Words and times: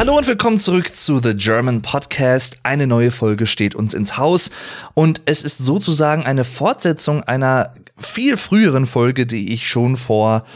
Hallo 0.00 0.16
und 0.16 0.26
willkommen 0.26 0.58
zurück 0.58 0.94
zu 0.94 1.18
The 1.18 1.34
German 1.34 1.82
Podcast. 1.82 2.60
Eine 2.62 2.86
neue 2.86 3.10
Folge 3.10 3.46
steht 3.46 3.74
uns 3.74 3.92
ins 3.92 4.16
Haus 4.16 4.50
und 4.94 5.20
es 5.26 5.42
ist 5.42 5.58
sozusagen 5.58 6.22
eine 6.22 6.44
Fortsetzung 6.44 7.22
einer 7.24 7.74
viel 7.98 8.38
früheren 8.38 8.86
Folge, 8.86 9.26
die 9.26 9.52
ich 9.52 9.68
schon 9.68 9.98
vor 9.98 10.46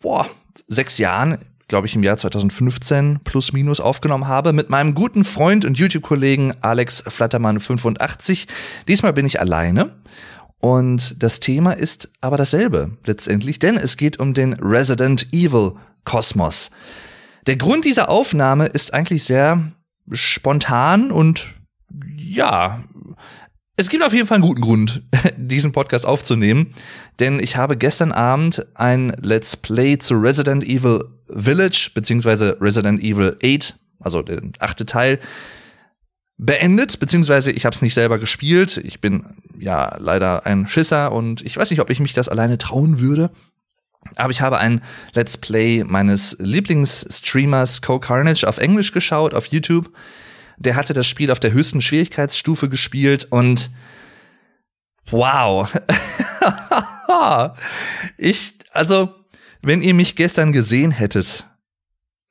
boah, 0.00 0.28
sechs 0.68 0.98
Jahren, 0.98 1.38
glaube 1.66 1.86
ich 1.86 1.94
im 1.94 2.02
Jahr 2.02 2.18
2015 2.18 3.20
plus 3.24 3.54
minus 3.54 3.80
aufgenommen 3.80 4.28
habe 4.28 4.52
mit 4.52 4.68
meinem 4.68 4.94
guten 4.94 5.24
Freund 5.24 5.64
und 5.64 5.78
YouTube-Kollegen 5.78 6.52
Alex 6.60 7.02
Flattermann 7.08 7.58
85. 7.58 8.48
Diesmal 8.86 9.14
bin 9.14 9.24
ich 9.24 9.40
alleine. 9.40 9.96
Und 10.58 11.22
das 11.22 11.40
Thema 11.40 11.72
ist 11.72 12.10
aber 12.20 12.36
dasselbe 12.36 12.98
letztendlich, 13.06 13.58
denn 13.58 13.78
es 13.78 13.96
geht 13.96 14.20
um 14.20 14.34
den 14.34 14.52
Resident 14.52 15.32
Evil 15.32 15.72
Kosmos. 16.04 16.70
Der 17.50 17.56
Grund 17.56 17.84
dieser 17.84 18.08
Aufnahme 18.10 18.66
ist 18.66 18.94
eigentlich 18.94 19.24
sehr 19.24 19.72
spontan 20.12 21.10
und 21.10 21.50
ja, 22.16 22.84
es 23.74 23.88
gibt 23.88 24.04
auf 24.04 24.12
jeden 24.12 24.28
Fall 24.28 24.36
einen 24.36 24.46
guten 24.46 24.60
Grund, 24.60 25.02
diesen 25.36 25.72
Podcast 25.72 26.06
aufzunehmen, 26.06 26.76
denn 27.18 27.40
ich 27.40 27.56
habe 27.56 27.76
gestern 27.76 28.12
Abend 28.12 28.64
ein 28.76 29.16
Let's 29.20 29.56
Play 29.56 29.98
zu 29.98 30.14
Resident 30.14 30.62
Evil 30.62 31.06
Village 31.28 31.90
beziehungsweise 31.92 32.56
Resident 32.60 33.02
Evil 33.02 33.36
8, 33.44 33.74
also 33.98 34.22
der 34.22 34.42
achte 34.60 34.86
Teil, 34.86 35.18
beendet, 36.36 37.00
beziehungsweise 37.00 37.50
ich 37.50 37.66
habe 37.66 37.74
es 37.74 37.82
nicht 37.82 37.94
selber 37.94 38.20
gespielt. 38.20 38.76
Ich 38.76 39.00
bin 39.00 39.26
ja 39.58 39.96
leider 39.98 40.46
ein 40.46 40.68
Schisser 40.68 41.10
und 41.10 41.42
ich 41.42 41.56
weiß 41.56 41.70
nicht, 41.70 41.80
ob 41.80 41.90
ich 41.90 41.98
mich 41.98 42.12
das 42.12 42.28
alleine 42.28 42.58
trauen 42.58 43.00
würde. 43.00 43.32
Aber 44.16 44.30
ich 44.30 44.40
habe 44.40 44.58
ein 44.58 44.82
Let's 45.14 45.36
Play 45.36 45.84
meines 45.84 46.36
Lieblingsstreamers 46.38 47.82
Co 47.82 47.98
Carnage 47.98 48.44
auf 48.48 48.58
Englisch 48.58 48.92
geschaut, 48.92 49.34
auf 49.34 49.46
YouTube. 49.46 49.90
Der 50.58 50.76
hatte 50.76 50.94
das 50.94 51.06
Spiel 51.06 51.30
auf 51.30 51.40
der 51.40 51.52
höchsten 51.52 51.80
Schwierigkeitsstufe 51.80 52.68
gespielt 52.68 53.28
und 53.30 53.70
wow. 55.10 55.68
ich, 58.18 58.54
also, 58.72 59.14
wenn 59.62 59.82
ihr 59.82 59.94
mich 59.94 60.16
gestern 60.16 60.52
gesehen 60.52 60.90
hättet, 60.90 61.46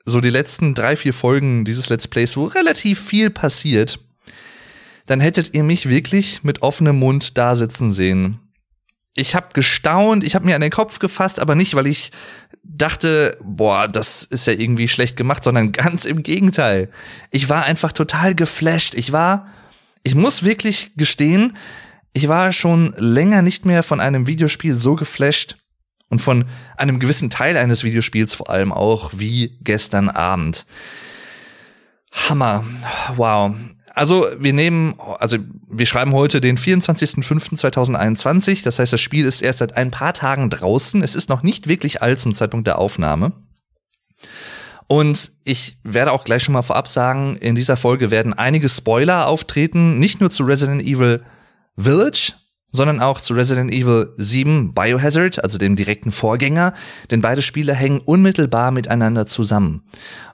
so 0.06 0.22
die 0.22 0.30
letzten 0.30 0.74
drei, 0.74 0.96
vier 0.96 1.14
Folgen 1.14 1.66
dieses 1.66 1.90
Let's 1.90 2.08
Plays, 2.08 2.36
wo 2.36 2.46
relativ 2.46 3.00
viel 3.00 3.30
passiert, 3.30 4.00
dann 5.06 5.20
hättet 5.20 5.54
ihr 5.54 5.64
mich 5.64 5.90
wirklich 5.90 6.44
mit 6.44 6.62
offenem 6.62 6.98
Mund 6.98 7.38
da 7.38 7.56
sitzen 7.56 7.92
sehen 7.92 8.40
ich 9.16 9.36
habe 9.36 9.48
gestaunt, 9.54 10.24
ich 10.24 10.36
habe 10.36 10.46
mir 10.46 10.56
an 10.56 10.62
den 10.62 10.72
Kopf 10.72 11.00
gefasst, 11.00 11.40
aber 11.40 11.56
nicht, 11.56 11.76
weil 11.76 11.88
ich 11.88 12.12
dachte, 12.64 13.38
boah, 13.44 13.88
das 13.88 14.24
ist 14.24 14.48
ja 14.48 14.54
irgendwie 14.54 14.88
schlecht 14.88 15.18
gemacht, 15.18 15.44
sondern 15.44 15.72
ganz 15.74 16.06
im 16.06 16.24
Gegenteil. 16.24 16.90
Ich 17.32 17.50
war 17.50 17.64
einfach 17.64 17.92
total 17.92 18.36
geflasht. 18.36 18.94
Ich 18.96 19.12
war, 19.12 19.48
ich 20.04 20.16
muss 20.16 20.44
wirklich 20.44 20.92
gestehen, 20.96 21.58
ich 22.14 22.28
war 22.28 22.52
schon 22.52 22.94
länger 22.98 23.42
nicht 23.42 23.66
mehr 23.66 23.84
von 23.84 24.00
einem 24.00 24.28
Videospiel 24.28 24.76
so 24.76 24.96
geflasht 24.96 25.58
und 26.10 26.20
von 26.20 26.46
einem 26.76 27.00
gewissen 27.00 27.30
Teil 27.30 27.56
eines 27.56 27.84
Videospiels 27.84 28.34
vor 28.34 28.50
allem 28.50 28.72
auch 28.72 29.12
wie 29.16 29.58
gestern 29.62 30.10
Abend. 30.10 30.66
Hammer. 32.12 32.66
Wow. 33.16 33.56
Also 33.94 34.28
wir 34.38 34.54
nehmen, 34.54 34.96
also 35.20 35.38
wir 35.68 35.86
schreiben 35.86 36.14
heute 36.14 36.42
den 36.42 36.58
24.05.2021. 36.58 38.64
Das 38.64 38.80
heißt, 38.80 38.94
das 38.94 39.02
Spiel 39.02 39.26
ist 39.26 39.42
erst 39.42 39.60
seit 39.60 39.78
ein 39.78 39.92
paar 39.92 40.14
Tagen 40.14 40.50
draußen. 40.50 41.04
Es 41.04 41.16
ist 41.16 41.30
noch 41.30 41.44
nicht 41.44 41.68
wirklich 41.68 42.02
alt 42.02 42.20
zum 42.20 42.34
Zeitpunkt 42.34 42.68
der 42.68 42.78
Aufnahme. 42.78 43.34
Und 44.88 45.32
ich 45.44 45.78
werde 45.84 46.12
auch 46.12 46.24
gleich 46.24 46.44
schon 46.44 46.54
mal 46.54 46.64
vorab 46.64 46.88
sagen, 46.88 47.38
in 47.38 47.54
dieser 47.54 47.78
Folge 47.78 48.10
werden 48.10 48.34
einige 48.34 48.68
Spoiler 48.68 49.28
auftreten, 49.28 50.00
nicht 50.00 50.20
nur 50.20 50.32
zu 50.32 50.44
Resident 50.44 50.82
Evil 50.82 51.22
Village, 51.78 52.34
sondern 52.72 53.00
auch 53.00 53.20
zu 53.20 53.34
Resident 53.34 53.72
Evil 53.72 54.14
7 54.18 54.74
Biohazard, 54.74 55.44
also 55.44 55.58
dem 55.58 55.76
direkten 55.76 56.12
Vorgänger, 56.12 56.74
denn 57.10 57.22
beide 57.22 57.42
Spiele 57.42 57.74
hängen 57.74 58.00
unmittelbar 58.00 58.72
miteinander 58.72 59.26
zusammen. 59.26 59.84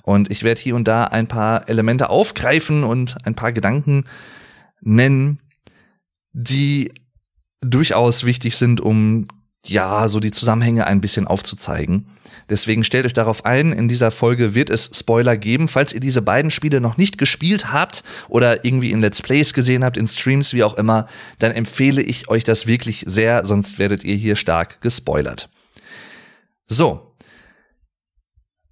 Und 0.01 0.29
ich 0.29 0.44
werde 0.44 0.62
hier 0.62 0.75
und 0.75 0.88
da 0.88 1.06
ein 1.06 1.28
paar 1.28 1.69
Elemente 1.69 2.09
aufgreifen 2.09 2.84
und 2.84 3.18
ein 3.25 3.35
paar 3.35 3.53
Gedanken 3.53 4.03
nennen, 4.81 5.40
die 6.34 6.91
durchaus 7.62 8.25
wichtig 8.25 8.57
sind, 8.57 8.81
um 8.81 9.28
ja, 9.68 10.08
so 10.08 10.20
die 10.20 10.31
Zusammenhänge 10.31 10.88
ein 10.88 11.02
bisschen 11.02 11.28
aufzuzeigen. 11.28 12.08
Deswegen 12.50 12.84
stellt 12.84 13.06
euch 13.06 13.14
darauf 13.14 13.46
ein, 13.46 13.72
in 13.72 13.88
dieser 13.88 14.12
Folge 14.12 14.53
wird 14.53 14.70
es 14.70 14.92
Spoiler 14.94 15.36
geben. 15.36 15.68
Falls 15.68 15.94
ihr 15.94 16.00
diese 16.00 16.22
beiden 16.22 16.52
Spiele 16.52 16.80
noch 16.80 16.98
nicht 16.98 17.18
gespielt 17.18 17.74
habt 17.74 18.03
oder 18.28 18.64
irgendwie 18.66 18.92
in 18.92 19.02
Let's 19.02 19.22
Plays 19.22 19.53
gesehen 19.53 19.84
habt, 19.84 19.98
in 19.98 20.08
Streams, 20.08 20.53
wie 20.53 20.64
auch 20.64 20.76
immer, 20.76 21.08
dann 21.40 21.52
empfehle 21.52 22.02
ich 22.02 22.30
euch 22.30 22.44
das 22.44 22.68
wirklich 22.68 23.03
sehr, 23.08 23.46
sonst 23.46 23.80
werdet 23.80 24.03
ihr 24.03 24.16
hier 24.16 24.36
stark 24.36 24.81
gespoilert. 24.81 25.50
So. 26.68 27.05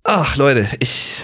Ach 0.06 0.36
Leute, 0.36 0.68
ich, 0.80 1.24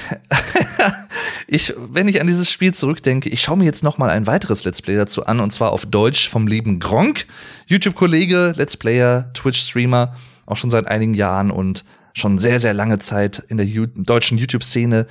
ich, 1.48 1.74
wenn 1.78 2.08
ich 2.08 2.22
an 2.22 2.28
dieses 2.28 2.50
Spiel 2.50 2.74
zurückdenke, 2.74 3.28
ich 3.28 3.42
schaue 3.42 3.58
mir 3.58 3.66
jetzt 3.66 3.84
noch 3.84 3.98
mal 3.98 4.10
ein 4.10 4.26
weiteres 4.26 4.64
Let's 4.64 4.82
Play 4.82 4.96
dazu 4.96 5.26
an 5.26 5.42
und 5.42 5.52
zwar 5.52 5.74
auf 5.74 5.86
Deutsch 5.86 6.30
vom 6.30 6.48
lieben 6.48 6.80
Gronk, 6.80 7.26
YouTube-Kollege, 7.68 8.54
Let's 8.56 8.78
Player, 8.78 9.32
Twitch-Streamer, 9.34 10.16
auch 10.46 10.56
schon 10.56 10.70
seit 10.70 10.88
einigen 10.88 11.14
Jahren 11.14 11.52
und 11.52 11.84
schon 12.14 12.40
sehr, 12.40 12.62
sehr 12.62 12.74
lange 12.74 13.00
Zeit 13.00 13.40
in 13.50 13.58
der 13.58 13.66
deutschen 13.66 14.38
YouTube-Szene 14.38 15.08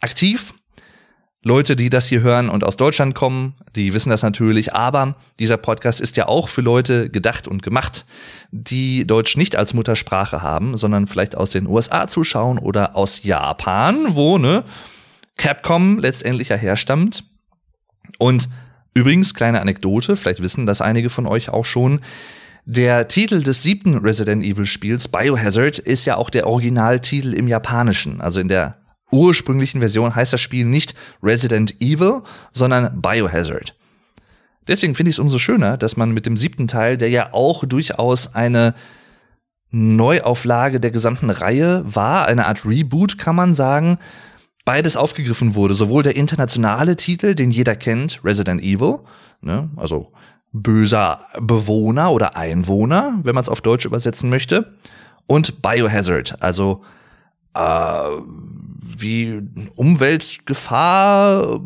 aktiv. 0.00 0.54
Leute, 1.46 1.76
die 1.76 1.90
das 1.90 2.06
hier 2.06 2.22
hören 2.22 2.48
und 2.48 2.64
aus 2.64 2.78
Deutschland 2.78 3.14
kommen, 3.14 3.54
die 3.76 3.92
wissen 3.92 4.08
das 4.08 4.22
natürlich, 4.22 4.72
aber 4.72 5.14
dieser 5.38 5.58
Podcast 5.58 6.00
ist 6.00 6.16
ja 6.16 6.26
auch 6.26 6.48
für 6.48 6.62
Leute 6.62 7.10
gedacht 7.10 7.46
und 7.46 7.62
gemacht, 7.62 8.06
die 8.50 9.06
Deutsch 9.06 9.36
nicht 9.36 9.54
als 9.54 9.74
Muttersprache 9.74 10.40
haben, 10.40 10.78
sondern 10.78 11.06
vielleicht 11.06 11.36
aus 11.36 11.50
den 11.50 11.66
USA 11.66 12.08
zuschauen 12.08 12.58
oder 12.58 12.96
aus 12.96 13.24
Japan, 13.24 14.14
wo 14.14 14.38
ne 14.38 14.64
Capcom 15.36 15.98
letztendlich 15.98 16.48
ja 16.48 16.56
herstammt. 16.56 17.24
Und 18.18 18.48
übrigens, 18.94 19.34
kleine 19.34 19.60
Anekdote, 19.60 20.16
vielleicht 20.16 20.42
wissen 20.42 20.64
das 20.64 20.80
einige 20.80 21.10
von 21.10 21.26
euch 21.26 21.50
auch 21.50 21.66
schon, 21.66 22.00
der 22.64 23.08
Titel 23.08 23.42
des 23.42 23.62
siebten 23.62 23.98
Resident 23.98 24.42
Evil 24.42 24.64
Spiels, 24.64 25.08
Biohazard, 25.08 25.78
ist 25.78 26.06
ja 26.06 26.16
auch 26.16 26.30
der 26.30 26.46
Originaltitel 26.46 27.34
im 27.34 27.48
Japanischen. 27.48 28.22
Also 28.22 28.40
in 28.40 28.48
der 28.48 28.78
ursprünglichen 29.14 29.80
Version 29.80 30.14
heißt 30.14 30.32
das 30.32 30.40
Spiel 30.40 30.66
nicht 30.66 30.94
Resident 31.22 31.80
Evil, 31.80 32.22
sondern 32.52 33.00
Biohazard. 33.00 33.76
Deswegen 34.66 34.94
finde 34.94 35.10
ich 35.10 35.16
es 35.16 35.20
umso 35.20 35.38
schöner, 35.38 35.76
dass 35.76 35.96
man 35.96 36.12
mit 36.12 36.26
dem 36.26 36.36
siebten 36.36 36.66
Teil, 36.66 36.96
der 36.96 37.10
ja 37.10 37.32
auch 37.32 37.64
durchaus 37.64 38.34
eine 38.34 38.74
Neuauflage 39.70 40.80
der 40.80 40.90
gesamten 40.90 41.30
Reihe 41.30 41.82
war, 41.84 42.26
eine 42.26 42.46
Art 42.46 42.64
Reboot 42.64 43.18
kann 43.18 43.36
man 43.36 43.52
sagen, 43.52 43.98
beides 44.64 44.96
aufgegriffen 44.96 45.54
wurde. 45.54 45.74
Sowohl 45.74 46.02
der 46.02 46.16
internationale 46.16 46.96
Titel, 46.96 47.34
den 47.34 47.50
jeder 47.50 47.76
kennt, 47.76 48.20
Resident 48.24 48.62
Evil, 48.62 49.00
ne, 49.40 49.70
also 49.76 50.12
böser 50.52 51.20
Bewohner 51.40 52.12
oder 52.12 52.36
Einwohner, 52.36 53.20
wenn 53.22 53.34
man 53.34 53.42
es 53.42 53.48
auf 53.48 53.60
Deutsch 53.60 53.84
übersetzen 53.84 54.30
möchte, 54.30 54.74
und 55.26 55.60
Biohazard, 55.60 56.40
also 56.40 56.82
äh, 57.54 58.08
wie 58.98 59.42
Umweltgefahr, 59.74 61.60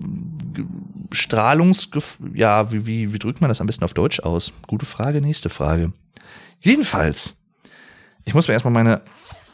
Strahlungsgefahr, 1.12 2.28
ja, 2.34 2.70
wie, 2.72 2.86
wie, 2.86 3.12
wie 3.12 3.18
drückt 3.18 3.40
man 3.40 3.48
das 3.48 3.60
am 3.60 3.66
besten 3.66 3.84
auf 3.84 3.94
Deutsch 3.94 4.20
aus? 4.20 4.52
Gute 4.66 4.86
Frage, 4.86 5.20
nächste 5.20 5.48
Frage. 5.48 5.92
Jedenfalls, 6.60 7.36
ich 8.24 8.34
muss 8.34 8.48
mir 8.48 8.54
erstmal 8.54 8.74
meine, 8.74 9.02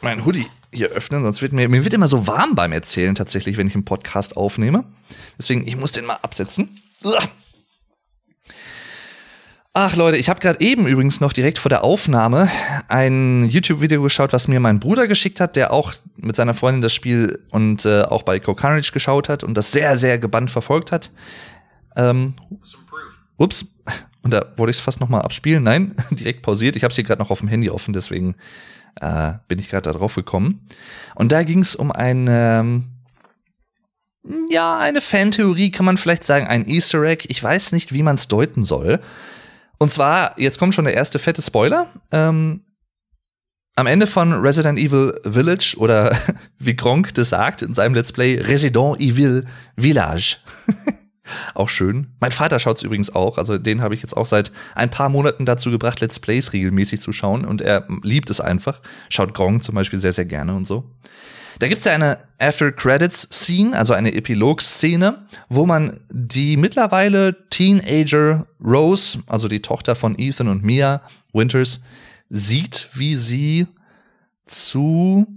mein 0.01 0.25
Hoodie 0.25 0.47
hier 0.73 0.89
öffnen, 0.89 1.23
sonst 1.23 1.41
wird 1.41 1.53
mir, 1.53 1.69
mir 1.69 1.83
wird 1.83 1.93
immer 1.93 2.07
so 2.07 2.27
warm 2.27 2.55
beim 2.55 2.71
Erzählen 2.71 3.15
tatsächlich, 3.15 3.57
wenn 3.57 3.67
ich 3.67 3.75
einen 3.75 3.85
Podcast 3.85 4.35
aufnehme. 4.35 4.83
Deswegen, 5.37 5.65
ich 5.67 5.77
muss 5.77 5.93
den 5.93 6.05
mal 6.05 6.19
absetzen. 6.21 6.81
Uah. 7.03 7.23
Ach 9.77 9.97
Leute, 9.97 10.15
ich 10.15 10.29
habe 10.29 10.39
gerade 10.39 10.61
eben 10.61 10.87
übrigens 10.87 11.19
noch 11.19 11.33
direkt 11.33 11.59
vor 11.59 11.67
der 11.67 11.83
Aufnahme 11.83 12.49
ein 12.87 13.43
YouTube-Video 13.49 14.01
geschaut, 14.01 14.31
was 14.31 14.47
mir 14.47 14.61
mein 14.61 14.79
Bruder 14.79 15.05
geschickt 15.05 15.41
hat, 15.41 15.57
der 15.57 15.73
auch 15.73 15.93
mit 16.15 16.37
seiner 16.37 16.53
Freundin 16.53 16.81
das 16.81 16.93
Spiel 16.93 17.43
und 17.49 17.85
äh, 17.85 18.03
auch 18.03 18.23
bei 18.23 18.39
Co 18.39 18.55
Carnage 18.55 18.93
geschaut 18.93 19.27
hat 19.27 19.43
und 19.43 19.53
das 19.55 19.73
sehr, 19.73 19.97
sehr 19.97 20.17
gebannt 20.17 20.49
verfolgt 20.49 20.93
hat. 20.93 21.11
Ähm, 21.97 22.35
ups, 23.35 23.65
und 24.21 24.33
da 24.33 24.45
wollte 24.55 24.71
ich 24.71 24.77
es 24.77 24.81
fast 24.81 25.01
noch 25.01 25.09
mal 25.09 25.19
abspielen. 25.19 25.63
Nein, 25.63 25.93
direkt 26.11 26.41
pausiert. 26.41 26.77
Ich 26.77 26.85
habe 26.85 26.91
es 26.91 26.95
hier 26.95 27.03
gerade 27.03 27.21
noch 27.21 27.29
auf 27.29 27.39
dem 27.39 27.49
Handy 27.49 27.69
offen, 27.69 27.93
deswegen 27.93 28.37
äh, 29.01 29.33
bin 29.49 29.59
ich 29.59 29.69
gerade 29.69 29.91
da 29.91 29.97
drauf 29.99 30.15
gekommen. 30.15 30.65
Und 31.15 31.33
da 31.33 31.43
ging 31.43 31.59
es 31.59 31.75
um 31.75 31.91
ein 31.91 32.27
ähm, 32.29 32.85
ja, 34.49 34.79
eine 34.79 35.01
Fantheorie 35.01 35.69
kann 35.69 35.85
man 35.85 35.97
vielleicht 35.97 36.23
sagen, 36.23 36.47
ein 36.47 36.65
Easter 36.65 37.03
Egg. 37.03 37.25
Ich 37.27 37.43
weiß 37.43 37.73
nicht, 37.73 37.91
wie 37.91 38.03
man 38.03 38.15
es 38.15 38.29
deuten 38.29 38.63
soll. 38.63 39.01
Und 39.77 39.91
zwar, 39.91 40.39
jetzt 40.39 40.59
kommt 40.59 40.73
schon 40.73 40.85
der 40.85 40.93
erste 40.93 41.19
fette 41.19 41.41
Spoiler. 41.41 41.87
Ähm, 42.11 42.61
am 43.75 43.87
Ende 43.87 44.07
von 44.07 44.31
Resident 44.33 44.79
Evil 44.79 45.13
Village 45.25 45.75
oder 45.77 46.17
wie 46.59 46.75
Gronk 46.75 47.13
das 47.15 47.29
sagt 47.29 47.61
in 47.61 47.73
seinem 47.73 47.93
Let's 47.93 48.11
Play, 48.11 48.39
Resident 48.39 48.99
Evil 49.01 49.45
Village. 49.77 50.37
auch 51.53 51.69
schön. 51.69 52.07
Mein 52.19 52.31
Vater 52.31 52.59
schaut's 52.59 52.83
übrigens 52.83 53.13
auch, 53.13 53.37
also 53.37 53.57
den 53.57 53.81
habe 53.81 53.93
ich 53.93 54.01
jetzt 54.01 54.15
auch 54.15 54.25
seit 54.25 54.51
ein 54.75 54.89
paar 54.89 55.09
Monaten 55.09 55.45
dazu 55.45 55.71
gebracht, 55.71 56.01
Let's 56.01 56.19
Plays 56.19 56.53
regelmäßig 56.53 57.01
zu 57.01 57.11
schauen 57.11 57.45
und 57.45 57.61
er 57.61 57.87
liebt 58.03 58.29
es 58.29 58.41
einfach. 58.41 58.81
Schaut 59.09 59.33
Gronk 59.33 59.63
zum 59.63 59.75
Beispiel 59.75 59.99
sehr, 59.99 60.13
sehr 60.13 60.25
gerne 60.25 60.55
und 60.55 60.65
so. 60.65 60.83
Da 61.59 61.67
gibt's 61.67 61.85
ja 61.85 61.93
eine 61.93 62.17
After-Credits-Scene, 62.39 63.77
also 63.77 63.93
eine 63.93 64.13
Epilog-Szene, 64.13 65.25
wo 65.47 65.65
man 65.65 66.01
die 66.09 66.57
mittlerweile 66.57 67.47
Teenager 67.49 68.45
Rose, 68.63 69.19
also 69.27 69.47
die 69.47 69.61
Tochter 69.61 69.95
von 69.95 70.17
Ethan 70.19 70.49
und 70.49 70.63
Mia 70.63 71.01
Winters, 71.31 71.79
sieht, 72.29 72.89
wie 72.93 73.15
sie 73.15 73.67
zu, 74.45 75.27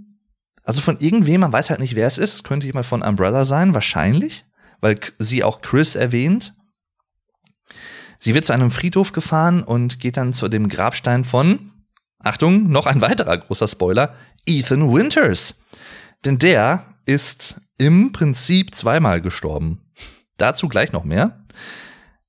also 0.63 0.81
von 0.81 0.97
irgendwem, 0.99 1.41
man 1.41 1.53
weiß 1.53 1.69
halt 1.69 1.79
nicht, 1.79 1.95
wer 1.95 2.07
es 2.07 2.17
ist, 2.17 2.43
könnte 2.43 2.67
jemand 2.67 2.85
von 2.85 3.01
Umbrella 3.01 3.45
sein, 3.45 3.73
wahrscheinlich, 3.73 4.45
weil 4.81 4.99
sie 5.17 5.43
auch 5.43 5.61
Chris 5.61 5.95
erwähnt. 5.95 6.53
Sie 8.19 8.35
wird 8.35 8.45
zu 8.45 8.53
einem 8.53 8.71
Friedhof 8.71 9.11
gefahren 9.11 9.63
und 9.63 9.99
geht 9.99 10.17
dann 10.17 10.33
zu 10.33 10.49
dem 10.49 10.67
Grabstein 10.67 11.23
von, 11.23 11.71
Achtung, 12.19 12.69
noch 12.69 12.85
ein 12.85 13.01
weiterer 13.01 13.37
großer 13.37 13.67
Spoiler, 13.67 14.13
Ethan 14.45 14.93
Winters. 14.93 15.61
Denn 16.25 16.37
der 16.37 16.95
ist 17.05 17.61
im 17.77 18.11
Prinzip 18.11 18.75
zweimal 18.75 19.21
gestorben. 19.21 19.81
Dazu 20.37 20.67
gleich 20.67 20.91
noch 20.91 21.05
mehr. 21.05 21.45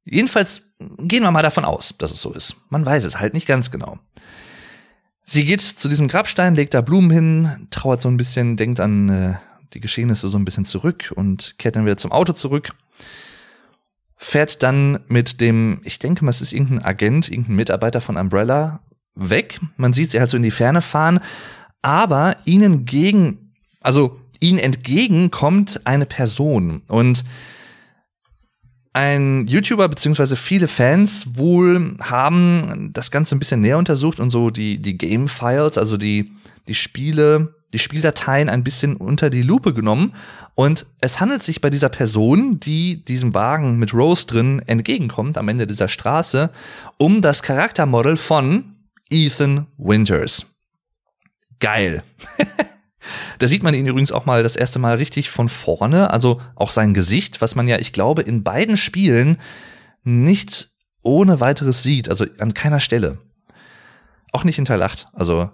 Jedenfalls 0.04 0.62
gehen 0.98 1.22
wir 1.22 1.30
mal 1.30 1.42
davon 1.42 1.64
aus, 1.64 1.94
dass 1.98 2.12
es 2.12 2.22
so 2.22 2.32
ist. 2.32 2.56
Man 2.68 2.86
weiß 2.86 3.04
es 3.04 3.18
halt 3.18 3.34
nicht 3.34 3.46
ganz 3.46 3.70
genau. 3.70 3.98
Sie 5.24 5.44
geht 5.44 5.60
zu 5.60 5.88
diesem 5.88 6.08
Grabstein, 6.08 6.54
legt 6.54 6.74
da 6.74 6.80
Blumen 6.80 7.10
hin, 7.10 7.68
trauert 7.70 8.00
so 8.00 8.08
ein 8.08 8.16
bisschen, 8.16 8.56
denkt 8.56 8.80
an 8.80 9.08
äh, 9.08 9.34
die 9.72 9.80
Geschehnisse 9.80 10.28
so 10.28 10.38
ein 10.38 10.44
bisschen 10.44 10.64
zurück 10.64 11.12
und 11.14 11.54
kehrt 11.58 11.76
dann 11.76 11.84
wieder 11.84 11.96
zum 11.96 12.12
Auto 12.12 12.32
zurück. 12.32 12.70
Fährt 14.16 14.62
dann 14.62 15.00
mit 15.08 15.40
dem, 15.40 15.80
ich 15.84 15.98
denke 15.98 16.24
mal, 16.24 16.30
es 16.30 16.42
ist 16.42 16.52
irgendein 16.52 16.84
Agent, 16.84 17.30
irgendein 17.30 17.56
Mitarbeiter 17.56 18.00
von 18.00 18.16
Umbrella 18.16 18.80
weg. 19.14 19.60
Man 19.76 19.92
sieht 19.92 20.10
sie 20.10 20.20
halt 20.20 20.30
so 20.30 20.36
in 20.36 20.42
die 20.42 20.50
Ferne 20.50 20.82
fahren, 20.82 21.20
aber 21.82 22.36
ihnen 22.44 22.84
gegen, 22.84 23.54
also 23.80 24.20
ihnen 24.40 24.58
entgegen 24.58 25.30
kommt 25.30 25.86
eine 25.86 26.06
Person 26.06 26.82
und 26.88 27.24
ein 28.92 29.46
YouTuber 29.46 29.88
beziehungsweise 29.88 30.34
viele 30.36 30.66
Fans 30.66 31.36
wohl 31.36 31.96
haben 32.00 32.90
das 32.92 33.10
Ganze 33.10 33.36
ein 33.36 33.38
bisschen 33.38 33.60
näher 33.60 33.78
untersucht 33.78 34.18
und 34.18 34.30
so 34.30 34.50
die, 34.50 34.78
die 34.78 34.98
Game 34.98 35.28
Files, 35.28 35.78
also 35.78 35.96
die, 35.96 36.32
die 36.66 36.74
Spiele, 36.74 37.54
die 37.72 37.78
Spieldateien 37.78 38.48
ein 38.48 38.64
bisschen 38.64 38.96
unter 38.96 39.30
die 39.30 39.42
Lupe 39.42 39.72
genommen. 39.72 40.14
Und 40.54 40.86
es 41.00 41.20
handelt 41.20 41.42
sich 41.42 41.60
bei 41.60 41.70
dieser 41.70 41.88
Person, 41.88 42.60
die 42.60 43.04
diesem 43.04 43.34
Wagen 43.34 43.78
mit 43.78 43.94
Rose 43.94 44.26
drin 44.26 44.60
entgegenkommt, 44.66 45.38
am 45.38 45.48
Ende 45.48 45.66
dieser 45.66 45.88
Straße, 45.88 46.50
um 46.98 47.22
das 47.22 47.42
Charaktermodel 47.42 48.16
von 48.16 48.76
Ethan 49.08 49.66
Winters. 49.78 50.46
Geil. 51.58 52.02
Da 53.38 53.48
sieht 53.48 53.62
man 53.62 53.72
ihn 53.72 53.86
übrigens 53.86 54.12
auch 54.12 54.26
mal 54.26 54.42
das 54.42 54.56
erste 54.56 54.78
Mal 54.78 54.96
richtig 54.96 55.30
von 55.30 55.48
vorne, 55.48 56.10
also 56.10 56.40
auch 56.54 56.68
sein 56.68 56.92
Gesicht, 56.92 57.40
was 57.40 57.54
man 57.54 57.66
ja, 57.66 57.78
ich 57.78 57.94
glaube, 57.94 58.20
in 58.20 58.44
beiden 58.44 58.76
Spielen 58.76 59.38
nicht 60.02 60.68
ohne 61.02 61.40
weiteres 61.40 61.82
sieht, 61.82 62.10
also 62.10 62.26
an 62.38 62.52
keiner 62.52 62.80
Stelle. 62.80 63.18
Auch 64.32 64.44
nicht 64.44 64.58
in 64.58 64.66
Teil 64.66 64.82
8, 64.82 65.08
also. 65.12 65.50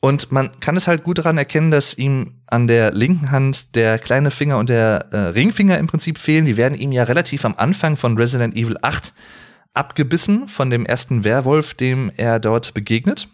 Und 0.00 0.32
man 0.32 0.58
kann 0.60 0.78
es 0.78 0.88
halt 0.88 1.04
gut 1.04 1.18
daran 1.18 1.36
erkennen, 1.36 1.70
dass 1.70 1.96
ihm 1.96 2.40
an 2.46 2.66
der 2.66 2.92
linken 2.92 3.30
Hand 3.30 3.74
der 3.74 3.98
kleine 3.98 4.30
Finger 4.30 4.56
und 4.56 4.70
der 4.70 5.08
äh, 5.12 5.16
Ringfinger 5.18 5.76
im 5.76 5.86
Prinzip 5.86 6.16
fehlen. 6.16 6.46
Die 6.46 6.56
werden 6.56 6.78
ihm 6.78 6.90
ja 6.90 7.02
relativ 7.02 7.44
am 7.44 7.54
Anfang 7.56 7.96
von 7.96 8.16
Resident 8.16 8.56
Evil 8.56 8.78
8 8.80 9.12
abgebissen 9.74 10.48
von 10.48 10.70
dem 10.70 10.86
ersten 10.86 11.22
Werwolf, 11.24 11.74
dem 11.74 12.10
er 12.16 12.40
dort 12.40 12.72
begegnet. 12.72 13.28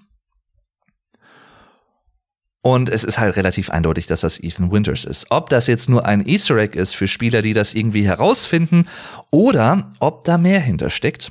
Und 2.62 2.88
es 2.88 3.04
ist 3.04 3.20
halt 3.20 3.36
relativ 3.36 3.70
eindeutig, 3.70 4.08
dass 4.08 4.22
das 4.22 4.42
Ethan 4.42 4.72
Winters 4.72 5.04
ist. 5.04 5.26
Ob 5.30 5.50
das 5.50 5.68
jetzt 5.68 5.88
nur 5.88 6.04
ein 6.04 6.26
Easter 6.26 6.56
Egg 6.56 6.76
ist 6.76 6.96
für 6.96 7.06
Spieler, 7.06 7.40
die 7.40 7.54
das 7.54 7.74
irgendwie 7.74 8.04
herausfinden, 8.04 8.88
oder 9.30 9.92
ob 10.00 10.24
da 10.24 10.36
mehr 10.36 10.58
hintersteckt, 10.58 11.30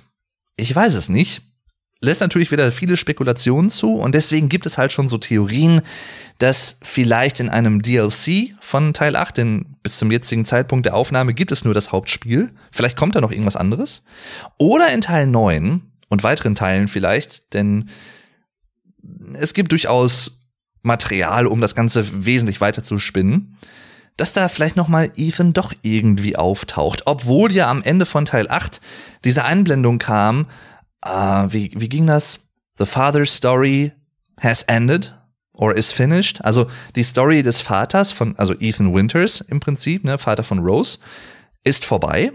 ich 0.55 0.73
weiß 0.73 0.95
es 0.95 1.09
nicht. 1.09 1.41
Lässt 2.05 2.21
natürlich 2.21 2.51
wieder 2.51 2.71
viele 2.71 2.97
Spekulationen 2.97 3.71
zu 3.71 3.95
und 3.95 4.13
deswegen 4.13 4.47
gibt 4.47 4.67
es 4.67 4.77
halt 4.77 4.91
schon 4.91 5.09
so 5.09 5.17
Theorien, 5.17 5.81
dass 6.37 6.77
vielleicht 6.83 7.39
in 7.39 7.49
einem 7.49 7.81
DLC 7.81 8.53
von 8.59 8.93
Teil 8.93 9.15
8, 9.15 9.37
denn 9.37 9.77
bis 9.81 9.97
zum 9.97 10.11
jetzigen 10.11 10.45
Zeitpunkt 10.45 10.85
der 10.85 10.95
Aufnahme 10.95 11.33
gibt 11.33 11.51
es 11.51 11.65
nur 11.65 11.73
das 11.73 11.91
Hauptspiel, 11.91 12.51
vielleicht 12.71 12.95
kommt 12.95 13.15
da 13.15 13.21
noch 13.21 13.31
irgendwas 13.31 13.55
anderes, 13.55 14.03
oder 14.59 14.93
in 14.93 15.01
Teil 15.01 15.25
9 15.25 15.81
und 16.09 16.23
weiteren 16.23 16.53
Teilen 16.53 16.87
vielleicht, 16.87 17.55
denn 17.55 17.89
es 19.33 19.55
gibt 19.55 19.71
durchaus 19.71 20.43
Material, 20.83 21.47
um 21.47 21.59
das 21.59 21.73
Ganze 21.73 22.23
wesentlich 22.23 22.61
weiter 22.61 22.83
zu 22.83 22.99
spinnen, 22.99 23.57
dass 24.15 24.31
da 24.31 24.47
vielleicht 24.47 24.75
nochmal 24.75 25.11
Ethan 25.15 25.53
doch 25.53 25.73
irgendwie 25.81 26.35
auftaucht. 26.35 27.01
Obwohl 27.05 27.51
ja 27.51 27.67
am 27.69 27.81
Ende 27.81 28.05
von 28.05 28.25
Teil 28.25 28.47
8 28.47 28.79
diese 29.23 29.43
Einblendung 29.43 29.97
kam, 29.97 30.45
äh, 31.05 31.53
wie, 31.53 31.71
wie 31.75 31.89
ging 31.89 32.07
das? 32.07 32.39
The 32.77 32.85
father's 32.85 33.33
story 33.33 33.93
has 34.39 34.63
ended 34.63 35.13
or 35.53 35.73
is 35.75 35.93
finished. 35.93 36.43
Also 36.43 36.67
die 36.95 37.03
Story 37.03 37.43
des 37.43 37.61
Vaters 37.61 38.11
von, 38.11 38.37
also 38.37 38.53
Ethan 38.59 38.93
Winters 38.93 39.41
im 39.41 39.59
Prinzip, 39.59 40.03
ne, 40.03 40.17
Vater 40.17 40.43
von 40.43 40.59
Rose, 40.59 40.99
ist 41.63 41.85
vorbei. 41.85 42.31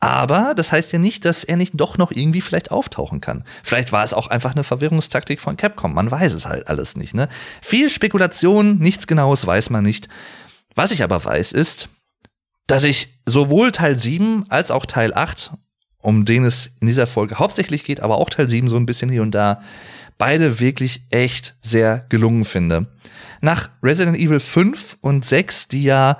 Aber 0.00 0.54
das 0.54 0.72
heißt 0.72 0.92
ja 0.92 0.98
nicht, 0.98 1.24
dass 1.24 1.44
er 1.44 1.56
nicht 1.56 1.74
doch 1.76 1.96
noch 1.96 2.10
irgendwie 2.10 2.40
vielleicht 2.40 2.72
auftauchen 2.72 3.20
kann. 3.20 3.44
Vielleicht 3.62 3.92
war 3.92 4.02
es 4.02 4.14
auch 4.14 4.26
einfach 4.26 4.52
eine 4.52 4.64
Verwirrungstaktik 4.64 5.40
von 5.40 5.56
Capcom. 5.56 5.94
Man 5.94 6.10
weiß 6.10 6.34
es 6.34 6.46
halt 6.46 6.66
alles 6.66 6.96
nicht. 6.96 7.14
Ne? 7.14 7.28
Viel 7.60 7.88
Spekulation, 7.88 8.78
nichts 8.78 9.06
Genaues 9.06 9.46
weiß 9.46 9.70
man 9.70 9.84
nicht. 9.84 10.08
Was 10.74 10.90
ich 10.90 11.04
aber 11.04 11.24
weiß, 11.24 11.52
ist, 11.52 11.88
dass 12.66 12.82
ich 12.82 13.20
sowohl 13.26 13.70
Teil 13.70 13.96
7 13.96 14.46
als 14.48 14.72
auch 14.72 14.86
Teil 14.86 15.14
8, 15.14 15.52
um 16.02 16.24
den 16.24 16.44
es 16.44 16.74
in 16.80 16.88
dieser 16.88 17.06
Folge 17.06 17.38
hauptsächlich 17.38 17.84
geht, 17.84 18.00
aber 18.00 18.18
auch 18.18 18.28
Teil 18.28 18.48
7 18.48 18.68
so 18.68 18.76
ein 18.76 18.86
bisschen 18.86 19.08
hier 19.08 19.22
und 19.22 19.34
da, 19.34 19.60
beide 20.18 20.60
wirklich 20.60 21.06
echt 21.10 21.56
sehr 21.62 22.04
gelungen 22.08 22.44
finde. 22.44 22.88
Nach 23.40 23.70
Resident 23.82 24.18
Evil 24.18 24.40
5 24.40 24.98
und 25.00 25.24
6, 25.24 25.68
die 25.68 25.84
ja 25.84 26.18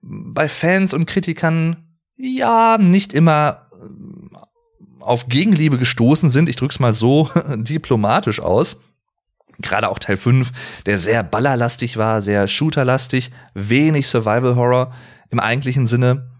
bei 0.00 0.48
Fans 0.48 0.94
und 0.94 1.06
Kritikern 1.06 1.76
ja 2.16 2.78
nicht 2.78 3.12
immer 3.12 3.68
äh, 3.72 4.36
auf 5.00 5.28
Gegenliebe 5.28 5.78
gestoßen 5.78 6.30
sind, 6.30 6.48
ich 6.48 6.56
drück's 6.56 6.78
mal 6.78 6.94
so 6.94 7.30
diplomatisch 7.56 8.40
aus. 8.40 8.80
Gerade 9.60 9.88
auch 9.88 9.98
Teil 9.98 10.16
5, 10.16 10.50
der 10.86 10.98
sehr 10.98 11.22
ballerlastig 11.22 11.96
war, 11.96 12.22
sehr 12.22 12.48
shooterlastig, 12.48 13.30
wenig 13.54 14.08
Survival 14.08 14.56
Horror 14.56 14.94
im 15.30 15.40
eigentlichen 15.40 15.86
Sinne. 15.86 16.31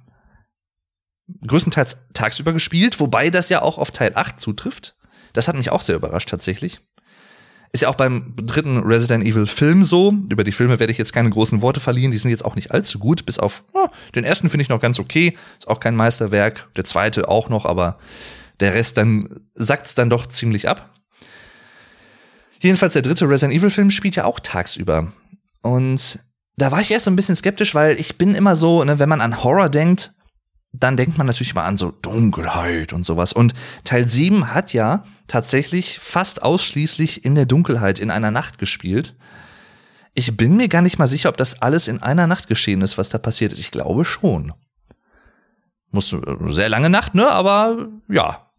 Größtenteils 1.46 1.96
tagsüber 2.12 2.52
gespielt, 2.52 3.00
wobei 3.00 3.30
das 3.30 3.48
ja 3.48 3.62
auch 3.62 3.78
auf 3.78 3.90
Teil 3.90 4.12
8 4.14 4.40
zutrifft. 4.40 4.96
Das 5.32 5.48
hat 5.48 5.56
mich 5.56 5.70
auch 5.70 5.80
sehr 5.80 5.96
überrascht 5.96 6.28
tatsächlich. 6.28 6.80
Ist 7.72 7.80
ja 7.80 7.88
auch 7.88 7.94
beim 7.94 8.34
dritten 8.36 8.78
Resident 8.78 9.24
Evil 9.24 9.46
Film 9.46 9.82
so. 9.82 10.12
Über 10.28 10.44
die 10.44 10.52
Filme 10.52 10.78
werde 10.78 10.92
ich 10.92 10.98
jetzt 10.98 11.14
keine 11.14 11.30
großen 11.30 11.62
Worte 11.62 11.80
verlieren. 11.80 12.10
Die 12.10 12.18
sind 12.18 12.30
jetzt 12.30 12.44
auch 12.44 12.54
nicht 12.54 12.70
allzu 12.70 12.98
gut. 12.98 13.24
Bis 13.24 13.38
auf 13.38 13.64
oh, 13.72 13.88
den 14.14 14.24
ersten 14.24 14.50
finde 14.50 14.62
ich 14.62 14.68
noch 14.68 14.80
ganz 14.80 15.00
okay. 15.00 15.34
Ist 15.58 15.68
auch 15.68 15.80
kein 15.80 15.96
Meisterwerk. 15.96 16.68
Der 16.76 16.84
zweite 16.84 17.28
auch 17.28 17.48
noch, 17.48 17.64
aber 17.64 17.98
der 18.60 18.74
Rest 18.74 18.98
dann 18.98 19.40
sackt's 19.54 19.94
dann 19.94 20.10
doch 20.10 20.26
ziemlich 20.26 20.68
ab. 20.68 20.90
Jedenfalls 22.60 22.92
der 22.92 23.02
dritte 23.02 23.28
Resident 23.28 23.58
Evil 23.58 23.70
Film 23.70 23.90
spielt 23.90 24.16
ja 24.16 24.26
auch 24.26 24.38
tagsüber. 24.38 25.10
Und 25.62 26.18
da 26.58 26.70
war 26.70 26.80
ich 26.80 26.90
erst 26.90 27.06
so 27.06 27.10
ein 27.10 27.16
bisschen 27.16 27.36
skeptisch, 27.36 27.74
weil 27.74 27.98
ich 27.98 28.18
bin 28.18 28.34
immer 28.34 28.54
so, 28.54 28.84
ne, 28.84 28.98
wenn 28.98 29.08
man 29.08 29.22
an 29.22 29.42
Horror 29.42 29.70
denkt, 29.70 30.12
dann 30.72 30.96
denkt 30.96 31.18
man 31.18 31.26
natürlich 31.26 31.54
mal 31.54 31.66
an 31.66 31.76
so 31.76 31.90
Dunkelheit 31.90 32.92
und 32.92 33.04
sowas. 33.04 33.32
Und 33.32 33.54
Teil 33.84 34.08
7 34.08 34.54
hat 34.54 34.72
ja 34.72 35.04
tatsächlich 35.26 35.98
fast 35.98 36.42
ausschließlich 36.42 37.24
in 37.24 37.34
der 37.34 37.46
Dunkelheit 37.46 37.98
in 37.98 38.10
einer 38.10 38.30
Nacht 38.30 38.58
gespielt. 38.58 39.14
Ich 40.14 40.36
bin 40.36 40.56
mir 40.56 40.68
gar 40.68 40.82
nicht 40.82 40.98
mal 40.98 41.06
sicher, 41.06 41.28
ob 41.28 41.36
das 41.36 41.60
alles 41.60 41.88
in 41.88 42.02
einer 42.02 42.26
Nacht 42.26 42.48
geschehen 42.48 42.82
ist, 42.82 42.98
was 42.98 43.10
da 43.10 43.18
passiert 43.18 43.52
ist. 43.52 43.60
Ich 43.60 43.70
glaube 43.70 44.04
schon. 44.04 44.52
Muss 45.90 46.16
sehr 46.46 46.68
lange 46.70 46.90
Nacht, 46.90 47.14
ne? 47.14 47.30
Aber 47.30 47.88
ja. 48.08 48.50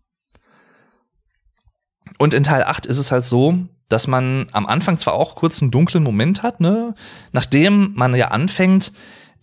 Und 2.19 2.35
in 2.35 2.43
Teil 2.43 2.63
8 2.63 2.85
ist 2.85 2.99
es 2.99 3.11
halt 3.11 3.25
so, 3.25 3.57
dass 3.89 4.07
man 4.07 4.47
am 4.51 4.67
Anfang 4.67 4.99
zwar 4.99 5.13
auch 5.13 5.35
kurz 5.35 5.61
einen 5.61 5.71
dunklen 5.71 6.03
Moment 6.03 6.43
hat, 6.43 6.59
ne? 6.59 6.93
Nachdem 7.31 7.93
man 7.95 8.13
ja 8.15 8.29
anfängt, 8.29 8.93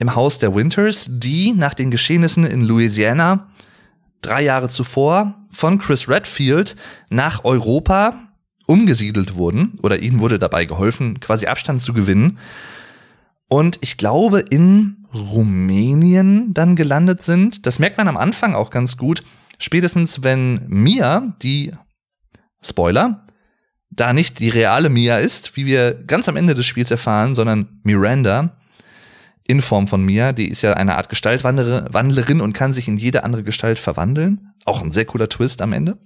im 0.00 0.14
Haus 0.16 0.38
der 0.38 0.54
Winters, 0.54 1.06
die 1.08 1.52
nach 1.52 1.74
den 1.74 1.90
Geschehnissen 1.90 2.44
in 2.44 2.62
Louisiana 2.62 3.48
drei 4.22 4.42
Jahre 4.42 4.68
zuvor 4.68 5.46
von 5.50 5.78
Chris 5.78 6.08
Redfield 6.08 6.74
nach 7.10 7.44
Europa 7.44 8.14
umgesiedelt 8.66 9.34
wurden 9.34 9.74
oder 9.82 10.00
ihnen 10.00 10.20
wurde 10.20 10.38
dabei 10.38 10.64
geholfen, 10.64 11.20
quasi 11.20 11.46
Abstand 11.46 11.82
zu 11.82 11.92
gewinnen. 11.92 12.38
Und 13.48 13.78
ich 13.82 13.98
glaube, 13.98 14.40
in 14.40 15.06
Rumänien 15.12 16.54
dann 16.54 16.76
gelandet 16.76 17.22
sind. 17.22 17.66
Das 17.66 17.78
merkt 17.78 17.98
man 17.98 18.08
am 18.08 18.16
Anfang 18.16 18.54
auch 18.54 18.70
ganz 18.70 18.96
gut. 18.96 19.22
Spätestens 19.58 20.22
wenn 20.22 20.66
Mia, 20.68 21.34
die 21.42 21.72
Spoiler, 22.62 23.26
da 23.90 24.12
nicht 24.12 24.38
die 24.38 24.48
reale 24.48 24.88
Mia 24.88 25.18
ist, 25.18 25.56
wie 25.56 25.66
wir 25.66 25.92
ganz 25.92 26.28
am 26.28 26.36
Ende 26.36 26.54
des 26.54 26.64
Spiels 26.64 26.90
erfahren, 26.90 27.34
sondern 27.34 27.80
Miranda 27.82 28.59
in 29.50 29.62
Form 29.62 29.88
von 29.88 30.04
Mia, 30.04 30.32
die 30.32 30.48
ist 30.48 30.62
ja 30.62 30.74
eine 30.74 30.96
Art 30.96 31.08
Gestaltwandlerin 31.08 32.40
und 32.40 32.52
kann 32.52 32.72
sich 32.72 32.86
in 32.86 32.96
jede 32.96 33.24
andere 33.24 33.42
Gestalt 33.42 33.80
verwandeln. 33.80 34.52
Auch 34.64 34.80
ein 34.82 34.92
sehr 34.92 35.04
cooler 35.04 35.28
Twist 35.28 35.60
am 35.60 35.72
Ende. 35.72 35.98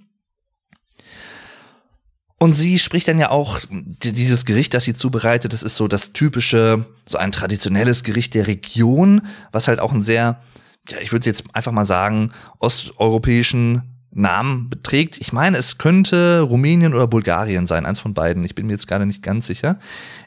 Und 2.39 2.53
sie 2.53 2.79
spricht 2.79 3.07
dann 3.07 3.19
ja 3.19 3.29
auch 3.29 3.59
dieses 3.69 4.45
Gericht, 4.45 4.73
das 4.73 4.83
sie 4.83 4.95
zubereitet, 4.95 5.53
das 5.53 5.63
ist 5.63 5.75
so 5.75 5.87
das 5.87 6.11
typische, 6.11 6.85
so 7.05 7.19
ein 7.19 7.31
traditionelles 7.31 8.03
Gericht 8.03 8.33
der 8.33 8.47
Region, 8.47 9.21
was 9.51 9.67
halt 9.67 9.79
auch 9.79 9.93
ein 9.93 10.03
sehr, 10.03 10.41
ja, 10.89 10.97
ich 10.99 11.11
würde 11.11 11.27
jetzt 11.27 11.43
einfach 11.53 11.71
mal 11.71 11.85
sagen, 11.85 12.31
osteuropäischen 12.59 13.95
Namen 14.11 14.69
beträgt. 14.69 15.17
Ich 15.19 15.33
meine, 15.33 15.57
es 15.57 15.77
könnte 15.77 16.41
Rumänien 16.41 16.93
oder 16.93 17.07
Bulgarien 17.07 17.67
sein, 17.67 17.85
eins 17.85 17.99
von 17.99 18.13
beiden. 18.13 18.43
Ich 18.43 18.55
bin 18.55 18.65
mir 18.65 18.73
jetzt 18.73 18.87
gerade 18.87 19.05
nicht 19.05 19.21
ganz 19.21 19.45
sicher. 19.45 19.77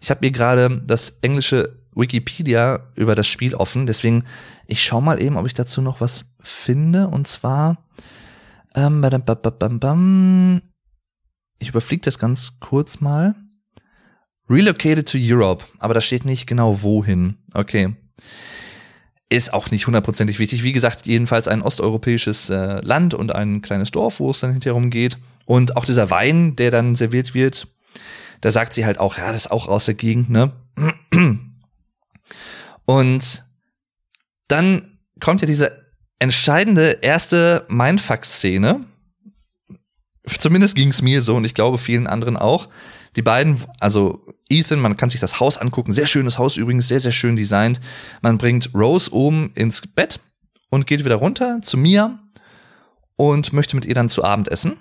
Ich 0.00 0.10
habe 0.10 0.24
mir 0.24 0.30
gerade 0.30 0.82
das 0.86 1.18
englische 1.22 1.77
Wikipedia 1.98 2.80
über 2.94 3.14
das 3.14 3.26
Spiel 3.26 3.54
offen, 3.54 3.86
deswegen 3.86 4.24
ich 4.66 4.82
schau 4.82 5.00
mal 5.00 5.20
eben, 5.20 5.36
ob 5.36 5.46
ich 5.46 5.54
dazu 5.54 5.82
noch 5.82 6.00
was 6.00 6.32
finde. 6.40 7.08
Und 7.08 7.26
zwar 7.26 7.78
ähm, 8.74 9.02
ich 11.58 11.68
überfliege 11.68 12.02
das 12.02 12.18
ganz 12.18 12.60
kurz 12.60 13.00
mal. 13.00 13.34
Relocated 14.48 15.08
to 15.08 15.18
Europe, 15.20 15.64
aber 15.78 15.94
da 15.94 16.00
steht 16.00 16.24
nicht 16.24 16.46
genau 16.46 16.82
wohin. 16.82 17.36
Okay. 17.52 17.94
Ist 19.28 19.52
auch 19.52 19.70
nicht 19.70 19.86
hundertprozentig 19.86 20.38
wichtig. 20.38 20.62
Wie 20.62 20.72
gesagt, 20.72 21.06
jedenfalls 21.06 21.48
ein 21.48 21.60
osteuropäisches 21.60 22.48
äh, 22.48 22.80
Land 22.80 23.12
und 23.12 23.34
ein 23.34 23.60
kleines 23.60 23.90
Dorf, 23.90 24.20
wo 24.20 24.30
es 24.30 24.40
dann 24.40 24.52
hinterherum 24.52 24.88
geht. 24.88 25.18
Und 25.44 25.76
auch 25.76 25.84
dieser 25.84 26.10
Wein, 26.10 26.56
der 26.56 26.70
dann 26.70 26.94
serviert 26.94 27.34
wird, 27.34 27.68
da 28.40 28.50
sagt 28.50 28.72
sie 28.72 28.86
halt 28.86 28.98
auch, 28.98 29.18
ja, 29.18 29.32
das 29.32 29.46
ist 29.46 29.50
auch 29.50 29.68
aus 29.68 29.84
der 29.86 29.94
Gegend, 29.94 30.30
ne? 30.30 30.52
Und 32.88 33.44
dann 34.48 34.98
kommt 35.20 35.42
ja 35.42 35.46
diese 35.46 35.92
entscheidende 36.18 36.98
erste 37.02 37.66
Mindfuck-Szene, 37.68 38.86
Zumindest 40.36 40.74
ging 40.74 40.88
es 40.88 41.02
mir 41.02 41.22
so 41.22 41.36
und 41.36 41.44
ich 41.44 41.54
glaube 41.54 41.78
vielen 41.78 42.06
anderen 42.06 42.36
auch. 42.36 42.68
Die 43.16 43.22
beiden, 43.22 43.64
also 43.80 44.24
Ethan, 44.48 44.80
man 44.80 44.96
kann 44.96 45.10
sich 45.10 45.20
das 45.20 45.40
Haus 45.40 45.58
angucken, 45.58 45.92
sehr 45.92 46.06
schönes 46.06 46.38
Haus 46.38 46.56
übrigens, 46.56 46.88
sehr, 46.88 47.00
sehr 47.00 47.12
schön 47.12 47.36
designt. 47.36 47.80
Man 48.20 48.38
bringt 48.38 48.70
Rose 48.74 49.12
oben 49.12 49.52
ins 49.54 49.80
Bett 49.80 50.20
und 50.70 50.86
geht 50.86 51.04
wieder 51.04 51.16
runter 51.16 51.60
zu 51.62 51.78
Mia 51.78 52.18
und 53.16 53.52
möchte 53.52 53.76
mit 53.76 53.86
ihr 53.86 53.94
dann 53.94 54.08
zu 54.08 54.22
Abend 54.22 54.48
essen. 54.48 54.76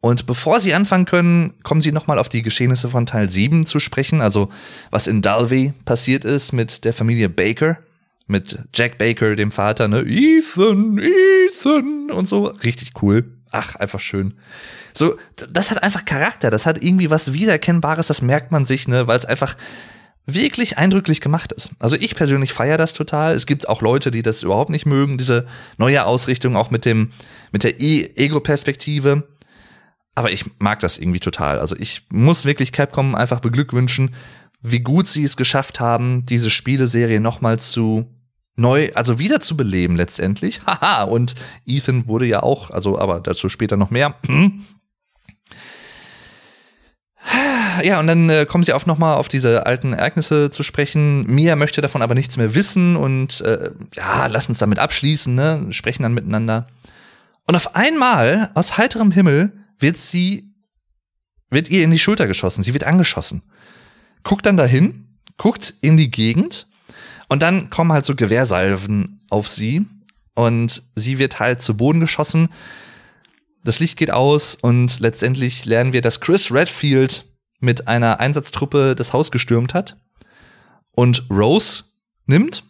Und 0.00 0.26
bevor 0.26 0.60
sie 0.60 0.72
anfangen 0.72 1.04
können, 1.04 1.54
kommen 1.62 1.82
sie 1.82 1.92
nochmal 1.92 2.18
auf 2.18 2.28
die 2.28 2.42
Geschehnisse 2.42 2.88
von 2.88 3.04
Teil 3.04 3.28
7 3.28 3.66
zu 3.66 3.80
sprechen, 3.80 4.20
also 4.20 4.48
was 4.90 5.06
in 5.06 5.20
Dalvey 5.20 5.74
passiert 5.84 6.24
ist 6.24 6.52
mit 6.52 6.84
der 6.84 6.94
Familie 6.94 7.28
Baker, 7.28 7.78
mit 8.26 8.58
Jack 8.72 8.96
Baker, 8.96 9.36
dem 9.36 9.50
Vater, 9.50 9.88
ne? 9.88 10.00
Ethan, 10.00 10.98
Ethan 10.98 12.10
und 12.10 12.26
so. 12.26 12.46
Richtig 12.46 12.92
cool 13.02 13.24
ach, 13.50 13.76
einfach 13.76 14.00
schön. 14.00 14.34
So, 14.94 15.16
das 15.36 15.70
hat 15.70 15.82
einfach 15.82 16.04
Charakter, 16.04 16.50
das 16.50 16.66
hat 16.66 16.82
irgendwie 16.82 17.10
was 17.10 17.32
Wiedererkennbares, 17.32 18.06
das 18.06 18.22
merkt 18.22 18.52
man 18.52 18.64
sich, 18.64 18.88
ne, 18.88 19.06
weil 19.06 19.18
es 19.18 19.24
einfach 19.24 19.56
wirklich 20.26 20.78
eindrücklich 20.78 21.20
gemacht 21.20 21.52
ist. 21.52 21.72
Also 21.78 21.96
ich 21.96 22.14
persönlich 22.14 22.52
feiere 22.52 22.76
das 22.76 22.92
total. 22.92 23.34
Es 23.34 23.46
gibt 23.46 23.68
auch 23.68 23.82
Leute, 23.82 24.10
die 24.10 24.22
das 24.22 24.42
überhaupt 24.42 24.70
nicht 24.70 24.86
mögen, 24.86 25.18
diese 25.18 25.46
neue 25.76 26.04
Ausrichtung, 26.04 26.56
auch 26.56 26.70
mit 26.70 26.84
dem, 26.84 27.10
mit 27.52 27.64
der 27.64 27.80
e 27.80 28.10
Ego-Perspektive. 28.14 29.26
Aber 30.14 30.30
ich 30.30 30.44
mag 30.58 30.80
das 30.80 30.98
irgendwie 30.98 31.20
total. 31.20 31.60
Also 31.60 31.76
ich 31.76 32.06
muss 32.10 32.44
wirklich 32.44 32.72
Capcom 32.72 33.14
einfach 33.14 33.40
beglückwünschen, 33.40 34.14
wie 34.62 34.80
gut 34.80 35.06
sie 35.06 35.24
es 35.24 35.36
geschafft 35.36 35.80
haben, 35.80 36.26
diese 36.26 36.50
Spieleserie 36.50 37.20
nochmal 37.20 37.58
zu 37.58 38.06
neu, 38.56 38.90
also 38.94 39.18
wieder 39.18 39.40
zu 39.40 39.56
beleben 39.56 39.96
letztendlich. 39.96 40.60
Haha, 40.66 41.04
und 41.04 41.34
Ethan 41.66 42.06
wurde 42.06 42.26
ja 42.26 42.42
auch, 42.42 42.70
also 42.70 42.98
aber 42.98 43.20
dazu 43.20 43.48
später 43.48 43.76
noch 43.76 43.90
mehr. 43.90 44.14
Hm. 44.26 44.64
Ja, 47.84 48.00
und 48.00 48.08
dann 48.08 48.28
äh, 48.28 48.46
kommen 48.46 48.64
sie 48.64 48.74
auch 48.74 48.84
noch 48.84 48.98
mal 48.98 49.14
auf 49.14 49.28
diese 49.28 49.64
alten 49.64 49.92
Ereignisse 49.94 50.50
zu 50.50 50.62
sprechen. 50.62 51.24
Mia 51.26 51.56
möchte 51.56 51.80
davon 51.80 52.02
aber 52.02 52.14
nichts 52.14 52.36
mehr 52.36 52.54
wissen 52.54 52.96
und 52.96 53.40
äh, 53.42 53.70
ja, 53.94 54.26
lass 54.26 54.48
uns 54.48 54.58
damit 54.58 54.78
abschließen, 54.78 55.34
ne? 55.34 55.66
Sprechen 55.70 56.02
dann 56.02 56.12
miteinander. 56.12 56.66
Und 57.46 57.54
auf 57.54 57.76
einmal, 57.76 58.50
aus 58.54 58.76
heiterem 58.76 59.12
Himmel, 59.12 59.52
wird 59.80 59.96
sie, 59.96 60.54
wird 61.50 61.68
ihr 61.68 61.82
in 61.82 61.90
die 61.90 61.98
Schulter 61.98 62.26
geschossen. 62.26 62.62
Sie 62.62 62.74
wird 62.74 62.84
angeschossen. 62.84 63.42
Guckt 64.22 64.46
dann 64.46 64.56
dahin, 64.56 65.18
guckt 65.36 65.74
in 65.80 65.96
die 65.96 66.10
Gegend 66.10 66.68
und 67.28 67.42
dann 67.42 67.70
kommen 67.70 67.92
halt 67.92 68.04
so 68.04 68.14
Gewehrsalven 68.14 69.20
auf 69.30 69.48
sie 69.48 69.86
und 70.34 70.82
sie 70.94 71.18
wird 71.18 71.40
halt 71.40 71.62
zu 71.62 71.76
Boden 71.76 72.00
geschossen. 72.00 72.48
Das 73.64 73.78
Licht 73.78 73.98
geht 73.98 74.10
aus 74.10 74.54
und 74.54 75.00
letztendlich 75.00 75.64
lernen 75.64 75.92
wir, 75.92 76.02
dass 76.02 76.20
Chris 76.20 76.52
Redfield 76.52 77.24
mit 77.60 77.88
einer 77.88 78.20
Einsatztruppe 78.20 78.94
das 78.94 79.12
Haus 79.12 79.30
gestürmt 79.30 79.74
hat 79.74 79.96
und 80.94 81.28
Rose 81.30 81.84
nimmt 82.26 82.64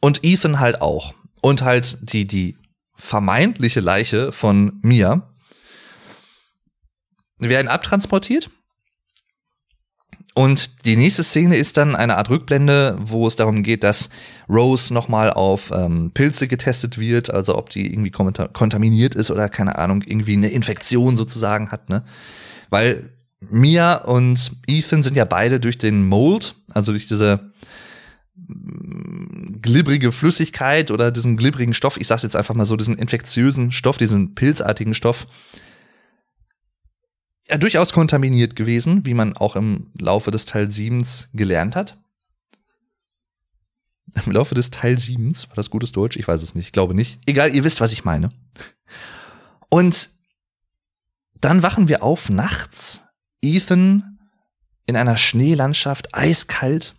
und 0.00 0.24
Ethan 0.24 0.60
halt 0.60 0.80
auch 0.80 1.14
und 1.40 1.62
halt 1.62 2.12
die 2.12 2.26
die 2.26 2.56
vermeintliche 2.96 3.80
Leiche 3.80 4.32
von 4.32 4.78
Mia. 4.82 5.28
Werden 7.38 7.68
abtransportiert. 7.68 8.50
Und 10.34 10.84
die 10.84 10.96
nächste 10.96 11.22
Szene 11.22 11.56
ist 11.56 11.78
dann 11.78 11.96
eine 11.96 12.18
Art 12.18 12.28
Rückblende, 12.28 12.98
wo 13.00 13.26
es 13.26 13.36
darum 13.36 13.62
geht, 13.62 13.82
dass 13.82 14.10
Rose 14.50 14.92
nochmal 14.92 15.30
auf 15.30 15.70
ähm, 15.70 16.10
Pilze 16.12 16.46
getestet 16.46 16.98
wird, 16.98 17.30
also 17.30 17.56
ob 17.56 17.70
die 17.70 17.90
irgendwie 17.90 18.10
kontaminiert 18.10 19.14
ist 19.14 19.30
oder 19.30 19.48
keine 19.48 19.78
Ahnung, 19.78 20.02
irgendwie 20.02 20.34
eine 20.34 20.50
Infektion 20.50 21.16
sozusagen 21.16 21.70
hat, 21.70 21.88
ne? 21.88 22.04
Weil 22.68 23.14
Mia 23.40 23.94
und 23.94 24.52
Ethan 24.66 25.02
sind 25.02 25.16
ja 25.16 25.24
beide 25.24 25.58
durch 25.58 25.78
den 25.78 26.06
Mold, 26.06 26.54
also 26.74 26.92
durch 26.92 27.08
diese 27.08 27.52
glibbrige 29.62 30.12
Flüssigkeit 30.12 30.90
oder 30.90 31.10
diesen 31.10 31.36
glibbrigen 31.36 31.74
Stoff, 31.74 31.96
ich 31.96 32.06
sag's 32.06 32.22
jetzt 32.22 32.36
einfach 32.36 32.54
mal 32.54 32.64
so, 32.64 32.76
diesen 32.76 32.96
infektiösen 32.96 33.72
Stoff, 33.72 33.98
diesen 33.98 34.34
pilzartigen 34.34 34.94
Stoff, 34.94 35.26
ja 37.48 37.58
durchaus 37.58 37.92
kontaminiert 37.92 38.56
gewesen, 38.56 39.06
wie 39.06 39.14
man 39.14 39.36
auch 39.36 39.56
im 39.56 39.90
Laufe 39.98 40.30
des 40.30 40.44
Teil 40.44 40.70
7 40.70 41.04
gelernt 41.34 41.76
hat. 41.76 41.98
Im 44.24 44.32
Laufe 44.32 44.54
des 44.54 44.70
Teil 44.70 44.98
7, 44.98 45.32
war 45.48 45.56
das 45.56 45.70
gutes 45.70 45.92
Deutsch? 45.92 46.16
Ich 46.16 46.26
weiß 46.26 46.42
es 46.42 46.54
nicht, 46.54 46.66
ich 46.66 46.72
glaube 46.72 46.94
nicht. 46.94 47.20
Egal, 47.26 47.54
ihr 47.54 47.64
wisst, 47.64 47.80
was 47.80 47.92
ich 47.92 48.04
meine. 48.04 48.30
Und 49.68 50.10
dann 51.40 51.62
wachen 51.62 51.88
wir 51.88 52.02
auf 52.02 52.30
nachts. 52.30 53.02
Ethan 53.42 54.18
in 54.86 54.96
einer 54.96 55.16
Schneelandschaft, 55.16 56.14
eiskalt. 56.14 56.94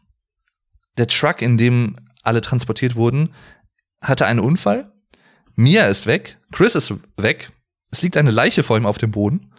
Der 0.98 1.08
Truck, 1.08 1.42
in 1.42 1.58
dem 1.58 1.96
alle 2.24 2.42
transportiert 2.42 2.96
wurden, 2.96 3.34
hatte 4.02 4.26
einen 4.26 4.40
Unfall. 4.40 4.92
Mia 5.56 5.86
ist 5.86 6.06
weg. 6.06 6.38
Chris 6.52 6.76
ist 6.76 6.94
weg. 7.18 7.52
Es 7.92 8.02
liegt 8.02 8.18
eine 8.18 8.32
Leiche 8.32 8.64
vor 8.64 8.78
ihm 8.78 8.86
auf 8.86 8.98
dem 8.98 9.12
Boden 9.12 9.52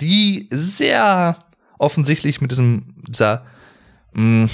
die 0.00 0.48
sehr 0.50 1.38
offensichtlich 1.78 2.40
mit 2.40 2.50
diesem, 2.50 2.94
dieser, 3.06 3.44
mh, 4.12 4.48
hm, 4.48 4.50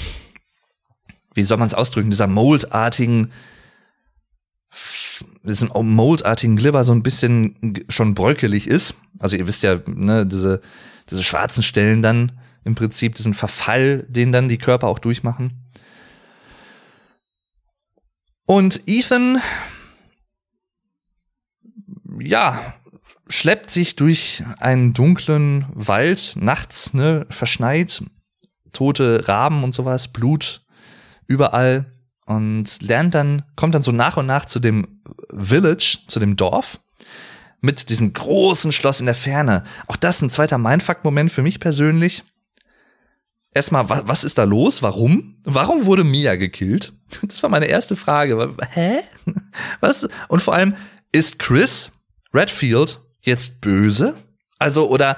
wie 1.35 1.43
soll 1.43 1.57
man 1.57 1.67
es 1.67 1.73
ausdrücken, 1.73 2.09
dieser 2.09 2.27
moldartigen, 2.27 3.31
diesem 5.43 5.69
moldartigen 5.73 6.55
Glibber 6.55 6.83
so 6.83 6.91
ein 6.91 7.03
bisschen 7.03 7.85
schon 7.87 8.13
bröckelig 8.13 8.67
ist. 8.67 8.95
Also 9.19 9.37
ihr 9.37 9.47
wisst 9.47 9.63
ja, 9.63 9.79
ne, 9.85 10.25
diese, 10.25 10.61
diese 11.09 11.23
schwarzen 11.23 11.63
Stellen 11.63 12.01
dann 12.01 12.33
im 12.65 12.75
Prinzip, 12.75 13.15
diesen 13.15 13.33
Verfall, 13.33 14.05
den 14.09 14.31
dann 14.31 14.49
die 14.49 14.57
Körper 14.57 14.87
auch 14.87 14.99
durchmachen. 14.99 15.68
Und 18.49 18.87
Ethan, 18.87 19.39
ja, 22.19 22.73
schleppt 23.27 23.69
sich 23.69 23.95
durch 23.95 24.43
einen 24.57 24.93
dunklen 24.93 25.67
Wald 25.71 26.33
nachts, 26.35 26.95
ne, 26.95 27.27
verschneit, 27.29 28.01
tote 28.73 29.27
Raben 29.27 29.63
und 29.63 29.75
sowas, 29.75 30.07
Blut 30.07 30.65
überall 31.27 31.93
und 32.25 32.81
lernt 32.81 33.13
dann, 33.13 33.43
kommt 33.55 33.75
dann 33.75 33.83
so 33.83 33.91
nach 33.91 34.17
und 34.17 34.25
nach 34.25 34.45
zu 34.45 34.59
dem 34.59 34.99
Village, 35.31 35.99
zu 36.07 36.19
dem 36.19 36.35
Dorf, 36.35 36.79
mit 37.61 37.89
diesem 37.89 38.13
großen 38.13 38.71
Schloss 38.71 38.99
in 38.99 39.05
der 39.05 39.13
Ferne. 39.13 39.63
Auch 39.85 39.95
das 39.95 40.23
ein 40.23 40.31
zweiter 40.31 40.57
Mindfuck-Moment 40.57 41.31
für 41.31 41.43
mich 41.43 41.59
persönlich. 41.59 42.23
Erstmal, 43.53 43.89
was, 43.89 44.03
was 44.05 44.23
ist 44.23 44.37
da 44.37 44.43
los? 44.43 44.83
Warum? 44.83 45.37
Warum 45.43 45.85
wurde 45.85 46.03
Mia 46.03 46.35
gekillt? 46.35 46.93
Das 47.23 47.41
war 47.41 47.49
meine 47.49 47.65
erste 47.65 47.95
Frage. 47.95 48.55
Hä? 48.71 48.99
Was? 49.79 50.07
Und 50.27 50.43
vor 50.43 50.53
allem, 50.53 50.75
ist 51.11 51.39
Chris 51.39 51.91
Redfield 52.33 52.99
jetzt 53.21 53.61
böse? 53.61 54.15
Also, 54.59 54.87
oder, 54.89 55.17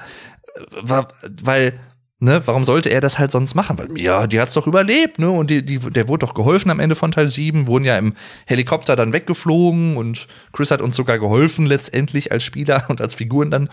äh, 0.54 1.02
weil, 1.42 1.78
ne, 2.18 2.40
warum 2.46 2.64
sollte 2.64 2.88
er 2.88 3.02
das 3.02 3.18
halt 3.18 3.30
sonst 3.30 3.54
machen? 3.54 3.78
Weil, 3.78 3.98
ja, 3.98 4.26
die 4.26 4.40
hat's 4.40 4.54
doch 4.54 4.66
überlebt, 4.66 5.18
ne, 5.18 5.30
und 5.30 5.50
die, 5.50 5.64
die, 5.64 5.78
der 5.78 6.08
wurde 6.08 6.24
doch 6.24 6.34
geholfen 6.34 6.70
am 6.70 6.80
Ende 6.80 6.94
von 6.94 7.12
Teil 7.12 7.28
7, 7.28 7.66
wurden 7.66 7.84
ja 7.84 7.98
im 7.98 8.14
Helikopter 8.46 8.96
dann 8.96 9.12
weggeflogen 9.12 9.98
und 9.98 10.28
Chris 10.52 10.70
hat 10.70 10.80
uns 10.80 10.96
sogar 10.96 11.18
geholfen, 11.18 11.66
letztendlich 11.66 12.32
als 12.32 12.44
Spieler 12.44 12.86
und 12.88 13.02
als 13.02 13.14
Figuren 13.14 13.50
dann, 13.50 13.68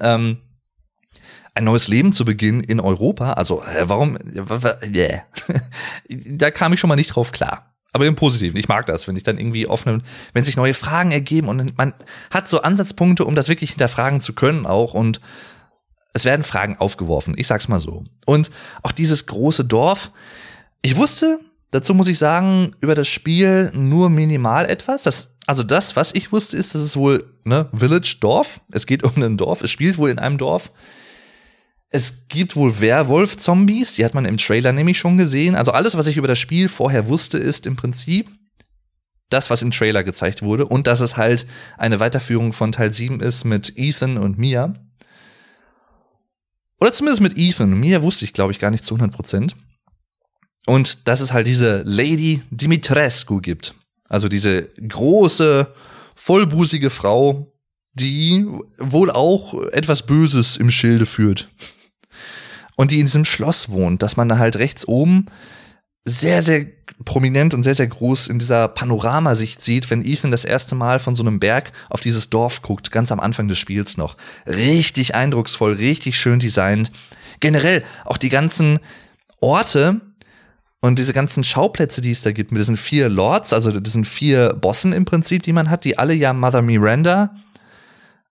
ähm, 0.00 0.38
ein 1.54 1.64
neues 1.64 1.88
Leben 1.88 2.12
zu 2.12 2.24
beginnen 2.24 2.60
in 2.60 2.80
Europa. 2.80 3.32
Also, 3.32 3.62
warum? 3.82 4.18
Yeah. 4.84 5.22
da 6.08 6.50
kam 6.50 6.72
ich 6.72 6.80
schon 6.80 6.88
mal 6.88 6.96
nicht 6.96 7.14
drauf 7.14 7.32
klar. 7.32 7.74
Aber 7.92 8.06
im 8.06 8.14
Positiven. 8.14 8.56
Ich 8.56 8.68
mag 8.68 8.86
das, 8.86 9.08
wenn 9.08 9.16
ich 9.16 9.24
dann 9.24 9.38
irgendwie 9.38 9.66
offene, 9.66 10.02
wenn 10.32 10.44
sich 10.44 10.56
neue 10.56 10.74
Fragen 10.74 11.10
ergeben 11.10 11.48
und 11.48 11.76
man 11.76 11.92
hat 12.30 12.48
so 12.48 12.62
Ansatzpunkte, 12.62 13.24
um 13.24 13.34
das 13.34 13.48
wirklich 13.48 13.70
hinterfragen 13.70 14.20
zu 14.20 14.32
können 14.32 14.64
auch 14.64 14.94
und 14.94 15.20
es 16.12 16.24
werden 16.24 16.42
Fragen 16.42 16.76
aufgeworfen. 16.76 17.34
Ich 17.36 17.46
sag's 17.46 17.68
mal 17.68 17.80
so. 17.80 18.04
Und 18.26 18.50
auch 18.82 18.92
dieses 18.92 19.26
große 19.26 19.64
Dorf. 19.64 20.12
Ich 20.82 20.96
wusste, 20.96 21.40
dazu 21.70 21.94
muss 21.94 22.08
ich 22.08 22.18
sagen, 22.18 22.74
über 22.80 22.94
das 22.94 23.08
Spiel 23.08 23.70
nur 23.74 24.08
minimal 24.08 24.66
etwas. 24.66 25.04
Das, 25.04 25.36
also 25.46 25.62
das, 25.62 25.96
was 25.96 26.14
ich 26.14 26.32
wusste, 26.32 26.56
ist, 26.56 26.74
dass 26.74 26.82
es 26.82 26.96
wohl, 26.96 27.32
ne, 27.44 27.68
Village, 27.74 28.16
Dorf. 28.20 28.60
Es 28.72 28.86
geht 28.86 29.02
um 29.02 29.20
ein 29.22 29.36
Dorf. 29.36 29.62
Es 29.62 29.70
spielt 29.70 29.98
wohl 29.98 30.10
in 30.10 30.18
einem 30.18 30.38
Dorf. 30.38 30.72
Es 31.92 32.28
gibt 32.28 32.54
wohl 32.54 32.78
Werwolf-Zombies, 32.80 33.94
die 33.94 34.04
hat 34.04 34.14
man 34.14 34.24
im 34.24 34.38
Trailer 34.38 34.72
nämlich 34.72 34.98
schon 34.98 35.18
gesehen. 35.18 35.56
Also 35.56 35.72
alles, 35.72 35.96
was 35.96 36.06
ich 36.06 36.16
über 36.16 36.28
das 36.28 36.38
Spiel 36.38 36.68
vorher 36.68 37.08
wusste, 37.08 37.36
ist 37.36 37.66
im 37.66 37.74
Prinzip 37.74 38.30
das, 39.28 39.50
was 39.50 39.62
im 39.62 39.72
Trailer 39.72 40.04
gezeigt 40.04 40.40
wurde. 40.40 40.66
Und 40.66 40.86
dass 40.86 41.00
es 41.00 41.16
halt 41.16 41.46
eine 41.78 41.98
Weiterführung 41.98 42.52
von 42.52 42.70
Teil 42.70 42.92
7 42.92 43.18
ist 43.20 43.44
mit 43.44 43.76
Ethan 43.76 44.18
und 44.18 44.38
Mia. 44.38 44.74
Oder 46.80 46.92
zumindest 46.92 47.22
mit 47.22 47.36
Ethan. 47.36 47.78
Mia 47.78 48.02
wusste 48.02 48.24
ich, 48.24 48.32
glaube 48.32 48.52
ich, 48.52 48.60
gar 48.60 48.70
nicht 48.70 48.84
zu 48.84 48.94
100 48.94 49.14
Prozent. 49.14 49.56
Und 50.66 51.08
dass 51.08 51.20
es 51.20 51.32
halt 51.32 51.48
diese 51.48 51.82
Lady 51.82 52.42
Dimitrescu 52.50 53.40
gibt. 53.40 53.74
Also 54.08 54.28
diese 54.28 54.62
große, 54.76 55.74
vollbusige 56.14 56.90
Frau, 56.90 57.52
die 57.94 58.46
wohl 58.78 59.10
auch 59.10 59.54
etwas 59.72 60.06
Böses 60.06 60.56
im 60.56 60.70
Schilde 60.70 61.06
führt 61.06 61.48
und 62.76 62.90
die 62.90 63.00
in 63.00 63.06
diesem 63.06 63.24
Schloss 63.24 63.70
wohnt, 63.70 64.02
dass 64.02 64.16
man 64.16 64.28
da 64.28 64.38
halt 64.38 64.56
rechts 64.56 64.86
oben 64.86 65.26
sehr, 66.04 66.42
sehr 66.42 66.66
prominent 67.04 67.54
und 67.54 67.62
sehr, 67.62 67.74
sehr 67.74 67.86
groß 67.86 68.28
in 68.28 68.38
dieser 68.38 68.68
Panoramasicht 68.68 69.60
sieht, 69.60 69.90
wenn 69.90 70.04
Ethan 70.04 70.30
das 70.30 70.44
erste 70.44 70.74
Mal 70.74 70.98
von 70.98 71.14
so 71.14 71.22
einem 71.22 71.40
Berg 71.40 71.72
auf 71.88 72.00
dieses 72.00 72.30
Dorf 72.30 72.62
guckt, 72.62 72.90
ganz 72.90 73.12
am 73.12 73.20
Anfang 73.20 73.48
des 73.48 73.58
Spiels 73.58 73.96
noch. 73.96 74.16
Richtig 74.46 75.14
eindrucksvoll, 75.14 75.72
richtig 75.72 76.18
schön 76.18 76.40
designt. 76.40 76.90
Generell 77.40 77.84
auch 78.04 78.18
die 78.18 78.28
ganzen 78.28 78.80
Orte 79.40 80.00
und 80.80 80.98
diese 80.98 81.12
ganzen 81.12 81.44
Schauplätze, 81.44 82.00
die 82.00 82.10
es 82.10 82.22
da 82.22 82.32
gibt, 82.32 82.52
mit 82.52 82.60
diesen 82.60 82.76
vier 82.76 83.08
Lords, 83.08 83.52
also 83.52 83.78
diesen 83.80 84.04
vier 84.04 84.54
Bossen 84.54 84.92
im 84.92 85.04
Prinzip, 85.04 85.42
die 85.42 85.52
man 85.52 85.70
hat, 85.70 85.84
die 85.84 85.98
alle 85.98 86.14
ja 86.14 86.32
Mother 86.32 86.62
Miranda 86.62 87.34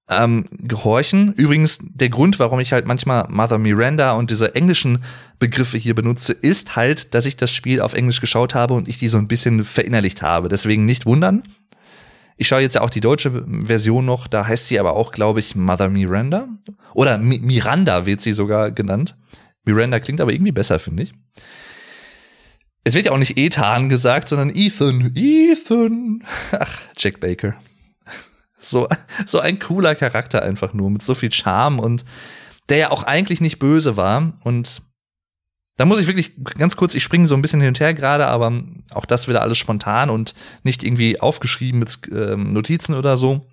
ähm, 0.10 0.46
gehorchen. 0.52 1.34
Übrigens, 1.34 1.80
der 1.82 2.10
Grund, 2.10 2.40
warum 2.40 2.60
ich 2.60 2.74
halt 2.74 2.86
manchmal 2.88 3.28
Mother 3.30 3.58
Miranda 3.58 4.14
und 4.14 4.32
diese 4.32 4.56
englischen 4.56 5.04
Begriffe 5.38 5.78
hier 5.78 5.96
benutze, 5.96 6.34
ist 6.34 6.76
halt, 6.76 7.14
dass 7.14 7.26
ich 7.26 7.38
das 7.38 7.54
Spiel 7.54 7.82
auf 7.82 7.94
Englisch 7.94 8.22
geschaut 8.22 8.56
habe 8.56 8.74
und 8.74 8.88
ich 8.88 9.00
die 9.00 9.10
so 9.10 9.18
ein 9.18 9.28
bisschen 9.28 9.64
verinnerlicht 9.64 10.22
habe. 10.22 10.50
Deswegen 10.50 10.86
nicht 10.86 11.06
wundern. 11.06 11.44
Ich 12.38 12.48
schaue 12.48 12.62
jetzt 12.62 12.76
ja 12.76 12.82
auch 12.82 12.90
die 12.90 13.02
deutsche 13.02 13.46
Version 13.66 14.06
noch, 14.06 14.28
da 14.28 14.48
heißt 14.48 14.68
sie 14.68 14.80
aber 14.80 14.94
auch, 14.94 15.12
glaube 15.12 15.42
ich, 15.42 15.56
Mother 15.56 15.90
Miranda. 15.90 16.48
Oder 16.94 17.18
Mi 17.18 17.40
Miranda 17.40 18.06
wird 18.06 18.22
sie 18.22 18.34
sogar 18.34 18.72
genannt. 18.72 19.18
Miranda 19.66 20.00
klingt 20.00 20.22
aber 20.22 20.32
irgendwie 20.32 20.54
besser, 20.54 20.80
finde 20.80 21.04
ich. 21.04 21.14
Es 22.86 22.96
wird 22.96 23.08
ja 23.08 23.12
auch 23.12 23.18
nicht 23.18 23.38
Ethan 23.38 23.90
gesagt, 23.90 24.30
sondern 24.30 24.52
Ethan. 24.56 25.12
Ethan. 25.16 26.24
Ach, 26.58 26.80
Jack 26.98 27.20
Baker. 27.20 27.56
So, 28.60 28.88
so 29.26 29.40
ein 29.40 29.60
cooler 29.60 29.96
Charakter 29.96 30.44
einfach 30.44 30.74
nur, 30.74 30.90
mit 30.90 31.02
so 31.02 31.16
viel 31.16 31.32
Charme 31.32 31.80
und 31.80 32.06
der 32.68 32.78
ja 32.78 32.92
auch 32.92 33.04
eigentlich 33.04 33.42
nicht 33.42 33.60
böse 33.60 33.98
war. 33.98 34.34
Und 34.44 34.82
da 35.78 35.86
muss 35.86 36.00
ich 36.00 36.08
wirklich 36.08 36.34
ganz 36.58 36.76
kurz, 36.76 36.94
ich 36.94 37.04
springe 37.04 37.28
so 37.28 37.36
ein 37.36 37.42
bisschen 37.42 37.62
hin 37.62 37.70
und 37.70 37.80
her 37.80 37.94
gerade, 37.94 38.28
aber 38.28 38.52
auch 38.92 39.06
das 39.06 39.28
wieder 39.28 39.42
alles 39.42 39.58
spontan 39.58 40.10
und 40.10 40.36
nicht 40.64 40.84
irgendwie 40.84 41.20
aufgeschrieben 41.20 41.80
mit 41.80 42.00
ähm, 42.12 42.54
Notizen 42.54 42.96
oder 42.96 43.18
so. 43.18 43.48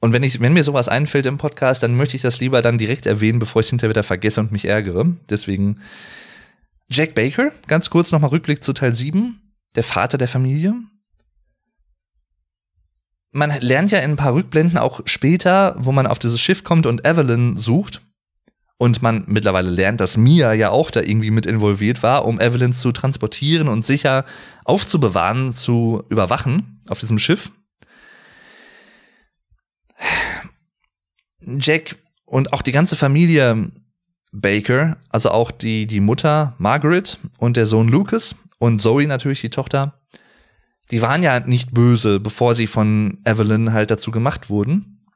Und 0.00 0.14
wenn 0.14 0.22
ich, 0.22 0.40
wenn 0.40 0.54
mir 0.54 0.64
sowas 0.64 0.88
einfällt 0.88 1.26
im 1.26 1.36
Podcast, 1.36 1.82
dann 1.82 1.94
möchte 1.94 2.16
ich 2.16 2.22
das 2.22 2.40
lieber 2.40 2.62
dann 2.62 2.78
direkt 2.78 3.04
erwähnen, 3.04 3.38
bevor 3.38 3.60
ich 3.60 3.66
es 3.66 3.70
hinterher 3.70 3.90
wieder 3.90 4.02
vergesse 4.02 4.40
und 4.40 4.52
mich 4.52 4.64
ärgere. 4.64 5.06
Deswegen 5.28 5.80
Jack 6.88 7.14
Baker, 7.14 7.52
ganz 7.66 7.90
kurz 7.90 8.10
nochmal 8.10 8.30
Rückblick 8.30 8.64
zu 8.64 8.72
Teil 8.72 8.94
7, 8.94 9.38
der 9.76 9.84
Vater 9.84 10.16
der 10.16 10.28
Familie, 10.28 10.74
man 13.32 13.50
lernt 13.60 13.90
ja 13.90 13.98
in 14.00 14.12
ein 14.12 14.16
paar 14.16 14.34
Rückblenden 14.34 14.78
auch 14.78 15.00
später, 15.04 15.76
wo 15.78 15.92
man 15.92 16.06
auf 16.06 16.18
dieses 16.18 16.40
Schiff 16.40 16.64
kommt 16.64 16.86
und 16.86 17.06
Evelyn 17.06 17.58
sucht. 17.58 18.02
Und 18.76 19.02
man 19.02 19.24
mittlerweile 19.26 19.68
lernt, 19.68 20.00
dass 20.00 20.16
Mia 20.16 20.54
ja 20.54 20.70
auch 20.70 20.90
da 20.90 21.02
irgendwie 21.02 21.30
mit 21.30 21.44
involviert 21.44 22.02
war, 22.02 22.24
um 22.24 22.40
Evelyn 22.40 22.72
zu 22.72 22.92
transportieren 22.92 23.68
und 23.68 23.84
sicher 23.84 24.24
aufzubewahren, 24.64 25.52
zu 25.52 26.02
überwachen 26.08 26.80
auf 26.88 26.98
diesem 26.98 27.18
Schiff. 27.18 27.52
Jack 31.42 31.96
und 32.24 32.54
auch 32.54 32.62
die 32.62 32.72
ganze 32.72 32.96
Familie 32.96 33.70
Baker, 34.32 34.96
also 35.10 35.30
auch 35.30 35.50
die, 35.50 35.86
die 35.86 36.00
Mutter 36.00 36.54
Margaret 36.58 37.18
und 37.36 37.58
der 37.58 37.66
Sohn 37.66 37.88
Lucas 37.88 38.36
und 38.58 38.80
Zoe 38.80 39.06
natürlich 39.06 39.42
die 39.42 39.50
Tochter, 39.50 39.99
die 40.90 41.02
waren 41.02 41.22
ja 41.22 41.40
nicht 41.40 41.72
böse, 41.72 42.20
bevor 42.20 42.54
sie 42.54 42.66
von 42.66 43.18
Evelyn 43.24 43.72
halt 43.72 43.90
dazu 43.90 44.10
gemacht 44.10 44.50
wurden. 44.50 45.06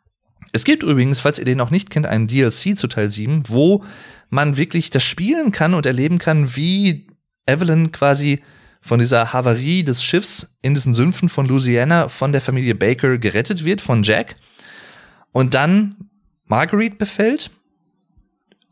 Es 0.53 0.65
gibt 0.65 0.83
übrigens, 0.83 1.21
falls 1.21 1.39
ihr 1.39 1.45
den 1.45 1.59
noch 1.59 1.71
nicht 1.71 1.91
kennt, 1.91 2.07
einen 2.07 2.29
DLC 2.29 2.79
zu 2.79 2.87
Teil 2.87 3.11
7, 3.11 3.45
wo 3.49 3.85
man 4.31 4.57
wirklich 4.57 4.91
das 4.91 5.03
spielen 5.03 5.51
kann 5.51 5.75
und 5.75 5.87
erleben 5.87 6.19
kann, 6.19 6.55
wie 6.55 7.09
Evelyn 7.47 7.91
quasi 7.93 8.43
von 8.81 8.99
dieser 8.99 9.33
Havarie 9.33 9.83
des 9.83 10.05
Schiffs 10.05 10.57
in 10.63 10.75
diesen 10.75 10.95
Sümpfen 10.95 11.29
von 11.29 11.47
Louisiana 11.47 12.09
von 12.09 12.33
der 12.33 12.41
Familie 12.41 12.75
Baker 12.75 13.19
gerettet 13.19 13.65
wird, 13.65 13.81
von 13.81 14.03
Jack. 14.03 14.37
Und 15.33 15.55
dann 15.55 15.97
Marguerite 16.47 16.97
befällt, 16.97 17.51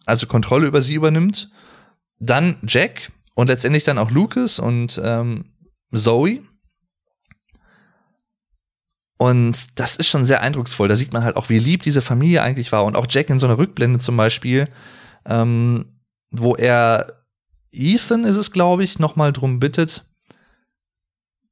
also 0.05 0.27
Kontrolle 0.27 0.67
über 0.67 0.83
sie 0.83 0.95
übernimmt. 0.95 1.51
Dann 2.19 2.57
Jack 2.67 3.11
und 3.35 3.49
letztendlich 3.49 3.85
dann 3.85 3.99
auch 3.99 4.11
Lucas 4.11 4.59
und 4.59 5.01
ähm, 5.03 5.47
Zoe 5.93 6.43
und 9.23 9.79
das 9.79 9.95
ist 9.95 10.09
schon 10.09 10.25
sehr 10.25 10.41
eindrucksvoll. 10.41 10.89
Da 10.89 10.97
sieht 10.97 11.13
man 11.13 11.23
halt 11.23 11.37
auch, 11.37 11.49
wie 11.49 11.61
lieb 11.61 11.85
diese 11.85 12.03
Familie 12.03 12.43
eigentlich 12.43 12.73
war. 12.73 12.85
Und 12.85 12.97
auch 12.97 13.07
Jack 13.09 13.31
in 13.31 13.39
so 13.39 13.47
einer 13.47 13.57
Rückblende 13.57 14.01
zum 14.01 14.17
Beispiel, 14.17 14.69
ähm, 15.25 16.01
wo 16.33 16.57
er 16.57 17.23
Ethan 17.71 18.25
ist 18.25 18.35
es, 18.35 18.51
glaube 18.51 18.83
ich, 18.83 18.99
nochmal 18.99 19.33
drum 19.33 19.61
bittet, 19.61 20.11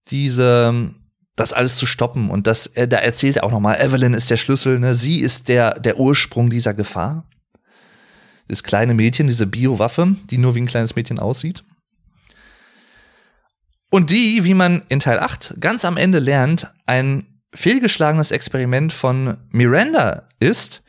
diese, 0.08 0.92
das 1.36 1.52
alles 1.52 1.76
zu 1.76 1.86
stoppen. 1.86 2.28
Und 2.28 2.48
das, 2.48 2.66
er, 2.66 2.88
da 2.88 2.96
erzählt 2.96 3.36
er 3.36 3.44
auch 3.44 3.52
nochmal, 3.52 3.80
Evelyn 3.80 4.14
ist 4.14 4.30
der 4.30 4.36
Schlüssel, 4.36 4.80
ne? 4.80 4.92
Sie 4.92 5.20
ist 5.20 5.48
der, 5.48 5.78
der 5.78 6.00
Ursprung 6.00 6.50
dieser 6.50 6.74
Gefahr. 6.74 7.24
Das 8.48 8.64
kleine 8.64 8.94
Mädchen, 8.94 9.28
diese 9.28 9.46
Biowaffe, 9.46 10.16
die 10.28 10.38
nur 10.38 10.56
wie 10.56 10.62
ein 10.62 10.66
kleines 10.66 10.96
Mädchen 10.96 11.20
aussieht. 11.20 11.62
Und 13.90 14.10
die, 14.10 14.42
wie 14.42 14.54
man 14.54 14.82
in 14.88 14.98
Teil 14.98 15.20
8 15.20 15.60
ganz 15.60 15.84
am 15.84 15.96
Ende 15.96 16.18
lernt, 16.18 16.74
ein 16.86 17.29
fehlgeschlagenes 17.54 18.30
Experiment 18.30 18.92
von 18.92 19.36
Miranda 19.50 20.28
ist, 20.38 20.82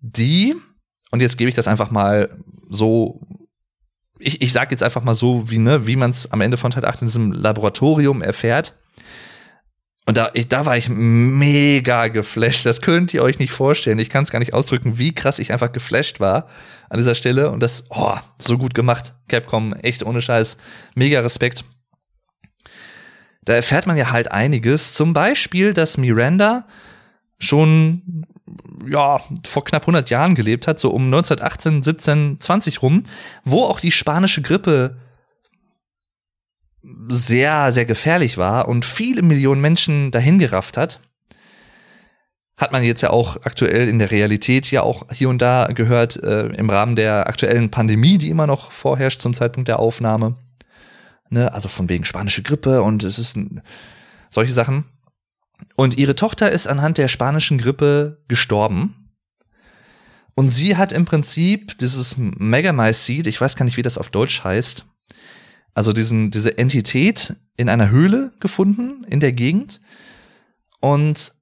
die, 0.00 0.54
und 1.10 1.20
jetzt 1.20 1.38
gebe 1.38 1.48
ich 1.48 1.54
das 1.54 1.68
einfach 1.68 1.90
mal 1.90 2.36
so, 2.68 3.20
ich, 4.18 4.42
ich 4.42 4.52
sage 4.52 4.70
jetzt 4.70 4.82
einfach 4.82 5.02
mal 5.02 5.14
so, 5.14 5.50
wie, 5.50 5.58
ne, 5.58 5.86
wie 5.86 5.96
man 5.96 6.10
es 6.10 6.30
am 6.32 6.40
Ende 6.40 6.56
von 6.56 6.70
Teil 6.70 6.84
8 6.84 7.02
in 7.02 7.08
diesem 7.08 7.32
Laboratorium 7.32 8.22
erfährt. 8.22 8.74
Und 10.06 10.18
da, 10.18 10.30
ich, 10.34 10.48
da 10.48 10.66
war 10.66 10.76
ich 10.76 10.90
mega 10.90 12.08
geflasht. 12.08 12.66
Das 12.66 12.82
könnt 12.82 13.14
ihr 13.14 13.22
euch 13.22 13.38
nicht 13.38 13.52
vorstellen. 13.52 13.98
Ich 13.98 14.10
kann 14.10 14.22
es 14.22 14.30
gar 14.30 14.38
nicht 14.38 14.52
ausdrücken, 14.52 14.98
wie 14.98 15.14
krass 15.14 15.38
ich 15.38 15.50
einfach 15.50 15.72
geflasht 15.72 16.20
war 16.20 16.46
an 16.90 16.98
dieser 16.98 17.14
Stelle. 17.14 17.50
Und 17.50 17.60
das, 17.60 17.86
oh, 17.88 18.16
so 18.38 18.58
gut 18.58 18.74
gemacht. 18.74 19.14
Capcom, 19.28 19.72
echt 19.72 20.04
ohne 20.04 20.20
Scheiß. 20.20 20.58
Mega 20.94 21.20
Respekt 21.20 21.64
da 23.44 23.54
erfährt 23.54 23.86
man 23.86 23.96
ja 23.96 24.10
halt 24.10 24.32
einiges. 24.32 24.92
Zum 24.92 25.12
Beispiel, 25.12 25.74
dass 25.74 25.98
Miranda 25.98 26.66
schon 27.38 28.24
ja, 28.86 29.20
vor 29.44 29.64
knapp 29.64 29.82
100 29.82 30.10
Jahren 30.10 30.34
gelebt 30.34 30.66
hat, 30.66 30.78
so 30.78 30.90
um 30.90 31.04
1918, 31.04 31.82
17, 31.82 32.36
20 32.40 32.82
rum, 32.82 33.04
wo 33.44 33.62
auch 33.64 33.80
die 33.80 33.92
spanische 33.92 34.42
Grippe 34.42 34.96
sehr, 37.08 37.72
sehr 37.72 37.86
gefährlich 37.86 38.36
war 38.36 38.68
und 38.68 38.84
viele 38.84 39.22
Millionen 39.22 39.60
Menschen 39.60 40.10
dahingerafft 40.10 40.76
hat. 40.76 41.00
Hat 42.56 42.72
man 42.72 42.84
jetzt 42.84 43.00
ja 43.00 43.10
auch 43.10 43.36
aktuell 43.42 43.88
in 43.88 43.98
der 43.98 44.10
Realität 44.10 44.70
ja 44.70 44.82
auch 44.82 45.06
hier 45.10 45.28
und 45.28 45.42
da 45.42 45.66
gehört, 45.74 46.22
äh, 46.22 46.46
im 46.46 46.70
Rahmen 46.70 46.94
der 46.94 47.26
aktuellen 47.26 47.70
Pandemie, 47.70 48.18
die 48.18 48.28
immer 48.28 48.46
noch 48.46 48.70
vorherrscht 48.70 49.20
zum 49.20 49.34
Zeitpunkt 49.34 49.68
der 49.68 49.80
Aufnahme. 49.80 50.36
Ne, 51.34 51.52
also 51.52 51.68
von 51.68 51.88
wegen 51.88 52.04
spanische 52.04 52.44
Grippe 52.44 52.80
und 52.82 53.02
es 53.02 53.18
ist 53.18 53.36
solche 54.30 54.52
Sachen. 54.52 54.84
Und 55.74 55.98
ihre 55.98 56.14
Tochter 56.14 56.52
ist 56.52 56.68
anhand 56.68 56.96
der 56.96 57.08
spanischen 57.08 57.58
Grippe 57.58 58.22
gestorben. 58.28 59.10
Und 60.36 60.48
sie 60.48 60.76
hat 60.76 60.92
im 60.92 61.06
Prinzip 61.06 61.76
dieses 61.78 62.16
Megamycete, 62.16 63.28
ich 63.28 63.40
weiß 63.40 63.56
gar 63.56 63.64
nicht, 63.64 63.76
wie 63.76 63.82
das 63.82 63.98
auf 63.98 64.10
Deutsch 64.10 64.44
heißt, 64.44 64.86
also 65.74 65.92
diesen, 65.92 66.30
diese 66.30 66.56
Entität 66.56 67.34
in 67.56 67.68
einer 67.68 67.90
Höhle 67.90 68.32
gefunden 68.38 69.02
in 69.08 69.18
der 69.18 69.32
Gegend 69.32 69.80
und 70.80 71.32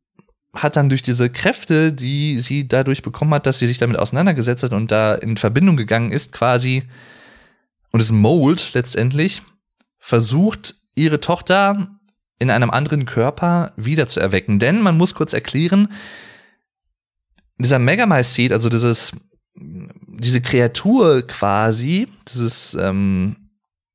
hat 0.54 0.76
dann 0.76 0.88
durch 0.88 1.02
diese 1.02 1.28
Kräfte, 1.28 1.92
die 1.92 2.38
sie 2.38 2.66
dadurch 2.66 3.02
bekommen 3.02 3.34
hat, 3.34 3.44
dass 3.44 3.58
sie 3.58 3.66
sich 3.66 3.76
damit 3.76 3.98
auseinandergesetzt 3.98 4.62
hat 4.62 4.72
und 4.72 4.90
da 4.90 5.14
in 5.14 5.36
Verbindung 5.36 5.76
gegangen 5.76 6.12
ist, 6.12 6.32
quasi, 6.32 6.84
und 7.90 8.00
es 8.00 8.10
Mold 8.10 8.72
letztendlich, 8.72 9.42
versucht, 10.02 10.74
ihre 10.96 11.20
Tochter 11.20 11.88
in 12.40 12.50
einem 12.50 12.70
anderen 12.70 13.06
Körper 13.06 13.72
wiederzuerwecken. 13.76 14.58
Denn 14.58 14.80
man 14.80 14.98
muss 14.98 15.14
kurz 15.14 15.32
erklären, 15.32 15.92
dieser 17.56 17.78
Megamycete, 17.78 18.52
also 18.52 18.68
dieses, 18.68 19.12
diese 19.54 20.40
Kreatur 20.40 21.22
quasi, 21.22 22.08
dieses, 22.26 22.74
ähm, 22.74 23.50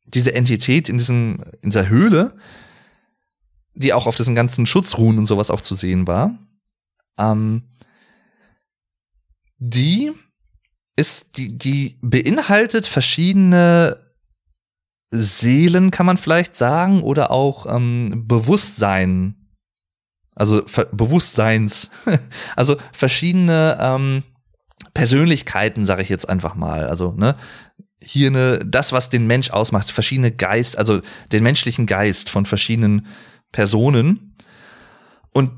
diese 0.06 0.34
Entität 0.34 0.88
in 0.88 0.98
diesem, 0.98 1.44
in 1.62 1.72
dieser 1.72 1.90
Höhle, 1.90 2.38
die 3.74 3.92
auch 3.92 4.08
auf 4.08 4.16
diesen 4.16 4.34
ganzen 4.34 4.66
Schutzruhen 4.66 5.18
und 5.18 5.26
sowas 5.26 5.52
auch 5.52 5.62
zu 5.62 5.76
sehen 5.76 6.08
war, 6.08 6.40
ähm, 7.18 7.64
die 9.58 10.14
ist, 10.96 11.38
die, 11.38 11.58
die 11.58 12.00
beinhaltet 12.02 12.88
verschiedene 12.88 14.07
Seelen, 15.10 15.92
kann 15.92 16.06
man 16.06 16.18
vielleicht 16.18 16.56
sagen, 16.56 17.02
oder 17.02 17.32
auch 17.32 17.66
ähm, 17.66 18.24
Bewusstsein. 18.28 19.36
Also 20.36 20.62
Ver 20.68 20.86
Bewusstseins. 20.86 21.90
also 22.56 22.76
verschiedene 22.92 23.78
ähm, 23.80 24.24
Persönlichkeiten, 24.94 25.86
sage 25.86 26.02
ich 26.02 26.10
jetzt 26.10 26.28
einfach 26.28 26.56
mal. 26.56 26.88
Also, 26.88 27.14
ne, 27.14 27.36
hier 28.02 28.28
eine, 28.28 28.60
das, 28.66 28.94
was 28.94 29.10
den 29.10 29.28
Mensch 29.28 29.50
ausmacht, 29.50 29.92
verschiedene 29.92 30.32
Geist, 30.32 30.78
also 30.78 31.02
den 31.32 31.44
menschlichen 31.44 31.86
Geist 31.86 32.30
von 32.30 32.46
verschiedenen 32.46 33.08
Personen. 33.52 34.36
Und 35.32 35.52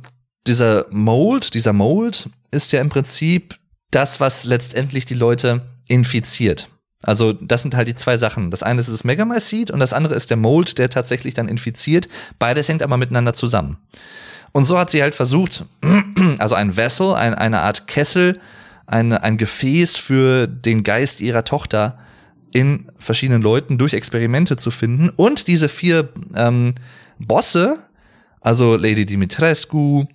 dieser 0.48 0.88
Mold, 0.92 1.54
dieser 1.54 1.74
Mold 1.74 2.30
ist 2.52 2.72
ja 2.72 2.82
im 2.82 2.90
Prinzip 2.90 3.60
das, 3.92 4.20
was 4.20 4.46
letztendlich 4.46 5.06
die 5.06 5.16
Leute 5.16 5.62
infiziert. 5.88 6.70
Also 7.02 7.34
das 7.34 7.62
sind 7.62 7.76
halt 7.76 7.88
die 7.88 7.96
zwei 7.96 8.18
Sachen. 8.18 8.52
Das 8.52 8.64
eine 8.64 8.82
ist 8.82 8.92
das 8.92 9.04
Megamycete 9.04 9.72
und 9.72 9.80
das 9.80 9.94
andere 9.94 10.16
ist 10.16 10.30
der 10.30 10.38
Mold, 10.38 10.78
der 10.78 10.90
tatsächlich 10.90 11.34
dann 11.34 11.48
infiziert. 11.48 12.10
Beides 12.40 12.68
hängt 12.68 12.84
aber 12.84 12.98
miteinander 12.98 13.34
zusammen. 13.34 13.78
Und 14.52 14.66
so 14.66 14.78
hat 14.78 14.90
sie 14.90 15.02
halt 15.02 15.16
versucht, 15.16 15.66
also 16.40 16.56
ein 16.56 16.76
Vessel, 16.76 17.14
ein, 17.14 17.34
eine 17.34 17.60
Art 17.62 17.88
Kessel, 17.88 18.40
eine, 18.86 19.24
ein 19.24 19.38
Gefäß 19.38 19.96
für 19.96 20.48
den 20.48 20.84
Geist 20.84 21.22
ihrer 21.22 21.46
Tochter 21.46 21.98
in 22.52 22.92
verschiedenen 22.98 23.42
Leuten 23.42 23.78
durch 23.78 23.94
Experimente 23.94 24.58
zu 24.58 24.72
finden. 24.72 25.10
Und 25.10 25.48
diese 25.48 25.70
vier 25.70 26.10
ähm, 26.36 26.74
Bosse, 27.20 27.78
also 28.42 28.76
Lady 28.76 29.06
Dimitrescu, 29.06 30.06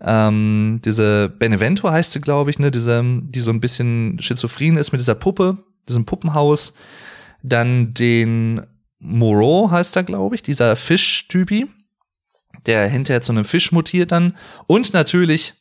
ähm, 0.00 0.80
diese 0.84 1.28
Benevento 1.28 1.88
heißt 1.88 2.12
sie, 2.12 2.20
glaube 2.20 2.50
ich, 2.50 2.58
ne, 2.58 2.70
diese, 2.70 3.02
die 3.04 3.40
so 3.40 3.50
ein 3.50 3.60
bisschen 3.60 4.18
schizophren 4.20 4.76
ist 4.76 4.92
mit 4.92 5.00
dieser 5.00 5.14
Puppe, 5.14 5.58
diesem 5.88 6.04
Puppenhaus. 6.06 6.74
Dann 7.42 7.94
den 7.94 8.62
Moreau 8.98 9.70
heißt 9.70 9.96
er, 9.96 10.02
glaube 10.02 10.34
ich, 10.34 10.42
dieser 10.42 10.76
Fischtypi, 10.76 11.66
der 12.66 12.88
hinterher 12.88 13.20
zu 13.20 13.32
einem 13.32 13.44
Fisch 13.44 13.70
mutiert 13.72 14.12
dann. 14.12 14.36
Und 14.66 14.94
natürlich 14.94 15.54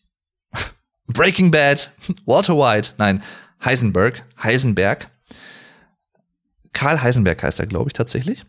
Breaking 1.07 1.51
Bad, 1.51 1.91
Walter 2.25 2.57
White, 2.57 2.93
nein, 2.97 3.21
Heisenberg, 3.63 4.23
Heisenberg. 4.41 5.07
Karl 6.71 7.01
Heisenberg 7.01 7.43
heißt 7.43 7.59
er, 7.59 7.67
glaube 7.67 7.89
ich, 7.89 7.93
tatsächlich. 7.93 8.45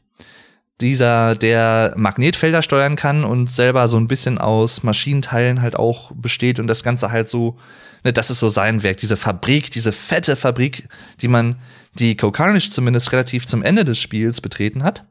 Dieser, 0.80 1.34
der 1.34 1.94
Magnetfelder 1.96 2.62
steuern 2.62 2.96
kann 2.96 3.24
und 3.24 3.48
selber 3.48 3.86
so 3.86 3.96
ein 3.96 4.08
bisschen 4.08 4.38
aus 4.38 4.82
Maschinenteilen 4.82 5.62
halt 5.62 5.76
auch 5.76 6.10
besteht 6.14 6.58
und 6.58 6.66
das 6.66 6.82
Ganze 6.82 7.12
halt 7.12 7.28
so 7.28 7.58
Ne, 8.04 8.12
das 8.12 8.30
ist 8.30 8.38
so 8.38 8.50
sein 8.50 8.82
Werk, 8.82 8.98
diese 8.98 9.16
Fabrik, 9.16 9.70
diese 9.70 9.90
fette 9.90 10.36
Fabrik, 10.36 10.88
die 11.22 11.28
man, 11.28 11.56
die 11.94 12.16
Kokarnisch 12.16 12.70
zumindest 12.70 13.12
relativ 13.12 13.46
zum 13.46 13.62
Ende 13.62 13.84
des 13.84 13.98
Spiels 13.98 14.40
betreten 14.40 14.82
hat. 14.84 15.04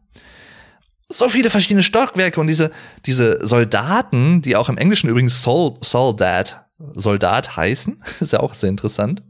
So 1.10 1.27
viele 1.27 1.49
verschiedene 1.49 1.84
Stockwerke 1.84 2.39
und 2.39 2.47
diese, 2.47 2.71
diese 3.06 3.45
Soldaten, 3.45 4.41
die 4.41 4.56
auch 4.56 4.69
im 4.69 4.77
Englischen 4.77 5.10
übrigens 5.10 5.41
Sol 5.41 5.75
Soldat, 5.82 6.65
Soldat 6.93 7.58
heißen, 7.58 8.01
ist 8.19 8.34
ja 8.34 8.39
auch 8.39 8.53
sehr 8.53 8.69
interessant. 8.69 9.23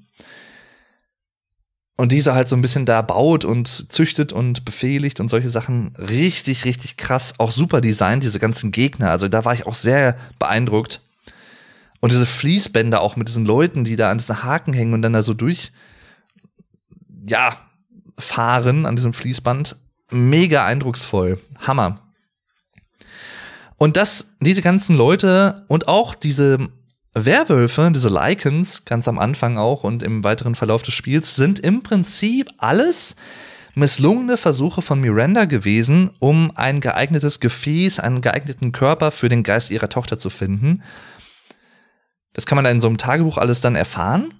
Und 1.96 2.12
diese 2.12 2.34
halt 2.34 2.50
so 2.50 2.56
ein 2.56 2.62
bisschen 2.62 2.88
da 2.88 3.02
baut 3.02 3.46
und 3.46 3.92
züchtet 3.92 4.34
und 4.34 4.66
befehligt 4.66 5.20
und 5.20 5.30
solche 5.30 5.50
Sachen. 5.50 5.96
Richtig, 5.96 6.66
richtig 6.66 6.98
krass. 6.98 7.36
Auch 7.38 7.52
super 7.52 7.82
Design, 7.82 8.20
diese 8.20 8.40
ganzen 8.40 8.72
Gegner. 8.72 9.12
Also 9.12 9.28
da 9.28 9.46
war 9.46 9.54
ich 9.54 9.68
auch 9.68 9.76
sehr 9.76 10.18
beeindruckt. 10.40 11.02
Und 12.04 12.12
diese 12.12 12.26
Fließbänder 12.26 13.00
auch 13.00 13.16
mit 13.16 13.30
diesen 13.30 13.46
Leuten, 13.46 13.86
die 13.86 13.96
da 13.96 14.12
an 14.12 14.18
diesen 14.18 14.44
Haken 14.44 14.74
hängen 14.74 14.94
und 14.94 15.02
dann 15.04 15.14
da 15.14 15.22
so 15.22 15.34
durch, 15.34 15.72
ja, 17.26 17.56
fahren 18.20 18.86
an 18.86 18.98
diesem 18.98 19.14
Fließband. 19.14 19.78
Mega 20.12 20.66
eindrucksvoll. 20.66 21.40
Hammer. 21.60 22.02
Und 23.78 23.96
das, 23.96 24.36
diese 24.42 24.62
ganzen 24.62 24.98
Leute 24.98 25.64
und 25.70 25.88
auch 25.88 26.14
diese 26.14 26.68
Werwölfe, 27.14 27.90
diese 27.96 28.10
Lycans, 28.10 28.84
ganz 28.84 29.08
am 29.08 29.18
Anfang 29.18 29.58
auch 29.58 29.86
und 29.86 30.04
im 30.04 30.26
weiteren 30.26 30.56
Verlauf 30.56 30.82
des 30.82 30.94
Spiels, 30.94 31.38
sind 31.38 31.60
im 31.60 31.84
Prinzip 31.84 32.50
alles 32.58 33.16
misslungene 33.76 34.36
Versuche 34.36 34.82
von 34.82 35.00
Miranda 35.00 35.46
gewesen, 35.46 36.10
um 36.20 36.52
ein 36.56 36.82
geeignetes 36.82 37.40
Gefäß, 37.40 38.02
einen 38.02 38.20
geeigneten 38.20 38.74
Körper 38.74 39.12
für 39.12 39.30
den 39.30 39.44
Geist 39.44 39.72
ihrer 39.72 39.88
Tochter 39.88 40.18
zu 40.18 40.30
finden. 40.30 40.84
Das 42.34 42.46
kann 42.46 42.56
man 42.56 42.66
in 42.66 42.82
so 42.82 42.88
einem 42.88 42.98
Tagebuch 42.98 43.38
alles 43.38 43.62
dann 43.62 43.76
erfahren. 43.76 44.34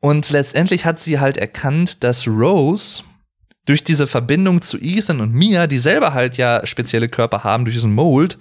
Und 0.00 0.30
letztendlich 0.30 0.84
hat 0.84 0.98
sie 0.98 1.20
halt 1.20 1.36
erkannt, 1.36 2.02
dass 2.04 2.26
Rose 2.26 3.02
durch 3.64 3.84
diese 3.84 4.06
Verbindung 4.06 4.62
zu 4.62 4.78
Ethan 4.78 5.20
und 5.20 5.32
Mia, 5.32 5.66
die 5.66 5.78
selber 5.78 6.14
halt 6.14 6.36
ja 6.36 6.64
spezielle 6.64 7.08
Körper 7.08 7.44
haben, 7.44 7.64
durch 7.64 7.76
diesen 7.76 7.94
Mold, 7.94 8.38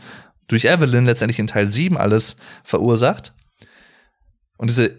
durch 0.48 0.66
Evelyn 0.66 1.06
letztendlich 1.06 1.40
in 1.40 1.48
Teil 1.48 1.70
7 1.70 1.98
alles 1.98 2.38
verursacht. 2.64 3.34
Und 4.58 4.70
diese 4.70 4.96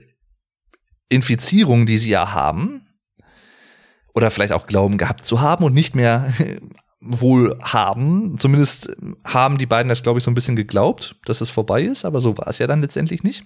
Infizierung, 1.09 1.87
die 1.87 1.99
sie 1.99 2.11
ja 2.11 2.33
haben, 2.33 2.83
oder 4.15 4.31
vielleicht 4.31 4.53
auch 4.53 4.67
glauben 4.67 4.99
gehabt 4.99 5.25
zu 5.25 5.41
haben 5.41 5.63
und 5.63 5.75
nicht 5.75 5.95
mehr 5.95 6.33
wohl 7.01 7.59
haben. 7.63 8.37
Zumindest 8.39 8.97
haben 9.25 9.59
die 9.59 9.67
beiden 9.67 9.89
das, 9.89 10.03
glaube 10.03 10.19
ich, 10.19 10.25
so 10.25 10.31
ein 10.31 10.35
bisschen 10.35 10.57
geglaubt, 10.57 11.17
dass 11.25 11.41
es 11.41 11.51
vorbei 11.51 11.83
ist, 11.83 12.05
aber 12.05 12.21
so 12.21 12.37
war 12.39 12.49
es 12.49 12.59
ja 12.59 12.67
dann 12.67 12.81
letztendlich 12.81 13.23
nicht. 13.23 13.45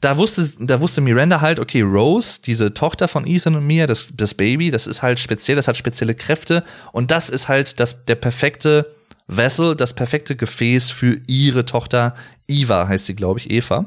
Da 0.00 0.18
wusste, 0.18 0.46
da 0.60 0.80
wusste 0.80 1.00
Miranda 1.00 1.40
halt, 1.40 1.60
okay, 1.60 1.80
Rose, 1.80 2.40
diese 2.44 2.74
Tochter 2.74 3.08
von 3.08 3.26
Ethan 3.26 3.54
und 3.56 3.66
mir, 3.66 3.86
das, 3.86 4.10
das 4.14 4.34
Baby, 4.34 4.70
das 4.70 4.86
ist 4.86 5.02
halt 5.02 5.18
speziell, 5.18 5.56
das 5.56 5.68
hat 5.68 5.76
spezielle 5.76 6.14
Kräfte 6.14 6.64
und 6.92 7.10
das 7.10 7.30
ist 7.30 7.48
halt 7.48 7.80
das, 7.80 8.04
der 8.04 8.16
perfekte 8.16 8.94
Vessel, 9.26 9.74
das 9.74 9.94
perfekte 9.94 10.36
Gefäß 10.36 10.90
für 10.90 11.20
ihre 11.26 11.64
Tochter 11.64 12.14
Eva, 12.46 12.86
heißt 12.88 13.06
sie, 13.06 13.16
glaube 13.16 13.38
ich, 13.38 13.50
Eva. 13.50 13.86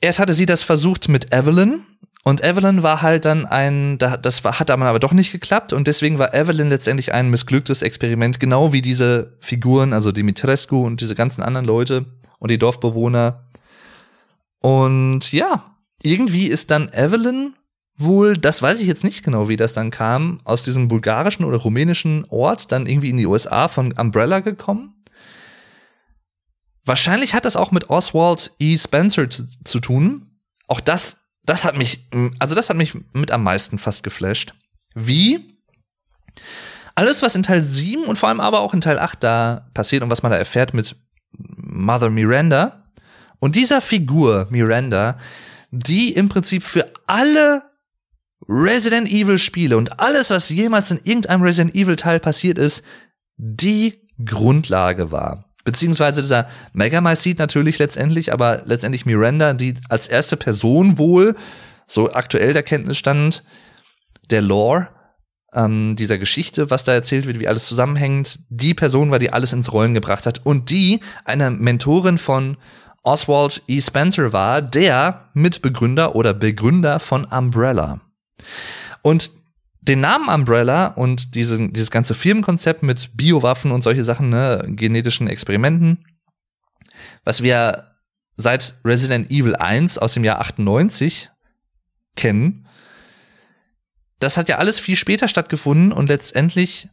Erst 0.00 0.18
hatte 0.18 0.34
sie 0.34 0.46
das 0.46 0.62
versucht 0.62 1.08
mit 1.08 1.32
Evelyn, 1.32 1.84
und 2.28 2.44
Evelyn 2.44 2.82
war 2.82 3.02
halt 3.02 3.24
dann 3.24 3.46
ein, 3.46 3.98
das 3.98 4.44
hat 4.44 4.68
dann 4.68 4.82
aber 4.82 4.98
doch 4.98 5.12
nicht 5.12 5.32
geklappt 5.32 5.72
und 5.72 5.86
deswegen 5.86 6.18
war 6.18 6.34
Evelyn 6.34 6.68
letztendlich 6.68 7.12
ein 7.14 7.30
missglücktes 7.30 7.82
Experiment, 7.82 8.40
genau 8.40 8.72
wie 8.72 8.82
diese 8.82 9.36
Figuren, 9.40 9.92
also 9.92 10.12
Dimitrescu 10.12 10.84
und 10.84 11.00
diese 11.00 11.14
ganzen 11.14 11.42
anderen 11.42 11.66
Leute 11.66 12.06
und 12.38 12.50
die 12.50 12.58
Dorfbewohner. 12.58 13.48
Und 14.60 15.32
ja, 15.32 15.74
irgendwie 16.02 16.46
ist 16.46 16.70
dann 16.70 16.90
Evelyn 16.92 17.54
wohl, 17.96 18.34
das 18.34 18.62
weiß 18.62 18.80
ich 18.80 18.86
jetzt 18.86 19.04
nicht 19.04 19.24
genau, 19.24 19.48
wie 19.48 19.56
das 19.56 19.72
dann 19.72 19.90
kam, 19.90 20.38
aus 20.44 20.62
diesem 20.62 20.88
bulgarischen 20.88 21.44
oder 21.44 21.58
rumänischen 21.58 22.24
Ort 22.28 22.70
dann 22.72 22.86
irgendwie 22.86 23.10
in 23.10 23.16
die 23.16 23.26
USA 23.26 23.68
von 23.68 23.92
Umbrella 23.92 24.40
gekommen 24.40 24.98
Wahrscheinlich 26.88 27.34
hat 27.34 27.44
das 27.44 27.54
auch 27.54 27.70
mit 27.70 27.90
Oswald 27.90 28.52
E. 28.58 28.78
Spencer 28.78 29.28
zu, 29.28 29.44
zu 29.62 29.78
tun. 29.78 30.30
Auch 30.68 30.80
das, 30.80 31.27
das 31.48 31.64
hat 31.64 31.76
mich, 31.76 32.06
also 32.38 32.54
das 32.54 32.68
hat 32.68 32.76
mich 32.76 32.94
mit 33.12 33.30
am 33.30 33.42
meisten 33.42 33.78
fast 33.78 34.02
geflasht. 34.02 34.54
Wie 34.94 35.56
alles, 36.94 37.22
was 37.22 37.34
in 37.34 37.42
Teil 37.42 37.62
7 37.62 38.04
und 38.04 38.18
vor 38.18 38.28
allem 38.28 38.40
aber 38.40 38.60
auch 38.60 38.74
in 38.74 38.80
Teil 38.80 38.98
8 38.98 39.22
da 39.22 39.70
passiert 39.72 40.02
und 40.02 40.10
was 40.10 40.22
man 40.22 40.32
da 40.32 40.38
erfährt 40.38 40.74
mit 40.74 40.96
Mother 41.32 42.10
Miranda 42.10 42.84
und 43.38 43.54
dieser 43.54 43.80
Figur 43.80 44.46
Miranda, 44.50 45.18
die 45.70 46.12
im 46.12 46.28
Prinzip 46.28 46.64
für 46.64 46.92
alle 47.06 47.62
Resident 48.48 49.08
Evil 49.08 49.38
Spiele 49.38 49.76
und 49.76 50.00
alles, 50.00 50.30
was 50.30 50.48
jemals 50.50 50.90
in 50.90 50.98
irgendeinem 50.98 51.42
Resident 51.42 51.74
Evil 51.74 51.96
Teil 51.96 52.20
passiert 52.20 52.58
ist, 52.58 52.84
die 53.36 54.08
Grundlage 54.24 55.10
war. 55.10 55.47
Beziehungsweise 55.68 56.22
dieser 56.22 56.48
Megamycete 56.72 57.42
natürlich 57.42 57.78
letztendlich, 57.78 58.32
aber 58.32 58.62
letztendlich 58.64 59.04
Miranda, 59.04 59.52
die 59.52 59.74
als 59.90 60.08
erste 60.08 60.38
Person 60.38 60.96
wohl, 60.96 61.34
so 61.86 62.10
aktuell 62.10 62.54
der 62.54 62.62
Kenntnisstand, 62.62 63.44
der 64.30 64.40
Lore, 64.40 64.88
ähm, 65.52 65.94
dieser 65.94 66.16
Geschichte, 66.16 66.70
was 66.70 66.84
da 66.84 66.94
erzählt 66.94 67.26
wird, 67.26 67.38
wie 67.38 67.48
alles 67.48 67.66
zusammenhängt, 67.66 68.38
die 68.48 68.72
Person 68.72 69.10
war, 69.10 69.18
die 69.18 69.30
alles 69.30 69.52
ins 69.52 69.70
Rollen 69.70 69.92
gebracht 69.92 70.24
hat 70.24 70.40
und 70.46 70.70
die 70.70 71.00
eine 71.26 71.50
Mentorin 71.50 72.16
von 72.16 72.56
Oswald 73.02 73.62
E. 73.68 73.82
Spencer 73.82 74.32
war, 74.32 74.62
der 74.62 75.28
Mitbegründer 75.34 76.14
oder 76.14 76.32
Begründer 76.32 76.98
von 76.98 77.26
Umbrella. 77.26 78.00
Und 79.02 79.32
den 79.88 80.00
Namen 80.00 80.28
Umbrella 80.28 80.88
und 80.88 81.34
diesen, 81.34 81.72
dieses 81.72 81.90
ganze 81.90 82.14
Firmenkonzept 82.14 82.82
mit 82.82 83.16
Biowaffen 83.16 83.72
und 83.72 83.82
solche 83.82 84.04
Sachen, 84.04 84.28
ne, 84.28 84.64
genetischen 84.68 85.28
Experimenten, 85.28 86.04
was 87.24 87.42
wir 87.42 87.94
seit 88.36 88.74
Resident 88.84 89.30
Evil 89.30 89.56
1 89.56 89.98
aus 89.98 90.14
dem 90.14 90.24
Jahr 90.24 90.40
98 90.40 91.30
kennen, 92.16 92.68
das 94.18 94.36
hat 94.36 94.48
ja 94.48 94.58
alles 94.58 94.78
viel 94.78 94.96
später 94.96 95.28
stattgefunden 95.28 95.92
und 95.92 96.08
letztendlich 96.08 96.88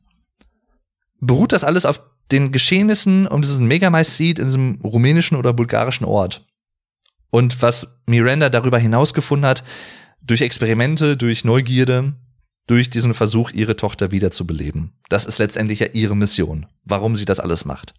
beruht 1.20 1.52
das 1.52 1.64
alles 1.64 1.86
auf 1.86 2.02
den 2.32 2.52
Geschehnissen 2.52 3.28
um 3.28 3.42
diesen 3.42 3.68
Megamycete 3.68 4.42
in 4.42 4.48
diesem 4.48 4.80
rumänischen 4.84 5.38
oder 5.38 5.54
bulgarischen 5.54 6.06
Ort. 6.06 6.46
Und 7.30 7.62
was 7.62 8.00
Miranda 8.06 8.50
darüber 8.50 8.80
hinaus 8.80 9.14
gefunden 9.14 9.46
hat, 9.46 9.64
durch 10.22 10.42
Experimente, 10.42 11.18
durch 11.18 11.44
Neugierde, 11.44 12.14
durch 12.68 12.90
diesen 12.90 13.14
Versuch, 13.14 13.52
ihre 13.52 13.76
Tochter 13.76 14.12
wiederzubeleben. 14.12 14.94
Das 15.10 15.26
ist 15.26 15.38
letztendlich 15.38 15.80
ja 15.80 15.88
ihre 15.94 16.16
Mission, 16.16 16.66
warum 16.84 17.16
sie 17.16 17.26
das 17.26 17.40
alles 17.40 17.66
macht. 17.66 17.94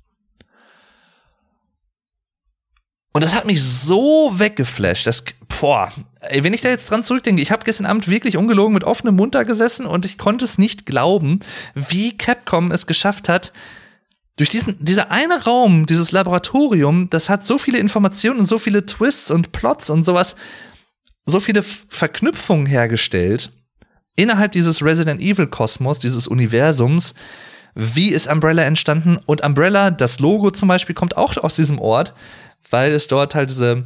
Und 3.12 3.24
das 3.24 3.34
hat 3.34 3.46
mich 3.46 3.62
so 3.62 4.38
weggeflasht, 4.38 5.06
dass, 5.06 5.24
boah, 5.58 5.90
ey, 6.20 6.44
wenn 6.44 6.52
ich 6.52 6.60
da 6.60 6.68
jetzt 6.68 6.90
dran 6.90 7.02
zurückdenke, 7.02 7.40
ich 7.40 7.50
habe 7.50 7.64
gestern 7.64 7.86
Abend 7.86 8.08
wirklich 8.08 8.36
ungelogen 8.36 8.74
mit 8.74 8.84
offenem 8.84 9.16
Mund 9.16 9.34
da 9.34 9.42
gesessen 9.44 9.86
und 9.86 10.04
ich 10.04 10.18
konnte 10.18 10.44
es 10.44 10.58
nicht 10.58 10.84
glauben, 10.84 11.40
wie 11.74 12.18
Capcom 12.18 12.72
es 12.72 12.86
geschafft 12.86 13.30
hat, 13.30 13.54
durch 14.36 14.50
diesen, 14.50 14.76
dieser 14.84 15.10
eine 15.10 15.44
Raum, 15.44 15.86
dieses 15.86 16.12
Laboratorium, 16.12 17.08
das 17.08 17.30
hat 17.30 17.46
so 17.46 17.56
viele 17.56 17.78
Informationen 17.78 18.40
und 18.40 18.46
so 18.46 18.58
viele 18.58 18.84
Twists 18.84 19.30
und 19.30 19.50
Plots 19.50 19.88
und 19.88 20.04
sowas, 20.04 20.36
so 21.24 21.40
viele 21.40 21.62
Verknüpfungen 21.62 22.66
hergestellt 22.66 23.50
innerhalb 24.16 24.52
dieses 24.52 24.82
Resident 24.82 25.20
Evil 25.20 25.46
Kosmos, 25.46 26.00
dieses 26.00 26.26
Universums. 26.26 27.14
Wie 27.74 28.08
ist 28.08 28.26
Umbrella 28.26 28.64
entstanden? 28.64 29.18
Und 29.26 29.42
Umbrella, 29.44 29.90
das 29.90 30.18
Logo 30.18 30.50
zum 30.50 30.68
Beispiel, 30.68 30.94
kommt 30.94 31.16
auch 31.16 31.36
aus 31.36 31.56
diesem 31.56 31.78
Ort 31.78 32.14
weil 32.70 32.92
es 32.92 33.06
dort 33.08 33.34
halt 33.34 33.50
diese, 33.50 33.84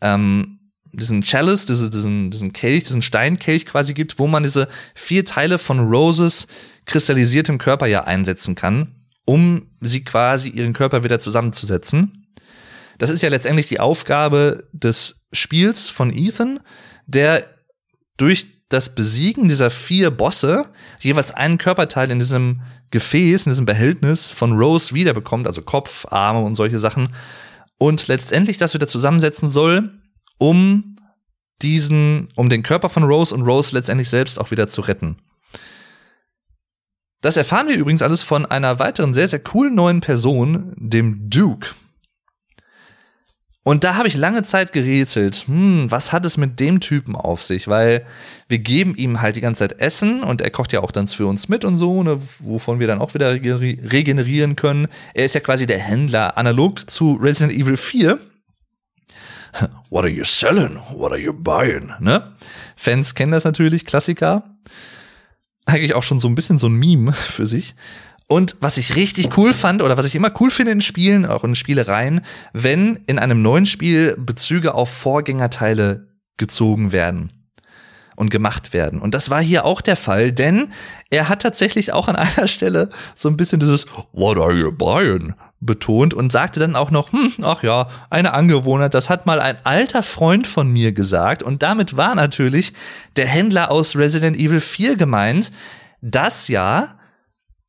ähm, 0.00 0.58
diesen 0.92 1.22
Chalice, 1.22 1.66
diese, 1.66 1.90
diesen, 1.90 2.30
diesen 2.30 2.52
Kelch, 2.52 2.84
diesen 2.84 3.02
Steinkelch 3.02 3.66
quasi 3.66 3.94
gibt, 3.94 4.18
wo 4.18 4.26
man 4.26 4.42
diese 4.42 4.68
vier 4.94 5.24
Teile 5.24 5.58
von 5.58 5.80
Roses 5.80 6.46
kristallisiertem 6.86 7.58
Körper 7.58 7.86
ja 7.86 8.04
einsetzen 8.04 8.54
kann, 8.54 8.94
um 9.24 9.66
sie 9.80 10.04
quasi 10.04 10.48
ihren 10.48 10.72
Körper 10.72 11.04
wieder 11.04 11.18
zusammenzusetzen. 11.18 12.26
Das 12.96 13.10
ist 13.10 13.22
ja 13.22 13.28
letztendlich 13.28 13.68
die 13.68 13.80
Aufgabe 13.80 14.68
des 14.72 15.26
Spiels 15.32 15.90
von 15.90 16.12
Ethan, 16.12 16.60
der 17.06 17.46
durch 18.16 18.57
das 18.68 18.94
Besiegen 18.94 19.48
dieser 19.48 19.70
vier 19.70 20.10
Bosse 20.10 20.66
jeweils 21.00 21.30
einen 21.30 21.58
Körperteil 21.58 22.10
in 22.10 22.18
diesem 22.18 22.60
Gefäß, 22.90 23.46
in 23.46 23.52
diesem 23.52 23.66
Behältnis 23.66 24.30
von 24.30 24.52
Rose 24.52 24.94
wiederbekommt, 24.94 25.46
also 25.46 25.62
Kopf, 25.62 26.06
Arme 26.10 26.40
und 26.40 26.54
solche 26.54 26.78
Sachen, 26.78 27.14
und 27.78 28.08
letztendlich 28.08 28.58
das 28.58 28.74
wieder 28.74 28.88
zusammensetzen 28.88 29.48
soll, 29.48 29.92
um 30.38 30.96
diesen, 31.62 32.28
um 32.34 32.48
den 32.48 32.62
Körper 32.62 32.88
von 32.88 33.04
Rose 33.04 33.34
und 33.34 33.42
Rose 33.42 33.74
letztendlich 33.74 34.08
selbst 34.08 34.38
auch 34.38 34.50
wieder 34.50 34.68
zu 34.68 34.80
retten. 34.80 35.16
Das 37.20 37.36
erfahren 37.36 37.68
wir 37.68 37.76
übrigens 37.76 38.02
alles 38.02 38.22
von 38.22 38.46
einer 38.46 38.78
weiteren 38.78 39.12
sehr, 39.12 39.26
sehr 39.26 39.40
coolen 39.40 39.74
neuen 39.74 40.00
Person, 40.00 40.72
dem 40.76 41.28
Duke. 41.28 41.70
Und 43.68 43.84
da 43.84 43.96
habe 43.96 44.08
ich 44.08 44.14
lange 44.14 44.44
Zeit 44.44 44.72
gerätselt, 44.72 45.44
hm, 45.46 45.90
was 45.90 46.10
hat 46.10 46.24
es 46.24 46.38
mit 46.38 46.58
dem 46.58 46.80
Typen 46.80 47.14
auf 47.14 47.42
sich? 47.42 47.68
Weil 47.68 48.06
wir 48.48 48.60
geben 48.60 48.94
ihm 48.94 49.20
halt 49.20 49.36
die 49.36 49.42
ganze 49.42 49.58
Zeit 49.68 49.78
Essen 49.78 50.22
und 50.22 50.40
er 50.40 50.48
kocht 50.48 50.72
ja 50.72 50.80
auch 50.80 50.90
dann 50.90 51.06
für 51.06 51.26
uns 51.26 51.50
mit 51.50 51.66
und 51.66 51.76
so, 51.76 52.02
ne, 52.02 52.18
wovon 52.38 52.80
wir 52.80 52.86
dann 52.86 52.98
auch 52.98 53.12
wieder 53.12 53.30
regenerieren 53.30 54.56
können. 54.56 54.88
Er 55.12 55.26
ist 55.26 55.34
ja 55.34 55.42
quasi 55.42 55.66
der 55.66 55.80
Händler, 55.80 56.38
analog 56.38 56.88
zu 56.88 57.18
Resident 57.20 57.52
Evil 57.52 57.76
4. 57.76 58.18
What 59.90 60.04
are 60.04 60.08
you 60.08 60.24
selling? 60.24 60.78
What 60.94 61.12
are 61.12 61.20
you 61.20 61.34
buying? 61.34 61.92
Ne? 62.00 62.22
Fans 62.74 63.14
kennen 63.14 63.32
das 63.32 63.44
natürlich, 63.44 63.84
Klassiker. 63.84 64.44
Eigentlich 65.66 65.94
auch 65.94 66.04
schon 66.04 66.20
so 66.20 66.28
ein 66.28 66.34
bisschen 66.34 66.56
so 66.56 66.68
ein 66.68 66.74
Meme 66.74 67.12
für 67.12 67.46
sich. 67.46 67.74
Und 68.30 68.56
was 68.60 68.76
ich 68.76 68.94
richtig 68.94 69.36
cool 69.38 69.54
fand 69.54 69.82
oder 69.82 69.96
was 69.96 70.04
ich 70.04 70.14
immer 70.14 70.30
cool 70.38 70.50
finde 70.50 70.72
in 70.72 70.82
Spielen, 70.82 71.24
auch 71.24 71.44
in 71.44 71.54
Spielereien, 71.54 72.20
wenn 72.52 73.00
in 73.06 73.18
einem 73.18 73.40
neuen 73.40 73.64
Spiel 73.64 74.16
Bezüge 74.18 74.74
auf 74.74 74.90
Vorgängerteile 74.90 76.08
gezogen 76.36 76.92
werden 76.92 77.32
und 78.16 78.30
gemacht 78.30 78.74
werden. 78.74 79.00
Und 79.00 79.14
das 79.14 79.30
war 79.30 79.40
hier 79.40 79.64
auch 79.64 79.80
der 79.80 79.96
Fall, 79.96 80.32
denn 80.32 80.72
er 81.08 81.30
hat 81.30 81.40
tatsächlich 81.40 81.92
auch 81.92 82.08
an 82.08 82.16
einer 82.36 82.48
Stelle 82.48 82.90
so 83.14 83.30
ein 83.30 83.36
bisschen 83.38 83.60
dieses 83.60 83.86
What 84.12 84.36
are 84.36 84.52
you 84.52 84.72
buying 84.72 85.34
betont 85.60 86.12
und 86.12 86.30
sagte 86.30 86.60
dann 86.60 86.76
auch 86.76 86.90
noch, 86.90 87.12
hm, 87.12 87.32
ach 87.42 87.62
ja, 87.62 87.88
eine 88.10 88.34
Angewohnheit, 88.34 88.92
das 88.92 89.08
hat 89.08 89.24
mal 89.24 89.40
ein 89.40 89.56
alter 89.64 90.02
Freund 90.02 90.46
von 90.46 90.70
mir 90.70 90.92
gesagt 90.92 91.42
und 91.42 91.62
damit 91.62 91.96
war 91.96 92.14
natürlich 92.14 92.74
der 93.16 93.26
Händler 93.26 93.70
aus 93.70 93.96
Resident 93.96 94.36
Evil 94.36 94.60
4 94.60 94.96
gemeint, 94.96 95.50
das 96.02 96.48
ja 96.48 96.97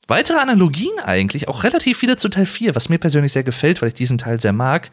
Weitere 0.10 0.40
Analogien 0.40 0.98
eigentlich, 1.06 1.48
auch 1.48 1.64
relativ 1.64 2.00
viele 2.00 2.18
zu 2.18 2.30
Teil 2.30 2.48
4, 2.48 2.74
was 2.74 2.90
mir 2.90 2.98
persönlich 2.98 3.32
sehr 3.32 3.44
gefällt, 3.44 3.80
weil 3.82 3.90
ich 3.90 3.94
diesen 3.94 4.18
Teil 4.18 4.42
sehr 4.42 4.54
mag, 4.54 4.90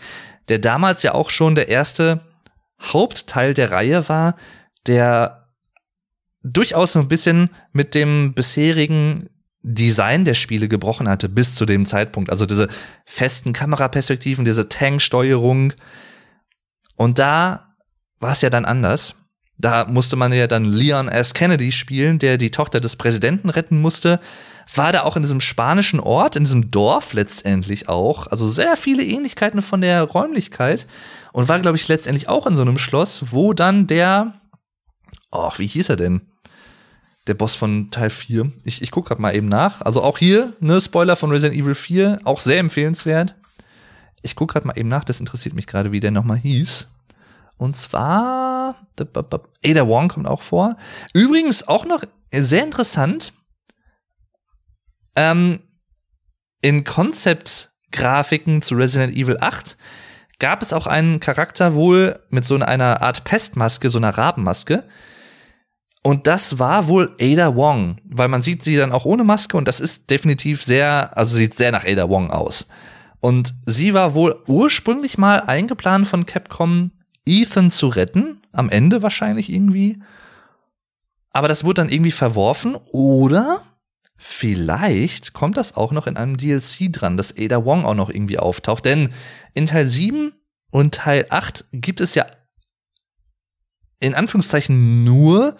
der 0.49 0.59
damals 0.59 1.03
ja 1.03 1.15
auch 1.15 1.31
schon 1.31 1.55
der 1.55 1.69
erste 1.69 2.21
Hauptteil 2.83 3.55
der 3.55 3.73
Reihe 3.73 4.11
war, 4.11 4.37
der 4.87 5.49
durchaus 6.43 6.93
so 6.93 6.99
ein 6.99 7.09
bisschen 7.09 7.49
mit 7.73 7.95
dem 7.95 8.35
bisherigen 8.35 9.31
Design 9.63 10.27
der 10.27 10.35
Spiele 10.35 10.69
gebrochen 10.69 11.09
hatte 11.09 11.31
bis 11.31 11.55
zu 11.55 11.65
dem 11.65 11.87
Zeitpunkt. 11.87 12.29
Also 12.31 12.45
diese 12.45 12.69
festen 13.07 13.55
Kameraperspektiven, 13.55 14.45
diese 14.45 14.69
Tanksteuerung. 14.69 15.73
Und 16.95 17.19
da 17.19 17.75
war 18.21 18.33
es 18.33 18.43
ja 18.43 18.51
dann 18.51 18.67
anders. 18.67 19.15
Da 19.57 19.87
musste 19.87 20.17
man 20.17 20.35
ja 20.35 20.47
dann 20.47 20.67
Leon 20.67 21.09
S. 21.09 21.33
Kennedy 21.33 21.73
spielen, 21.73 22.19
der 22.19 22.37
die 22.37 22.51
Tochter 22.51 22.81
des 22.81 22.97
Präsidenten 22.97 23.49
retten 23.49 23.81
musste 23.81 24.21
war 24.75 24.93
da 24.93 25.03
auch 25.05 25.17
in 25.17 25.23
diesem 25.23 25.41
spanischen 25.41 26.01
Ort, 26.01 26.37
in 26.37 26.45
diesem 26.45 26.71
Dorf 26.71 27.13
letztendlich 27.13 27.89
auch. 27.89 28.27
Also 28.27 28.47
sehr 28.47 28.77
viele 28.77 29.05
Ähnlichkeiten 29.05 29.63
von 29.63 29.81
der 29.81 30.03
Räumlichkeit. 30.03 30.87
Und 31.33 31.49
war, 31.49 31.61
glaube 31.61 31.77
ich, 31.77 31.87
letztendlich 31.89 32.29
auch 32.29 32.47
in 32.47 32.55
so 32.55 32.63
einem 32.63 32.79
Schloss, 32.79 33.27
wo 33.31 33.53
dann 33.53 33.87
der, 33.87 34.41
ach, 35.31 35.59
wie 35.59 35.67
hieß 35.67 35.91
er 35.91 35.97
denn? 35.97 36.23
Der 37.27 37.35
Boss 37.35 37.55
von 37.55 37.91
Teil 37.91 38.11
4. 38.11 38.51
Ich, 38.65 38.83
ich 38.83 38.91
gucke 38.91 39.09
gerade 39.09 39.23
mal 39.23 39.35
eben 39.35 39.49
nach. 39.49 39.83
Also 39.83 40.03
auch 40.03 40.19
hier, 40.19 40.55
ne, 40.61 40.81
Spoiler 40.81 41.17
von 41.17 41.31
Resident 41.31 41.61
Evil 41.61 41.75
4, 41.75 42.21
auch 42.25 42.41
sehr 42.41 42.59
empfehlenswert. 42.59 43.37
Ich 44.23 44.35
gucke 44.35 44.55
gerade 44.55 44.67
mal 44.67 44.79
eben 44.79 44.89
nach, 44.89 45.05
das 45.05 45.21
interessiert 45.21 45.55
mich 45.55 45.67
gerade, 45.67 45.93
wie 45.93 46.01
der 46.01 46.11
nochmal 46.11 46.39
hieß. 46.39 46.89
Und 47.59 47.77
zwar 47.77 48.77
Ada 49.65 49.89
Wong 49.89 50.09
kommt 50.09 50.27
auch 50.27 50.43
vor. 50.43 50.77
Übrigens 51.13 51.69
auch 51.69 51.85
noch 51.85 52.03
sehr 52.33 52.65
interessant, 52.65 53.33
ähm, 55.17 55.61
in 56.61 56.85
Concept-Grafiken 56.85 58.63
zu 58.63 58.75
Resident 58.75 59.17
Evil 59.17 59.39
8 59.41 59.77
gab 60.39 60.63
es 60.63 60.73
auch 60.73 60.87
einen 60.87 61.21
Charakter 61.21 61.75
wohl 61.75 62.19
mit 62.29 62.45
so 62.45 62.57
einer 62.57 63.03
Art 63.03 63.25
Pestmaske, 63.25 63.91
so 63.91 63.99
einer 63.99 64.17
Rabenmaske. 64.17 64.85
Und 66.03 66.27
das 66.27 66.59
war 66.59 66.89
wohl 66.89 67.17
Ada 67.21 67.57
Wong, 67.57 67.97
weil 68.05 68.29
man 68.29 68.43
sieht 68.43 68.63
sie 68.63 68.77
dann 68.77 68.93
auch 68.93 69.07
ohne 69.07 69.25
Maske 69.25 69.57
und 69.57 69.67
das 69.67 69.81
ist 69.81 70.09
definitiv 70.11 70.63
sehr, 70.63 71.17
also 71.17 71.35
sieht 71.35 71.57
sehr 71.57 71.73
nach 71.73 71.85
Ada 71.85 72.09
Wong 72.09 72.31
aus. 72.31 72.69
Und 73.21 73.55
sie 73.67 73.93
war 73.93 74.15
wohl 74.15 74.41
ursprünglich 74.47 75.19
mal 75.19 75.41
eingeplant 75.41 76.07
von 76.07 76.27
Capcom, 76.27 76.93
Ethan 77.25 77.73
zu 77.73 77.89
retten. 77.89 78.41
Am 78.53 78.71
Ende 78.71 79.03
wahrscheinlich 79.03 79.53
irgendwie. 79.53 80.01
Aber 81.33 81.49
das 81.49 81.65
wurde 81.65 81.83
dann 81.83 81.89
irgendwie 81.89 82.13
verworfen. 82.13 82.77
Oder 82.93 83.63
vielleicht 84.17 85.33
kommt 85.33 85.57
das 85.57 85.77
auch 85.77 85.93
noch 85.93 86.07
in 86.07 86.17
einem 86.17 86.37
DLC 86.37 86.93
dran, 86.93 87.17
dass 87.17 87.37
Ada 87.37 87.65
Wong 87.65 87.85
auch 87.85 87.95
noch 87.95 88.11
irgendwie 88.11 88.39
auftaucht. 88.39 88.85
Denn 88.85 89.11
in 89.55 89.67
Teil 89.67 89.89
7 89.89 90.33
und 90.71 90.95
Teil 90.95 91.27
8 91.31 91.67
gibt 91.73 92.01
es 92.01 92.15
ja 92.15 92.27
in 94.01 94.15
Anführungszeichen 94.15 95.05
nur 95.05 95.57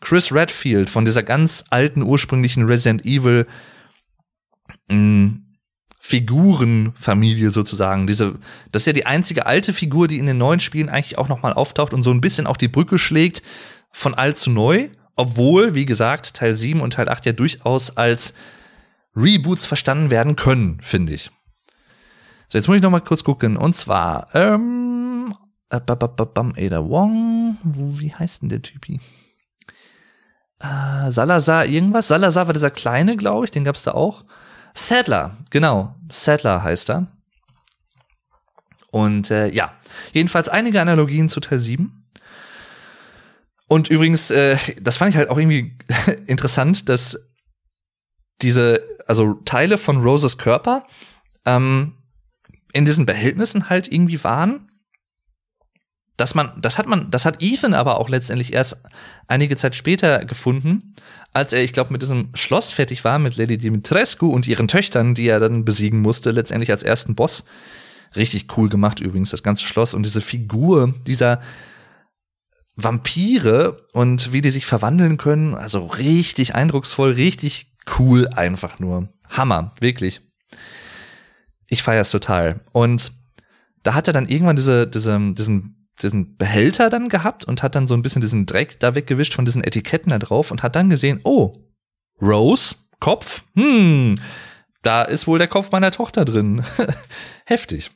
Chris 0.00 0.32
Redfield 0.32 0.90
von 0.90 1.04
dieser 1.04 1.22
ganz 1.22 1.64
alten 1.70 2.02
ursprünglichen 2.02 2.64
Resident 2.64 3.04
Evil 3.04 3.46
mh, 4.88 4.96
mm, 4.96 5.46
Figurenfamilie 6.00 7.50
sozusagen. 7.50 8.06
Diese, 8.06 8.38
das 8.70 8.82
ist 8.82 8.86
ja 8.86 8.92
die 8.92 9.06
einzige 9.06 9.46
alte 9.46 9.72
Figur, 9.72 10.06
die 10.06 10.18
in 10.18 10.26
den 10.26 10.38
neuen 10.38 10.60
Spielen 10.60 10.88
eigentlich 10.88 11.18
auch 11.18 11.28
nochmal 11.28 11.52
auftaucht 11.52 11.92
und 11.92 12.04
so 12.04 12.12
ein 12.12 12.20
bisschen 12.20 12.46
auch 12.46 12.56
die 12.56 12.68
Brücke 12.68 12.98
schlägt 12.98 13.42
von 13.90 14.14
alt 14.14 14.36
zu 14.36 14.50
neu. 14.50 14.88
Obwohl, 15.16 15.74
wie 15.74 15.86
gesagt, 15.86 16.34
Teil 16.34 16.56
7 16.56 16.80
und 16.80 16.92
Teil 16.92 17.08
8 17.08 17.26
ja 17.26 17.32
durchaus 17.32 17.96
als 17.96 18.34
Reboots 19.16 19.64
verstanden 19.64 20.10
werden 20.10 20.36
können, 20.36 20.78
finde 20.82 21.14
ich. 21.14 21.30
So, 22.48 22.58
jetzt 22.58 22.68
muss 22.68 22.76
ich 22.76 22.82
noch 22.82 22.90
mal 22.90 23.00
kurz 23.00 23.24
gucken. 23.24 23.56
Und 23.56 23.74
zwar, 23.74 24.28
ähm, 24.34 25.34
äh, 25.70 25.76
Ada 25.76 26.88
Wong, 26.88 27.56
wie 27.64 28.14
heißt 28.14 28.42
denn 28.42 28.50
der 28.50 28.62
Typi? 28.62 29.00
Äh, 30.60 31.10
Salazar 31.10 31.66
irgendwas? 31.66 32.08
Salazar 32.08 32.46
war 32.46 32.54
dieser 32.54 32.70
kleine, 32.70 33.16
glaube 33.16 33.46
ich, 33.46 33.50
den 33.50 33.64
gab's 33.64 33.82
da 33.82 33.92
auch. 33.92 34.24
Sadler, 34.74 35.36
genau. 35.50 35.94
Sadler 36.10 36.62
heißt 36.62 36.90
er. 36.90 37.06
Und 38.90 39.30
äh, 39.30 39.48
ja, 39.48 39.72
jedenfalls 40.12 40.48
einige 40.48 40.80
Analogien 40.80 41.28
zu 41.28 41.40
Teil 41.40 41.58
7. 41.58 42.05
Und 43.68 43.88
übrigens, 43.88 44.30
äh, 44.30 44.56
das 44.80 44.96
fand 44.96 45.10
ich 45.10 45.16
halt 45.16 45.28
auch 45.28 45.38
irgendwie 45.38 45.76
interessant, 46.26 46.88
dass 46.88 47.30
diese, 48.42 48.82
also 49.06 49.34
Teile 49.44 49.78
von 49.78 50.02
Roses 50.02 50.38
Körper 50.38 50.86
ähm, 51.44 51.94
in 52.72 52.84
diesen 52.84 53.06
Behältnissen 53.06 53.68
halt 53.68 53.90
irgendwie 53.90 54.22
waren. 54.22 54.70
Dass 56.16 56.34
man, 56.34 56.50
das 56.62 56.78
hat 56.78 56.86
man, 56.86 57.10
das 57.10 57.26
hat 57.26 57.42
Ethan 57.42 57.74
aber 57.74 57.98
auch 57.98 58.08
letztendlich 58.08 58.54
erst 58.54 58.82
einige 59.28 59.56
Zeit 59.56 59.74
später 59.74 60.24
gefunden, 60.24 60.94
als 61.34 61.52
er, 61.52 61.62
ich 61.62 61.74
glaube, 61.74 61.92
mit 61.92 62.00
diesem 62.00 62.30
Schloss 62.34 62.70
fertig 62.70 63.04
war, 63.04 63.18
mit 63.18 63.36
Lady 63.36 63.58
Dimitrescu 63.58 64.28
und 64.28 64.46
ihren 64.46 64.68
Töchtern, 64.68 65.14
die 65.14 65.28
er 65.28 65.40
dann 65.40 65.66
besiegen 65.66 66.00
musste, 66.00 66.30
letztendlich 66.30 66.70
als 66.70 66.82
ersten 66.82 67.14
Boss. 67.14 67.44
Richtig 68.14 68.56
cool 68.56 68.70
gemacht 68.70 69.00
übrigens, 69.00 69.30
das 69.30 69.42
ganze 69.42 69.66
Schloss 69.66 69.92
und 69.92 70.04
diese 70.04 70.22
Figur 70.22 70.94
dieser 71.06 71.42
Vampire 72.76 73.88
und 73.92 74.32
wie 74.32 74.42
die 74.42 74.50
sich 74.50 74.66
verwandeln 74.66 75.16
können. 75.18 75.54
Also 75.54 75.86
richtig 75.86 76.54
eindrucksvoll, 76.54 77.12
richtig 77.12 77.74
cool 77.98 78.28
einfach 78.28 78.78
nur. 78.78 79.08
Hammer, 79.28 79.72
wirklich. 79.80 80.20
Ich 81.68 81.82
feier's 81.82 82.10
total. 82.10 82.60
Und 82.72 83.12
da 83.82 83.94
hat 83.94 84.06
er 84.06 84.12
dann 84.12 84.28
irgendwann 84.28 84.56
diese, 84.56 84.86
diese, 84.86 85.18
diesen 85.32 85.76
diesen 86.02 86.36
Behälter 86.36 86.90
dann 86.90 87.08
gehabt 87.08 87.44
und 87.44 87.62
hat 87.62 87.74
dann 87.74 87.86
so 87.86 87.94
ein 87.94 88.02
bisschen 88.02 88.20
diesen 88.20 88.46
Dreck 88.46 88.78
da 88.80 88.94
weggewischt 88.94 89.34
von 89.34 89.44
diesen 89.44 89.64
Etiketten 89.64 90.10
da 90.10 90.18
drauf 90.18 90.50
und 90.50 90.62
hat 90.62 90.76
dann 90.76 90.90
gesehen, 90.90 91.20
oh, 91.24 91.56
Rose, 92.20 92.76
Kopf, 93.00 93.44
hm, 93.54 94.18
da 94.82 95.02
ist 95.02 95.26
wohl 95.26 95.38
der 95.38 95.48
Kopf 95.48 95.70
meiner 95.72 95.90
Tochter 95.90 96.24
drin. 96.24 96.64
Heftig. 97.46 97.90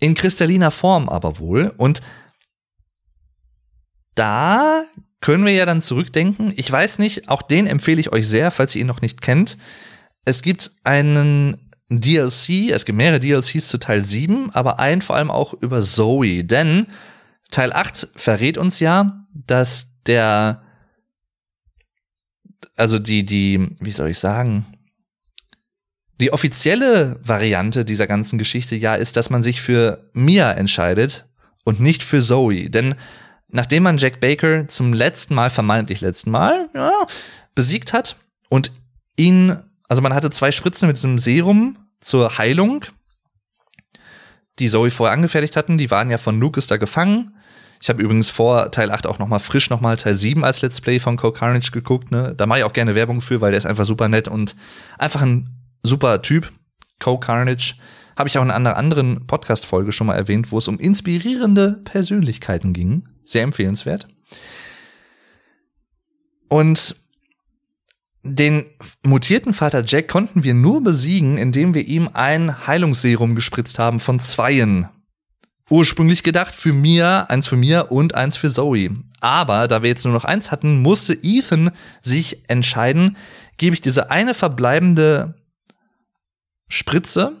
In 0.00 0.14
kristalliner 0.14 0.70
Form 0.70 1.08
aber 1.08 1.38
wohl. 1.38 1.72
Und 1.76 2.00
da 4.14 4.84
können 5.20 5.44
wir 5.44 5.52
ja 5.52 5.66
dann 5.66 5.80
zurückdenken. 5.80 6.52
Ich 6.56 6.70
weiß 6.70 6.98
nicht, 6.98 7.28
auch 7.28 7.42
den 7.42 7.66
empfehle 7.66 8.00
ich 8.00 8.12
euch 8.12 8.28
sehr, 8.28 8.50
falls 8.50 8.74
ihr 8.74 8.82
ihn 8.82 8.86
noch 8.86 9.00
nicht 9.00 9.22
kennt. 9.22 9.56
Es 10.24 10.42
gibt 10.42 10.70
einen 10.84 11.70
DLC, 11.88 12.70
es 12.70 12.84
gibt 12.84 12.96
mehrere 12.96 13.20
DLCs 13.20 13.68
zu 13.68 13.78
Teil 13.78 14.04
7, 14.04 14.50
aber 14.50 14.78
einen 14.78 15.02
vor 15.02 15.16
allem 15.16 15.30
auch 15.30 15.54
über 15.54 15.80
Zoe, 15.80 16.44
denn 16.44 16.86
Teil 17.50 17.72
8 17.72 18.08
verrät 18.16 18.58
uns 18.58 18.80
ja, 18.80 19.26
dass 19.32 19.92
der, 20.06 20.62
also 22.76 22.98
die, 22.98 23.24
die, 23.24 23.68
wie 23.80 23.92
soll 23.92 24.10
ich 24.10 24.18
sagen, 24.18 24.66
die 26.20 26.32
offizielle 26.32 27.18
Variante 27.22 27.84
dieser 27.84 28.06
ganzen 28.06 28.38
Geschichte 28.38 28.76
ja 28.76 28.94
ist, 28.94 29.16
dass 29.16 29.30
man 29.30 29.42
sich 29.42 29.60
für 29.60 30.10
Mia 30.12 30.52
entscheidet 30.52 31.28
und 31.64 31.80
nicht 31.80 32.02
für 32.02 32.20
Zoe, 32.20 32.70
denn 32.70 32.94
nachdem 33.54 33.84
man 33.84 33.98
Jack 33.98 34.20
Baker 34.20 34.68
zum 34.68 34.92
letzten 34.92 35.34
Mal, 35.34 35.50
vermeintlich 35.50 36.00
letzten 36.00 36.30
Mal, 36.30 36.68
ja, 36.74 36.92
besiegt 37.54 37.92
hat 37.92 38.16
und 38.48 38.72
ihn 39.16 39.62
also 39.88 40.02
man 40.02 40.14
hatte 40.14 40.30
zwei 40.30 40.50
Spritzen 40.50 40.88
mit 40.88 40.96
diesem 40.96 41.18
Serum 41.18 41.76
zur 42.00 42.38
Heilung, 42.38 42.84
die 44.58 44.68
Zoe 44.68 44.90
vorher 44.90 45.14
angefertigt 45.14 45.56
hatten. 45.56 45.78
Die 45.78 45.90
waren 45.90 46.10
ja 46.10 46.18
von 46.18 46.40
Lucas 46.40 46.66
da 46.66 46.76
gefangen. 46.76 47.36
Ich 47.82 47.88
habe 47.88 48.02
übrigens 48.02 48.30
vor 48.30 48.70
Teil 48.70 48.90
8 48.90 49.06
auch 49.06 49.18
noch 49.18 49.28
mal 49.28 49.40
frisch 49.40 49.68
noch 49.68 49.80
mal 49.80 49.96
Teil 49.96 50.14
7 50.14 50.42
als 50.44 50.62
Let's 50.62 50.80
Play 50.80 51.00
von 51.00 51.16
Cole 51.16 51.32
Carnage 51.32 51.70
geguckt. 51.70 52.10
Ne? 52.10 52.34
Da 52.36 52.46
mache 52.46 52.60
ich 52.60 52.64
auch 52.64 52.72
gerne 52.72 52.94
Werbung 52.94 53.20
für, 53.20 53.40
weil 53.40 53.50
der 53.50 53.58
ist 53.58 53.66
einfach 53.66 53.84
super 53.84 54.08
nett 54.08 54.28
und 54.28 54.56
einfach 54.98 55.22
ein 55.22 55.50
super 55.82 56.22
Typ. 56.22 56.50
Cole 56.98 57.20
Carnage 57.20 57.74
habe 58.16 58.28
ich 58.28 58.38
auch 58.38 58.42
in 58.42 58.50
einer 58.50 58.76
anderen 58.76 59.26
Podcast-Folge 59.26 59.92
schon 59.92 60.06
mal 60.06 60.14
erwähnt, 60.14 60.50
wo 60.50 60.58
es 60.58 60.68
um 60.68 60.78
inspirierende 60.78 61.80
Persönlichkeiten 61.84 62.72
ging. 62.72 63.08
Sehr 63.24 63.42
empfehlenswert. 63.42 64.08
Und 66.48 66.96
den 68.22 68.64
mutierten 69.04 69.52
Vater 69.52 69.84
Jack 69.84 70.08
konnten 70.08 70.44
wir 70.44 70.54
nur 70.54 70.82
besiegen, 70.82 71.36
indem 71.36 71.74
wir 71.74 71.86
ihm 71.86 72.08
ein 72.12 72.66
Heilungsserum 72.66 73.34
gespritzt 73.34 73.78
haben 73.78 74.00
von 74.00 74.18
zweien. 74.18 74.88
Ursprünglich 75.68 76.22
gedacht 76.22 76.54
für 76.54 76.72
Mia, 76.72 77.24
eins 77.24 77.46
für 77.46 77.56
Mia 77.56 77.82
und 77.82 78.14
eins 78.14 78.36
für 78.36 78.50
Zoe. 78.50 78.90
Aber 79.20 79.68
da 79.68 79.82
wir 79.82 79.88
jetzt 79.88 80.04
nur 80.04 80.14
noch 80.14 80.24
eins 80.24 80.50
hatten, 80.50 80.82
musste 80.82 81.14
Ethan 81.22 81.70
sich 82.02 82.48
entscheiden, 82.48 83.16
gebe 83.56 83.74
ich 83.74 83.80
diese 83.80 84.10
eine 84.10 84.34
verbleibende 84.34 85.34
Spritze 86.68 87.32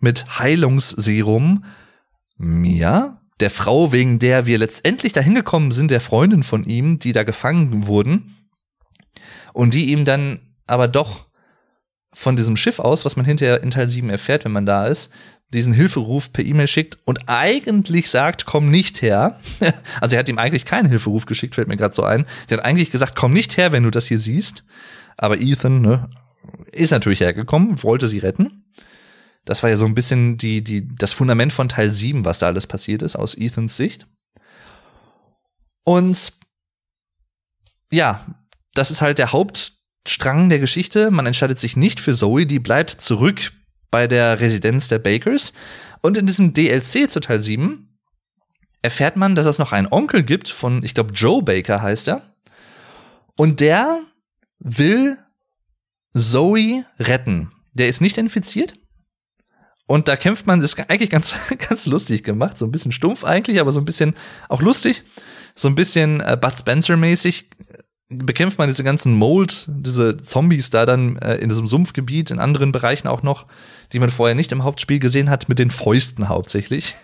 mit 0.00 0.38
Heilungsserum 0.38 1.64
Mia, 2.36 3.17
der 3.40 3.50
Frau, 3.50 3.92
wegen 3.92 4.18
der 4.18 4.46
wir 4.46 4.58
letztendlich 4.58 5.12
dahin 5.12 5.34
gekommen 5.34 5.72
sind, 5.72 5.90
der 5.90 6.00
Freundin 6.00 6.42
von 6.42 6.64
ihm, 6.64 6.98
die 6.98 7.12
da 7.12 7.22
gefangen 7.22 7.86
wurden, 7.86 8.36
und 9.52 9.74
die 9.74 9.86
ihm 9.92 10.04
dann 10.04 10.40
aber 10.66 10.88
doch 10.88 11.26
von 12.12 12.36
diesem 12.36 12.56
Schiff 12.56 12.78
aus, 12.78 13.04
was 13.04 13.16
man 13.16 13.24
hinterher 13.24 13.62
in 13.62 13.70
Teil 13.70 13.88
7 13.88 14.10
erfährt, 14.10 14.44
wenn 14.44 14.52
man 14.52 14.66
da 14.66 14.86
ist, 14.86 15.10
diesen 15.54 15.72
Hilferuf 15.72 16.32
per 16.32 16.44
E-Mail 16.44 16.68
schickt 16.68 16.98
und 17.04 17.28
eigentlich 17.28 18.10
sagt, 18.10 18.44
komm 18.44 18.70
nicht 18.70 19.00
her. 19.00 19.40
also 20.00 20.14
er 20.14 20.20
hat 20.20 20.28
ihm 20.28 20.38
eigentlich 20.38 20.64
keinen 20.64 20.88
Hilferuf 20.88 21.26
geschickt, 21.26 21.54
fällt 21.54 21.68
mir 21.68 21.76
gerade 21.76 21.94
so 21.94 22.02
ein. 22.02 22.26
Sie 22.46 22.54
hat 22.54 22.64
eigentlich 22.64 22.90
gesagt, 22.90 23.16
komm 23.16 23.32
nicht 23.32 23.56
her, 23.56 23.72
wenn 23.72 23.82
du 23.82 23.90
das 23.90 24.06
hier 24.08 24.18
siehst. 24.18 24.64
Aber 25.16 25.40
Ethan 25.40 25.80
ne, 25.80 26.10
ist 26.72 26.90
natürlich 26.90 27.20
hergekommen, 27.20 27.82
wollte 27.82 28.08
sie 28.08 28.18
retten. 28.18 28.64
Das 29.48 29.62
war 29.62 29.70
ja 29.70 29.78
so 29.78 29.86
ein 29.86 29.94
bisschen 29.94 30.36
die, 30.36 30.62
die, 30.62 30.86
das 30.94 31.14
Fundament 31.14 31.54
von 31.54 31.70
Teil 31.70 31.92
7, 31.92 32.26
was 32.26 32.38
da 32.38 32.48
alles 32.48 32.66
passiert 32.66 33.00
ist, 33.00 33.16
aus 33.16 33.34
Ethans 33.34 33.78
Sicht. 33.78 34.06
Und 35.84 36.34
ja, 37.90 38.26
das 38.74 38.90
ist 38.90 39.00
halt 39.00 39.16
der 39.16 39.32
Hauptstrang 39.32 40.50
der 40.50 40.58
Geschichte. 40.58 41.10
Man 41.10 41.24
entscheidet 41.24 41.58
sich 41.58 41.78
nicht 41.78 41.98
für 41.98 42.14
Zoe, 42.14 42.44
die 42.44 42.58
bleibt 42.58 42.90
zurück 43.00 43.52
bei 43.90 44.06
der 44.06 44.38
Residenz 44.40 44.88
der 44.88 44.98
Bakers. 44.98 45.54
Und 46.02 46.18
in 46.18 46.26
diesem 46.26 46.52
DLC 46.52 47.10
zu 47.10 47.20
Teil 47.20 47.40
7 47.40 47.98
erfährt 48.82 49.16
man, 49.16 49.34
dass 49.34 49.46
es 49.46 49.58
noch 49.58 49.72
einen 49.72 49.88
Onkel 49.90 50.24
gibt 50.24 50.50
von, 50.50 50.84
ich 50.84 50.92
glaube, 50.92 51.14
Joe 51.14 51.42
Baker 51.42 51.80
heißt 51.80 52.08
er. 52.08 52.34
Und 53.34 53.60
der 53.60 54.02
will 54.58 55.16
Zoe 56.14 56.84
retten. 56.98 57.50
Der 57.72 57.88
ist 57.88 58.02
nicht 58.02 58.18
infiziert. 58.18 58.74
Und 59.88 60.06
da 60.06 60.16
kämpft 60.16 60.46
man, 60.46 60.60
das 60.60 60.74
ist 60.74 60.90
eigentlich 60.90 61.08
ganz, 61.08 61.34
ganz 61.68 61.86
lustig 61.86 62.22
gemacht. 62.22 62.58
So 62.58 62.66
ein 62.66 62.70
bisschen 62.70 62.92
stumpf 62.92 63.24
eigentlich, 63.24 63.58
aber 63.58 63.72
so 63.72 63.80
ein 63.80 63.86
bisschen 63.86 64.14
auch 64.48 64.60
lustig. 64.60 65.02
So 65.54 65.66
ein 65.66 65.74
bisschen 65.74 66.20
äh, 66.20 66.36
Bud 66.40 66.52
Spencer-mäßig 66.56 67.46
bekämpft 68.10 68.58
man 68.58 68.68
diese 68.68 68.84
ganzen 68.84 69.14
Mold, 69.14 69.66
diese 69.68 70.18
Zombies 70.18 70.68
da 70.68 70.84
dann 70.84 71.16
äh, 71.16 71.36
in 71.36 71.48
diesem 71.48 71.66
Sumpfgebiet, 71.66 72.30
in 72.30 72.38
anderen 72.38 72.70
Bereichen 72.70 73.08
auch 73.08 73.22
noch, 73.22 73.46
die 73.92 73.98
man 73.98 74.10
vorher 74.10 74.34
nicht 74.34 74.52
im 74.52 74.62
Hauptspiel 74.62 74.98
gesehen 74.98 75.30
hat, 75.30 75.48
mit 75.48 75.58
den 75.58 75.70
Fäusten 75.70 76.28
hauptsächlich. 76.28 76.94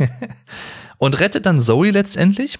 und 0.98 1.18
rettet 1.20 1.46
dann 1.46 1.62
Zoe 1.62 1.90
letztendlich. 1.90 2.58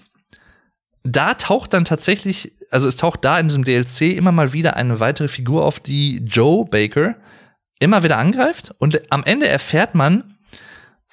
Da 1.03 1.35
taucht 1.35 1.71
dann 1.73 1.85
tatsächlich, 1.85 2.53
also 2.71 2.87
es 2.87 2.95
taucht 2.95 3.23
da 3.23 3.37
in 3.37 3.47
diesem 3.47 3.63
DLC 3.63 4.01
immer 4.17 4.31
mal 4.31 4.53
wieder 4.53 4.75
eine 4.75 4.99
weitere 4.99 5.27
Figur 5.27 5.65
auf, 5.65 5.79
die 5.79 6.17
Joe 6.25 6.65
Baker 6.65 7.15
immer 7.85 8.03
wieder 8.03 8.17
angreift 8.17 8.73
und 8.79 9.11
am 9.11 9.23
Ende 9.23 9.47
erfährt 9.47 9.95
man, 9.95 10.35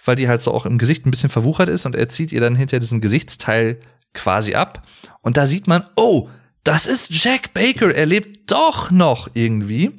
weil 0.04 0.16
die 0.16 0.28
halt 0.28 0.42
so 0.42 0.52
auch 0.52 0.66
im 0.66 0.78
Gesicht 0.78 1.06
ein 1.06 1.10
bisschen 1.10 1.30
verwuchert 1.30 1.68
ist 1.68 1.86
und 1.86 1.94
er 1.94 2.08
zieht 2.08 2.32
ihr 2.32 2.40
dann 2.40 2.56
hinter 2.56 2.80
diesen 2.80 3.00
Gesichtsteil 3.00 3.78
quasi 4.14 4.54
ab 4.54 4.82
und 5.20 5.36
da 5.36 5.46
sieht 5.46 5.66
man, 5.66 5.84
oh, 5.96 6.28
das 6.64 6.86
ist 6.86 7.10
Jack 7.10 7.52
Baker, 7.52 7.94
er 7.94 8.06
lebt 8.06 8.50
doch 8.50 8.90
noch 8.90 9.28
irgendwie. 9.34 9.92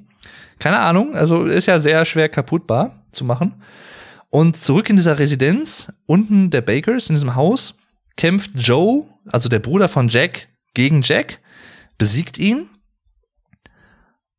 Keine 0.59 0.79
Ahnung, 0.79 1.15
also 1.15 1.45
ist 1.45 1.67
ja 1.67 1.79
sehr 1.79 2.03
schwer 2.05 2.29
kaputtbar 2.29 3.05
zu 3.11 3.23
machen. 3.23 3.61
Und 4.29 4.57
zurück 4.57 4.89
in 4.89 4.95
dieser 4.95 5.19
Residenz, 5.19 5.93
unten 6.07 6.49
der 6.49 6.61
Bakers, 6.61 7.07
in 7.07 7.15
diesem 7.15 7.35
Haus, 7.35 7.75
kämpft 8.17 8.51
Joe, 8.55 9.05
also 9.27 9.47
der 9.47 9.59
Bruder 9.59 9.87
von 9.87 10.07
Jack, 10.07 10.47
gegen 10.73 11.03
Jack, 11.03 11.39
besiegt 11.97 12.39
ihn 12.39 12.69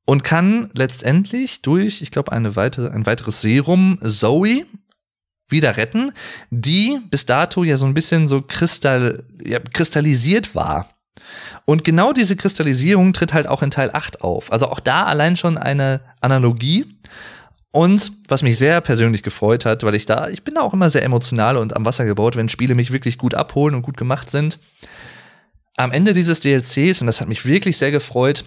und 0.06 0.24
kann 0.24 0.70
letztendlich 0.74 1.62
durch, 1.62 2.02
ich 2.02 2.10
glaube, 2.10 2.32
eine 2.32 2.56
weitere, 2.56 2.90
ein 2.90 3.06
weiteres 3.06 3.40
Serum 3.40 3.98
Zoe 4.02 4.66
wieder 5.48 5.76
retten, 5.76 6.12
die 6.50 6.98
bis 7.10 7.26
dato 7.26 7.64
ja 7.64 7.76
so 7.76 7.86
ein 7.86 7.94
bisschen 7.94 8.28
so 8.28 8.42
kristall, 8.42 9.24
ja, 9.44 9.60
kristallisiert 9.60 10.54
war. 10.54 10.90
Und 11.64 11.84
genau 11.84 12.12
diese 12.12 12.36
Kristallisierung 12.36 13.12
tritt 13.12 13.32
halt 13.32 13.46
auch 13.46 13.62
in 13.62 13.70
Teil 13.70 13.90
8 13.92 14.22
auf. 14.22 14.52
Also 14.52 14.68
auch 14.68 14.80
da 14.80 15.04
allein 15.04 15.36
schon 15.36 15.56
eine 15.56 16.00
Analogie. 16.20 16.86
Und 17.70 18.12
was 18.28 18.42
mich 18.42 18.58
sehr 18.58 18.80
persönlich 18.80 19.22
gefreut 19.22 19.64
hat, 19.64 19.82
weil 19.82 19.94
ich 19.94 20.06
da, 20.06 20.28
ich 20.28 20.44
bin 20.44 20.54
da 20.54 20.60
auch 20.60 20.74
immer 20.74 20.90
sehr 20.90 21.02
emotional 21.02 21.56
und 21.56 21.74
am 21.74 21.84
Wasser 21.84 22.04
gebaut, 22.04 22.36
wenn 22.36 22.48
Spiele 22.48 22.74
mich 22.74 22.92
wirklich 22.92 23.18
gut 23.18 23.34
abholen 23.34 23.74
und 23.74 23.82
gut 23.82 23.96
gemacht 23.96 24.30
sind. 24.30 24.60
Am 25.76 25.90
Ende 25.90 26.14
dieses 26.14 26.38
DLCs, 26.40 27.00
und 27.00 27.06
das 27.08 27.20
hat 27.20 27.28
mich 27.28 27.46
wirklich 27.46 27.76
sehr 27.76 27.90
gefreut, 27.90 28.44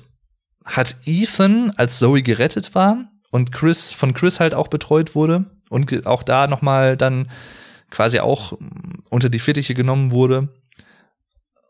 hat 0.67 0.97
Ethan, 1.05 1.71
als 1.77 1.99
Zoe 1.99 2.21
gerettet 2.21 2.75
war 2.75 3.09
und 3.31 3.51
Chris 3.51 3.91
von 3.91 4.13
Chris 4.13 4.39
halt 4.39 4.53
auch 4.53 4.67
betreut 4.67 5.15
wurde 5.15 5.45
und 5.69 6.05
auch 6.05 6.23
da 6.23 6.47
nochmal 6.47 6.97
dann 6.97 7.29
quasi 7.89 8.19
auch 8.19 8.57
unter 9.09 9.29
die 9.29 9.39
Fittiche 9.39 9.73
genommen 9.73 10.11
wurde, 10.11 10.49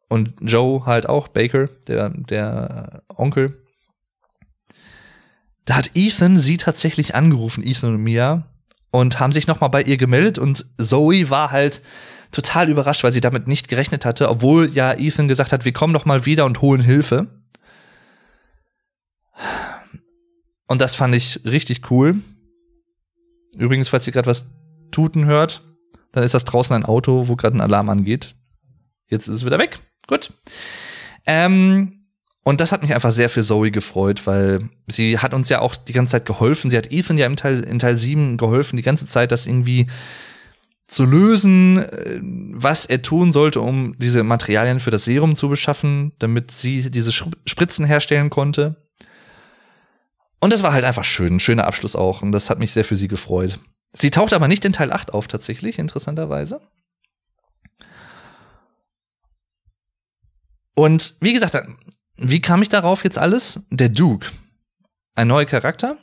und 0.09 0.33
Joe 0.41 0.85
halt 0.85 1.09
auch, 1.09 1.27
Baker, 1.27 1.67
der, 1.87 2.09
der 2.09 3.03
Onkel. 3.15 3.61
Da 5.65 5.75
hat 5.75 5.91
Ethan 5.95 6.37
sie 6.37 6.57
tatsächlich 6.57 7.13
angerufen, 7.13 7.63
Ethan 7.63 7.95
und 7.95 8.03
Mia, 8.03 8.47
und 8.91 9.19
haben 9.19 9.33
sich 9.33 9.47
nochmal 9.47 9.69
bei 9.69 9.83
ihr 9.83 9.97
gemeldet 9.97 10.37
und 10.37 10.65
Zoe 10.77 11.29
war 11.29 11.51
halt 11.51 11.81
total 12.31 12.69
überrascht, 12.69 13.03
weil 13.03 13.11
sie 13.11 13.21
damit 13.21 13.47
nicht 13.47 13.67
gerechnet 13.67 14.05
hatte, 14.05 14.29
obwohl 14.29 14.69
ja 14.69 14.93
Ethan 14.93 15.27
gesagt 15.27 15.51
hat, 15.51 15.65
wir 15.65 15.73
kommen 15.73 15.93
doch 15.93 16.05
mal 16.05 16.25
wieder 16.25 16.45
und 16.45 16.61
holen 16.61 16.81
Hilfe. 16.81 17.27
Und 20.67 20.81
das 20.81 20.95
fand 20.95 21.15
ich 21.15 21.41
richtig 21.45 21.89
cool. 21.91 22.15
Übrigens, 23.57 23.89
falls 23.89 24.05
ihr 24.07 24.13
gerade 24.13 24.27
was 24.27 24.51
tuten 24.91 25.25
hört, 25.25 25.63
dann 26.11 26.23
ist 26.23 26.33
das 26.33 26.45
draußen 26.45 26.75
ein 26.75 26.85
Auto, 26.85 27.27
wo 27.27 27.35
gerade 27.35 27.57
ein 27.57 27.61
Alarm 27.61 27.89
angeht. 27.89 28.35
Jetzt 29.09 29.27
ist 29.27 29.35
es 29.35 29.45
wieder 29.45 29.59
weg. 29.59 29.79
Gut. 30.07 30.33
Ähm, 31.25 31.97
und 32.43 32.61
das 32.61 32.71
hat 32.71 32.81
mich 32.81 32.93
einfach 32.93 33.11
sehr 33.11 33.29
für 33.29 33.43
Zoe 33.43 33.71
gefreut, 33.71 34.25
weil 34.25 34.69
sie 34.87 35.19
hat 35.19 35.33
uns 35.33 35.49
ja 35.49 35.59
auch 35.59 35.75
die 35.75 35.93
ganze 35.93 36.11
Zeit 36.11 36.25
geholfen. 36.25 36.69
Sie 36.69 36.77
hat 36.77 36.91
Ethan 36.91 37.17
ja 37.17 37.25
im 37.25 37.35
Teil, 37.35 37.61
in 37.61 37.79
Teil 37.79 37.97
7 37.97 38.37
geholfen, 38.37 38.77
die 38.77 38.83
ganze 38.83 39.05
Zeit 39.05 39.31
das 39.31 39.45
irgendwie 39.45 39.87
zu 40.87 41.03
lösen, 41.03 41.79
äh, 41.79 42.19
was 42.21 42.85
er 42.85 43.01
tun 43.01 43.33
sollte, 43.33 43.59
um 43.59 43.93
diese 43.97 44.23
Materialien 44.23 44.79
für 44.79 44.91
das 44.91 45.03
Serum 45.03 45.35
zu 45.35 45.49
beschaffen, 45.49 46.13
damit 46.19 46.51
sie 46.51 46.89
diese 46.89 47.11
Spritzen 47.11 47.85
herstellen 47.85 48.29
konnte. 48.29 48.86
Und 50.39 50.53
das 50.53 50.63
war 50.63 50.73
halt 50.73 50.85
einfach 50.85 51.03
schön, 51.03 51.35
ein 51.35 51.39
schöner 51.39 51.65
Abschluss 51.65 51.95
auch. 51.95 52.21
Und 52.21 52.31
das 52.31 52.49
hat 52.49 52.59
mich 52.59 52.71
sehr 52.71 52.85
für 52.85 52.95
sie 52.95 53.07
gefreut. 53.07 53.59
Sie 53.93 54.11
taucht 54.11 54.33
aber 54.33 54.47
nicht 54.47 54.65
in 54.65 54.73
Teil 54.73 54.91
8 54.91 55.13
auf, 55.13 55.27
tatsächlich, 55.27 55.79
interessanterweise. 55.79 56.61
Und 60.75 61.15
wie 61.21 61.33
gesagt, 61.33 61.57
wie 62.17 62.41
kam 62.41 62.61
ich 62.61 62.69
darauf 62.69 63.03
jetzt 63.03 63.17
alles? 63.17 63.61
Der 63.71 63.89
Duke. 63.89 64.27
Ein 65.15 65.29
neuer 65.29 65.45
Charakter, 65.45 65.97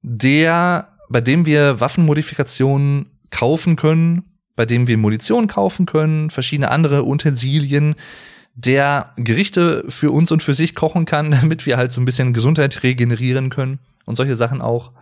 der, 0.00 0.96
bei 1.10 1.20
dem 1.20 1.44
wir 1.44 1.78
Waffenmodifikationen 1.78 3.18
kaufen 3.30 3.76
können, 3.76 4.38
bei 4.54 4.64
dem 4.64 4.86
wir 4.86 4.96
Munition 4.96 5.48
kaufen 5.48 5.84
können, 5.84 6.30
verschiedene 6.30 6.70
andere 6.70 7.06
Utensilien, 7.06 7.94
der 8.56 9.12
Gerichte 9.16 9.84
für 9.88 10.10
uns 10.10 10.32
und 10.32 10.42
für 10.42 10.54
sich 10.54 10.74
kochen 10.74 11.04
kann, 11.04 11.30
damit 11.42 11.66
wir 11.66 11.76
halt 11.76 11.92
so 11.92 12.00
ein 12.00 12.04
bisschen 12.04 12.32
Gesundheit 12.34 12.82
regenerieren 12.82 13.50
können 13.50 13.78
und 14.04 14.16
solche 14.16 14.34
Sachen 14.34 14.60
auch. 14.60 14.92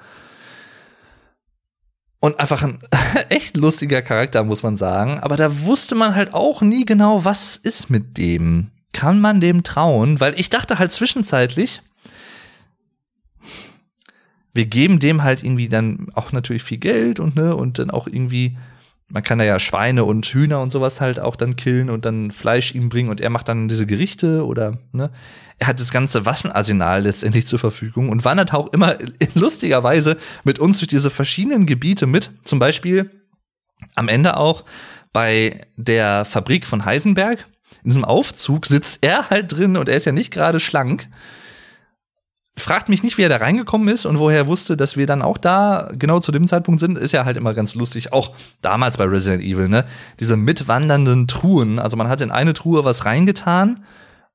Und 2.20 2.40
einfach 2.40 2.62
ein 2.62 2.78
echt 3.28 3.56
lustiger 3.56 4.02
Charakter, 4.02 4.44
muss 4.44 4.62
man 4.62 4.76
sagen. 4.76 5.20
Aber 5.20 5.36
da 5.36 5.62
wusste 5.62 5.94
man 5.94 6.14
halt 6.14 6.34
auch 6.34 6.62
nie 6.62 6.84
genau, 6.84 7.24
was 7.24 7.56
ist 7.56 7.90
mit 7.90 8.18
dem. 8.18 8.70
Kann 8.92 9.20
man 9.20 9.40
dem 9.40 9.62
trauen? 9.62 10.20
Weil 10.20 10.38
ich 10.38 10.50
dachte 10.50 10.78
halt 10.78 10.92
zwischenzeitlich, 10.92 11.82
wir 14.54 14.66
geben 14.66 15.00
dem 15.00 15.22
halt 15.22 15.42
irgendwie 15.42 15.68
dann 15.68 16.08
auch 16.14 16.32
natürlich 16.32 16.62
viel 16.62 16.78
Geld 16.78 17.20
und 17.20 17.36
ne, 17.36 17.56
und 17.56 17.78
dann 17.78 17.90
auch 17.90 18.06
irgendwie 18.06 18.56
man 19.14 19.22
kann 19.22 19.38
da 19.38 19.44
ja 19.44 19.60
Schweine 19.60 20.04
und 20.04 20.26
Hühner 20.26 20.60
und 20.60 20.72
sowas 20.72 21.00
halt 21.00 21.20
auch 21.20 21.36
dann 21.36 21.54
killen 21.54 21.88
und 21.88 22.04
dann 22.04 22.32
Fleisch 22.32 22.74
ihm 22.74 22.88
bringen 22.88 23.10
und 23.10 23.20
er 23.20 23.30
macht 23.30 23.46
dann 23.46 23.68
diese 23.68 23.86
Gerichte 23.86 24.44
oder 24.44 24.78
ne. 24.90 25.10
Er 25.58 25.68
hat 25.68 25.78
das 25.78 25.92
ganze 25.92 26.26
Waffenarsenal 26.26 27.02
letztendlich 27.02 27.46
zur 27.46 27.60
Verfügung 27.60 28.08
und 28.08 28.24
wandert 28.24 28.52
auch 28.52 28.72
immer 28.72 28.96
lustigerweise 29.34 30.16
mit 30.42 30.58
uns 30.58 30.80
durch 30.80 30.88
diese 30.88 31.10
verschiedenen 31.10 31.64
Gebiete 31.64 32.08
mit. 32.08 32.32
Zum 32.42 32.58
Beispiel 32.58 33.08
am 33.94 34.08
Ende 34.08 34.36
auch 34.36 34.64
bei 35.12 35.64
der 35.76 36.24
Fabrik 36.24 36.66
von 36.66 36.84
Heisenberg. 36.84 37.46
In 37.84 37.90
diesem 37.90 38.04
Aufzug 38.04 38.66
sitzt 38.66 38.98
er 39.02 39.30
halt 39.30 39.52
drin 39.52 39.76
und 39.76 39.88
er 39.88 39.94
ist 39.94 40.06
ja 40.06 40.12
nicht 40.12 40.32
gerade 40.32 40.58
schlank 40.58 41.08
Fragt 42.56 42.88
mich 42.88 43.02
nicht, 43.02 43.18
wie 43.18 43.22
er 43.22 43.28
da 43.28 43.38
reingekommen 43.38 43.88
ist 43.88 44.06
und 44.06 44.18
woher 44.18 44.38
er 44.38 44.46
wusste, 44.46 44.76
dass 44.76 44.96
wir 44.96 45.06
dann 45.06 45.22
auch 45.22 45.38
da 45.38 45.90
genau 45.98 46.20
zu 46.20 46.30
dem 46.30 46.46
Zeitpunkt 46.46 46.78
sind, 46.78 46.96
ist 46.96 47.12
ja 47.12 47.24
halt 47.24 47.36
immer 47.36 47.52
ganz 47.52 47.74
lustig. 47.74 48.12
Auch 48.12 48.32
damals 48.62 48.96
bei 48.96 49.04
Resident 49.04 49.42
Evil, 49.42 49.68
ne? 49.68 49.84
Diese 50.20 50.36
mitwandernden 50.36 51.26
Truhen. 51.26 51.80
Also 51.80 51.96
man 51.96 52.08
hat 52.08 52.20
in 52.20 52.30
eine 52.30 52.52
Truhe 52.52 52.84
was 52.84 53.06
reingetan 53.06 53.84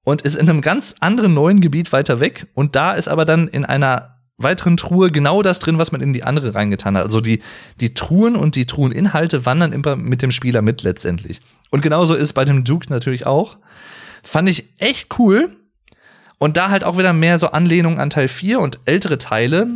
und 0.04 0.24
ist 0.24 0.36
in 0.36 0.50
einem 0.50 0.62
ganz 0.62 0.96
anderen 1.00 1.34
neuen 1.34 1.62
Gebiet 1.62 1.94
weiter 1.94 2.20
weg. 2.20 2.48
Und 2.54 2.76
da 2.76 2.94
ist 2.94 3.08
aber 3.08 3.24
dann 3.24 3.48
in 3.48 3.64
einer 3.64 4.16
weiteren 4.40 4.78
Truhe 4.78 5.12
genau 5.12 5.42
das 5.42 5.60
drin, 5.60 5.78
was 5.78 5.92
man 5.92 6.02
in 6.02 6.14
die 6.14 6.24
andere 6.24 6.56
reingetan 6.56 6.98
hat. 6.98 7.04
Also 7.04 7.22
die, 7.22 7.42
die 7.80 7.94
Truhen 7.94 8.36
und 8.36 8.56
die 8.56 8.66
Truheninhalte 8.66 9.46
wandern 9.46 9.74
immer 9.74 9.96
mit 9.96 10.22
dem 10.22 10.32
Spieler 10.32 10.62
mit 10.62 10.82
letztendlich. 10.82 11.42
Und 11.70 11.82
genauso 11.82 12.16
ist 12.16 12.34
bei 12.34 12.46
dem 12.46 12.64
Duke 12.64 12.88
natürlich 12.90 13.26
auch. 13.26 13.58
Fand 14.24 14.50
ich 14.50 14.66
echt 14.78 15.20
cool. 15.20 15.50
Und 16.40 16.58
da 16.58 16.70
halt 16.70 16.84
auch 16.84 16.98
wieder 16.98 17.14
mehr 17.14 17.38
so 17.38 17.52
Anlehnung 17.52 18.00
an 18.00 18.10
Teil 18.10 18.30
4 18.30 18.60
und 18.60 18.80
ältere 18.86 19.18
Teile, 19.18 19.68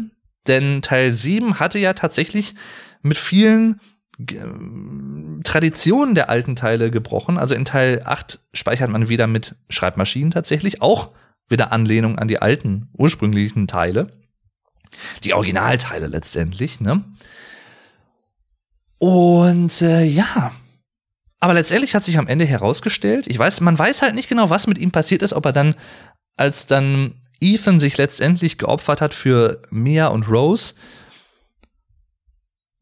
denn 0.48 0.82
Teil 0.82 1.14
7 1.14 1.60
hatte 1.60 1.78
ja 1.78 1.94
tatsächlich 1.94 2.56
mit 3.02 3.18
vielen 3.18 3.82
äh, 4.20 5.44
Traditionen 5.44 6.16
der 6.16 6.30
alten 6.30 6.56
Teile 6.56 6.90
gebrochen. 6.90 7.38
Also 7.38 7.54
in 7.54 7.66
Teil 7.66 8.02
8 8.06 8.40
speichert 8.54 8.90
man 8.90 9.10
wieder 9.10 9.28
mit 9.28 9.56
Schreibmaschinen 9.70 10.32
tatsächlich, 10.32 10.82
auch 10.82 11.12
wieder 11.50 11.74
Anlehnung 11.74 12.18
an 12.18 12.30
die 12.30 12.42
alten 12.42 12.90
ursprünglichen 12.94 13.68
Teile. 13.68 14.14
Die 15.24 15.34
Originalteile 15.34 16.08
letztendlich, 16.08 16.80
ne? 16.80 17.04
Und 19.00 19.82
äh, 19.82 20.06
ja, 20.06 20.54
aber 21.44 21.56
letztendlich 21.56 21.94
hat 21.94 22.06
sich 22.06 22.18
am 22.18 22.28
Ende 22.28 22.46
herausgestellt, 22.46 23.28
ich 23.28 23.38
weiß, 23.38 23.60
man 23.60 23.78
weiß 23.78 24.02
halt 24.02 24.16
nicht 24.16 24.30
genau, 24.30 24.50
was 24.50 24.66
mit 24.66 24.78
ihm 24.78 24.92
passiert 24.92 25.22
ist, 25.24 25.34
ob 25.34 25.46
er 25.46 25.52
dann 25.52 25.76
als 26.38 26.68
dann 26.68 27.16
Ethan 27.40 27.80
sich 27.80 27.98
letztendlich 27.98 28.58
geopfert 28.58 29.02
hat 29.02 29.14
für 29.14 29.62
Mia 29.70 30.08
und 30.08 30.30
Rose. 30.30 30.76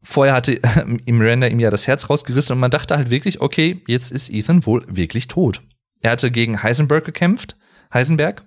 Vorher 0.02 0.34
hatte 0.34 0.60
Miranda 1.06 1.46
ihm 1.48 1.60
ja 1.60 1.70
das 1.70 1.86
Herz 1.86 2.08
rausgerissen 2.08 2.54
und 2.54 2.60
man 2.60 2.70
dachte 2.70 2.96
halt 2.96 3.10
wirklich, 3.10 3.40
okay, 3.40 3.82
jetzt 3.86 4.10
ist 4.10 4.30
Ethan 4.30 4.66
wohl 4.66 4.84
wirklich 4.88 5.26
tot. 5.26 5.62
Er 6.00 6.12
hatte 6.12 6.30
gegen 6.30 6.62
Heisenberg 6.62 7.04
gekämpft, 7.04 7.56
Heisenberg. 7.92 8.44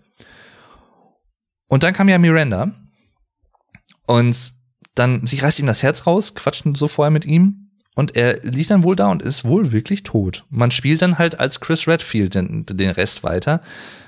Und 1.67 1.83
dann 1.83 1.93
kam 1.93 2.09
ja 2.09 2.17
Miranda 2.17 2.71
und 4.05 4.53
dann, 4.93 5.27
sie 5.27 5.39
reißt 5.39 5.59
ihm 5.59 5.65
das 5.65 5.83
Herz 5.83 6.07
raus, 6.07 6.35
quatschten 6.35 6.75
so 6.75 6.87
vorher 6.87 7.11
mit 7.11 7.25
ihm 7.25 7.71
und 7.95 8.15
er 8.15 8.41
liegt 8.43 8.69
dann 8.69 8.83
wohl 8.83 8.95
da 8.95 9.07
und 9.07 9.21
ist 9.21 9.45
wohl 9.45 9.71
wirklich 9.71 10.03
tot. 10.03 10.45
Man 10.49 10.71
spielt 10.71 11.01
dann 11.01 11.17
halt 11.17 11.39
als 11.39 11.59
Chris 11.59 11.87
Redfield 11.87 12.35
den, 12.35 12.65
den 12.65 12.89
Rest 12.91 13.23
weiter 13.23 13.61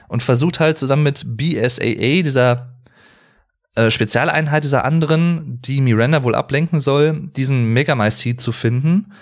und 0.08 0.24
versucht 0.24 0.60
halt 0.60 0.78
zusammen 0.78 1.04
mit 1.04 1.26
BSAA, 1.38 2.22
dieser 2.24 2.78
äh, 3.76 3.92
Spezialeinheit 3.92 4.64
dieser 4.64 4.86
anderen, 4.86 5.62
die 5.62 5.82
Miranda 5.82 6.24
wohl 6.24 6.36
ablenken 6.36 6.80
soll, 6.80 7.30
diesen 7.36 7.74
Megamycete 7.74 8.38
zu 8.38 8.52
finden 8.52 9.14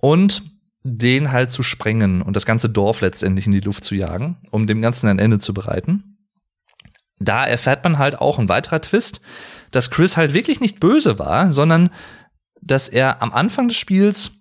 und 0.00 0.42
den 0.82 1.32
halt 1.32 1.50
zu 1.50 1.62
sprengen 1.62 2.22
und 2.22 2.36
das 2.36 2.46
ganze 2.46 2.68
Dorf 2.68 3.00
letztendlich 3.00 3.46
in 3.46 3.52
die 3.52 3.60
Luft 3.60 3.84
zu 3.84 3.94
jagen, 3.94 4.36
um 4.50 4.66
dem 4.66 4.82
Ganzen 4.82 5.08
ein 5.08 5.18
Ende 5.18 5.38
zu 5.38 5.54
bereiten. 5.54 6.18
da 7.18 7.46
erfährt 7.46 7.82
man 7.84 7.96
halt 7.96 8.20
auch 8.20 8.38
ein 8.38 8.50
weiterer 8.50 8.82
Twist, 8.82 9.22
dass 9.72 9.90
Chris 9.90 10.18
halt 10.18 10.34
wirklich 10.34 10.60
nicht 10.60 10.78
böse 10.78 11.18
war, 11.18 11.50
sondern 11.50 11.88
dass 12.60 12.88
er 12.88 13.22
am 13.22 13.32
Anfang 13.32 13.68
des 13.68 13.78
Spiels 13.78 14.32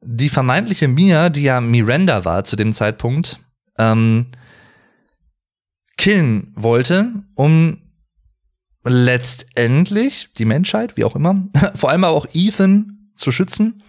die 0.00 0.28
vermeintliche 0.28 0.86
Mia, 0.86 1.28
die 1.28 1.42
ja 1.42 1.60
Miranda 1.60 2.24
war 2.24 2.44
zu 2.44 2.54
dem 2.54 2.72
Zeitpunkt, 2.72 3.40
ähm, 3.78 4.28
killen 5.96 6.52
wollte, 6.56 7.12
um 7.34 7.78
letztendlich 8.84 10.32
die 10.32 10.44
Menschheit, 10.44 10.96
wie 10.96 11.04
auch 11.04 11.16
immer, 11.16 11.48
vor 11.74 11.90
allem 11.90 12.04
aber 12.04 12.16
auch 12.16 12.26
Ethan 12.32 13.10
zu 13.14 13.30
schützen 13.30 13.82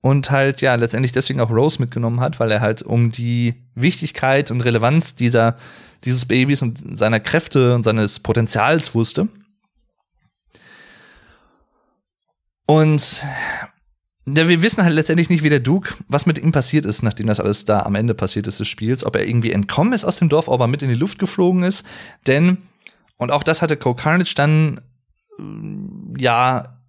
und 0.00 0.30
halt 0.30 0.60
ja 0.60 0.74
letztendlich 0.74 1.12
deswegen 1.12 1.40
auch 1.40 1.50
Rose 1.50 1.80
mitgenommen 1.80 2.20
hat, 2.20 2.40
weil 2.40 2.50
er 2.50 2.60
halt 2.60 2.82
um 2.82 3.12
die 3.12 3.54
Wichtigkeit 3.74 4.50
und 4.50 4.60
Relevanz 4.60 5.14
dieser 5.14 5.56
dieses 6.04 6.26
Babys 6.26 6.62
und 6.62 6.98
seiner 6.98 7.20
Kräfte 7.20 7.74
und 7.74 7.82
seines 7.82 8.20
Potenzials 8.20 8.94
wusste. 8.94 9.28
Und 12.66 13.24
ja, 14.28 14.48
wir 14.48 14.62
wissen 14.62 14.82
halt 14.82 14.94
letztendlich 14.94 15.30
nicht, 15.30 15.44
wie 15.44 15.50
der 15.50 15.60
Duke, 15.60 15.94
was 16.08 16.26
mit 16.26 16.38
ihm 16.38 16.50
passiert 16.50 16.84
ist, 16.84 17.02
nachdem 17.02 17.28
das 17.28 17.38
alles 17.38 17.64
da 17.64 17.82
am 17.82 17.94
Ende 17.94 18.14
passiert 18.14 18.46
ist 18.48 18.58
des 18.58 18.66
Spiels, 18.66 19.04
ob 19.04 19.14
er 19.14 19.26
irgendwie 19.26 19.52
entkommen 19.52 19.92
ist 19.92 20.04
aus 20.04 20.16
dem 20.16 20.28
Dorf, 20.28 20.48
ob 20.48 20.60
er 20.60 20.66
mit 20.66 20.82
in 20.82 20.88
die 20.88 20.96
Luft 20.96 21.18
geflogen 21.18 21.62
ist. 21.62 21.86
Denn, 22.26 22.58
und 23.16 23.30
auch 23.30 23.44
das 23.44 23.62
hatte 23.62 23.76
Cole 23.76 23.94
Carnage 23.94 24.34
dann, 24.34 24.80
äh, 25.38 26.22
ja, 26.22 26.80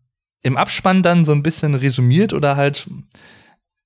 im 0.42 0.58
Abspann 0.58 1.04
dann 1.04 1.26
so 1.26 1.32
ein 1.32 1.44
bisschen 1.44 1.76
resümiert 1.76 2.34
oder 2.34 2.56
halt 2.56 2.90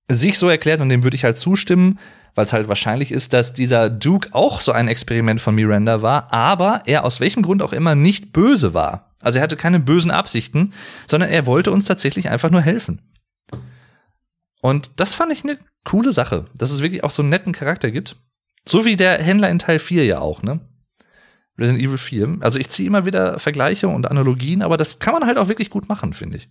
sich 0.08 0.38
so 0.38 0.48
erklärt, 0.50 0.82
und 0.82 0.90
dem 0.90 1.04
würde 1.04 1.16
ich 1.16 1.24
halt 1.24 1.38
zustimmen, 1.38 2.00
weil 2.36 2.46
es 2.46 2.54
halt 2.54 2.68
wahrscheinlich 2.68 3.12
ist, 3.12 3.34
dass 3.34 3.54
dieser 3.54 3.90
Duke 3.90 4.30
auch 4.32 4.62
so 4.62 4.72
ein 4.72 4.88
Experiment 4.88 5.42
von 5.42 5.56
Miranda 5.56 6.02
war, 6.02 6.32
aber 6.32 6.84
er 6.86 7.04
aus 7.04 7.20
welchem 7.20 7.42
Grund 7.44 7.62
auch 7.62 7.74
immer 7.74 7.96
nicht 7.96 8.32
böse 8.32 8.74
war. 8.74 9.14
Also 9.20 9.40
er 9.40 9.44
hatte 9.44 9.58
keine 9.58 9.80
bösen 9.80 10.12
Absichten, 10.12 10.74
sondern 11.08 11.30
er 11.30 11.46
wollte 11.46 11.72
uns 11.72 11.86
tatsächlich 11.86 12.30
einfach 12.30 12.50
nur 12.50 12.62
helfen. 12.62 13.02
Und 14.62 14.92
das 14.98 15.16
fand 15.16 15.32
ich 15.32 15.44
eine 15.44 15.58
coole 15.84 16.12
Sache, 16.12 16.46
dass 16.56 16.72
es 16.72 16.82
wirklich 16.82 17.04
auch 17.04 17.12
so 17.12 17.24
einen 17.24 17.30
netten 17.30 17.54
Charakter 17.54 17.92
gibt. 17.92 18.16
So 18.68 18.86
wie 18.86 18.96
der 18.96 19.22
Händler 19.22 19.50
in 19.50 19.60
Teil 19.60 19.80
4 19.80 20.06
ja 20.06 20.20
auch, 20.20 20.44
ne? 20.44 20.60
Resident 21.58 21.84
Evil 21.84 21.98
4. 21.98 22.38
Also 22.42 22.60
ich 22.60 22.70
ziehe 22.70 22.88
immer 22.88 23.06
wieder 23.06 23.40
Vergleiche 23.40 23.88
und 23.88 24.10
Analogien, 24.10 24.62
aber 24.62 24.78
das 24.78 25.00
kann 25.00 25.14
man 25.14 25.26
halt 25.26 25.38
auch 25.38 25.48
wirklich 25.48 25.70
gut 25.70 25.90
machen, 25.90 26.14
finde 26.14 26.38
ich. 26.38 26.50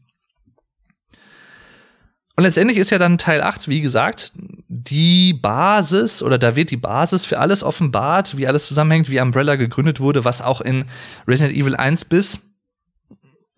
Und 2.37 2.45
letztendlich 2.45 2.79
ist 2.79 2.91
ja 2.91 2.99
dann 2.99 3.19
Teil 3.19 3.43
8, 3.43 3.69
wie 3.69 3.81
gesagt, 3.81 4.33
die 4.69 5.35
Basis 5.35 6.23
oder 6.23 6.39
da 6.39 6.57
wird 6.57 6.71
die 6.71 6.77
Basis 6.77 7.27
für 7.27 7.39
alles 7.39 7.63
offenbart, 7.63 8.37
wie 8.37 8.47
alles 8.47 8.67
zusammenhängt, 8.67 9.11
wie 9.11 9.21
Umbrella 9.21 9.57
gegründet 9.57 10.01
wurde, 10.01 10.25
was 10.25 10.41
auch 10.41 10.61
in 10.61 10.87
Resident 11.29 11.59
Evil 11.59 11.77
1 11.77 12.07
bis 12.07 12.41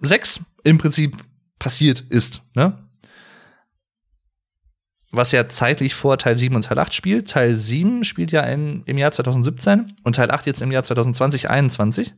6 0.01 0.41
im 0.65 0.79
Prinzip 0.79 1.17
passiert 1.59 2.01
ist. 2.01 2.43
Ne? 2.55 2.77
Was 5.13 5.33
ja 5.33 5.49
zeitlich 5.49 5.95
vor 5.95 6.19
Teil 6.19 6.37
7 6.37 6.57
und 6.57 6.65
Teil 6.65 6.79
8 6.79 6.93
spielt. 6.93 7.29
Teil 7.29 7.55
7 7.55 8.03
spielt 8.03 8.33
ja 8.33 8.43
in, 8.43 8.83
im 8.87 8.99
Jahr 8.99 9.13
2017 9.13 9.95
und 10.05 10.17
Teil 10.17 10.31
8 10.31 10.47
jetzt 10.47 10.63
im 10.63 10.73
Jahr 10.73 10.83
2020, 10.83 11.43
2021. 11.43 12.15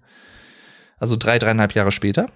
Also 0.98 1.16
drei, 1.16 1.38
dreieinhalb 1.38 1.74
Jahre 1.74 1.90
später 1.90 2.28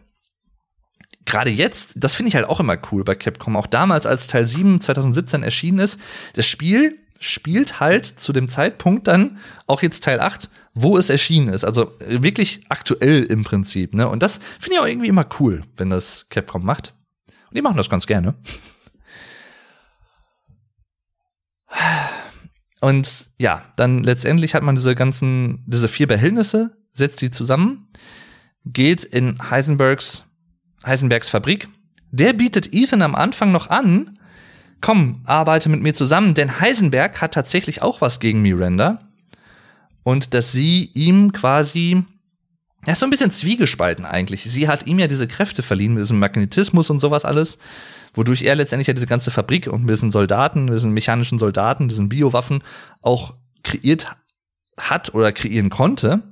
gerade 1.28 1.50
jetzt, 1.50 1.92
das 1.96 2.14
finde 2.14 2.28
ich 2.28 2.34
halt 2.34 2.48
auch 2.48 2.58
immer 2.58 2.78
cool 2.90 3.04
bei 3.04 3.14
Capcom, 3.14 3.56
auch 3.56 3.66
damals, 3.66 4.06
als 4.06 4.26
Teil 4.26 4.46
7 4.46 4.80
2017 4.80 5.42
erschienen 5.42 5.78
ist, 5.78 6.00
das 6.34 6.46
Spiel 6.46 6.98
spielt 7.20 7.80
halt 7.80 8.06
zu 8.06 8.32
dem 8.32 8.48
Zeitpunkt 8.48 9.08
dann 9.08 9.38
auch 9.66 9.82
jetzt 9.82 10.04
Teil 10.04 10.20
8, 10.20 10.48
wo 10.74 10.96
es 10.96 11.10
erschienen 11.10 11.48
ist. 11.48 11.64
Also 11.64 11.92
wirklich 12.00 12.64
aktuell 12.68 13.24
im 13.24 13.42
Prinzip. 13.42 13.94
Ne? 13.94 14.08
Und 14.08 14.22
das 14.22 14.40
finde 14.60 14.76
ich 14.76 14.80
auch 14.80 14.86
irgendwie 14.86 15.08
immer 15.08 15.26
cool, 15.40 15.62
wenn 15.76 15.90
das 15.90 16.26
Capcom 16.30 16.64
macht. 16.64 16.94
Und 17.48 17.56
die 17.56 17.62
machen 17.62 17.76
das 17.76 17.90
ganz 17.90 18.06
gerne. 18.06 18.34
Und 22.80 23.28
ja, 23.38 23.62
dann 23.76 24.02
letztendlich 24.04 24.54
hat 24.54 24.62
man 24.62 24.76
diese 24.76 24.94
ganzen, 24.94 25.64
diese 25.66 25.88
vier 25.88 26.06
Behältnisse, 26.06 26.76
setzt 26.92 27.18
sie 27.18 27.30
zusammen, 27.30 27.88
geht 28.64 29.04
in 29.04 29.38
Heisenbergs 29.50 30.28
Heisenbergs 30.84 31.28
Fabrik. 31.28 31.68
Der 32.10 32.32
bietet 32.32 32.72
Ethan 32.72 33.02
am 33.02 33.14
Anfang 33.14 33.52
noch 33.52 33.68
an, 33.68 34.18
komm, 34.80 35.22
arbeite 35.24 35.68
mit 35.68 35.82
mir 35.82 35.94
zusammen, 35.94 36.34
denn 36.34 36.60
Heisenberg 36.60 37.20
hat 37.20 37.34
tatsächlich 37.34 37.82
auch 37.82 38.00
was 38.00 38.20
gegen 38.20 38.42
Miranda. 38.42 39.00
Und 40.04 40.32
dass 40.32 40.52
sie 40.52 40.90
ihm 40.94 41.32
quasi, 41.32 42.02
er 42.86 42.92
ist 42.92 43.00
so 43.00 43.06
ein 43.06 43.10
bisschen 43.10 43.30
zwiegespalten 43.30 44.06
eigentlich. 44.06 44.44
Sie 44.44 44.68
hat 44.68 44.86
ihm 44.86 44.98
ja 44.98 45.06
diese 45.06 45.28
Kräfte 45.28 45.62
verliehen, 45.62 45.94
mit 45.94 46.02
diesem 46.02 46.18
Magnetismus 46.18 46.88
und 46.88 46.98
sowas 46.98 47.26
alles, 47.26 47.58
wodurch 48.14 48.42
er 48.42 48.54
letztendlich 48.54 48.88
ja 48.88 48.94
diese 48.94 49.06
ganze 49.06 49.30
Fabrik 49.30 49.66
und 49.66 49.84
mit 49.84 49.94
diesen 49.94 50.10
Soldaten, 50.10 50.66
mit 50.66 50.74
diesen 50.74 50.92
mechanischen 50.92 51.38
Soldaten, 51.38 51.88
diesen 51.88 52.08
Biowaffen 52.08 52.62
auch 53.02 53.34
kreiert 53.62 54.16
hat 54.78 55.14
oder 55.14 55.32
kreieren 55.32 55.70
konnte 55.70 56.22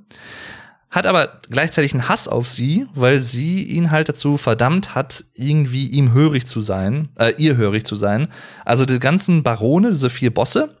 hat 0.89 1.05
aber 1.05 1.41
gleichzeitig 1.49 1.93
einen 1.93 2.07
Hass 2.07 2.27
auf 2.27 2.47
sie, 2.47 2.87
weil 2.93 3.21
sie 3.21 3.63
ihn 3.63 3.91
halt 3.91 4.09
dazu 4.09 4.37
verdammt 4.37 4.95
hat, 4.95 5.25
irgendwie 5.33 5.87
ihm 5.87 6.13
hörig 6.13 6.45
zu 6.45 6.61
sein, 6.61 7.09
äh, 7.17 7.33
ihr 7.37 7.57
hörig 7.57 7.85
zu 7.85 7.95
sein. 7.95 8.29
Also 8.63 8.85
die 8.85 8.99
ganzen 8.99 9.43
Barone, 9.43 9.89
diese 9.89 10.09
vier 10.09 10.33
Bosse, 10.33 10.75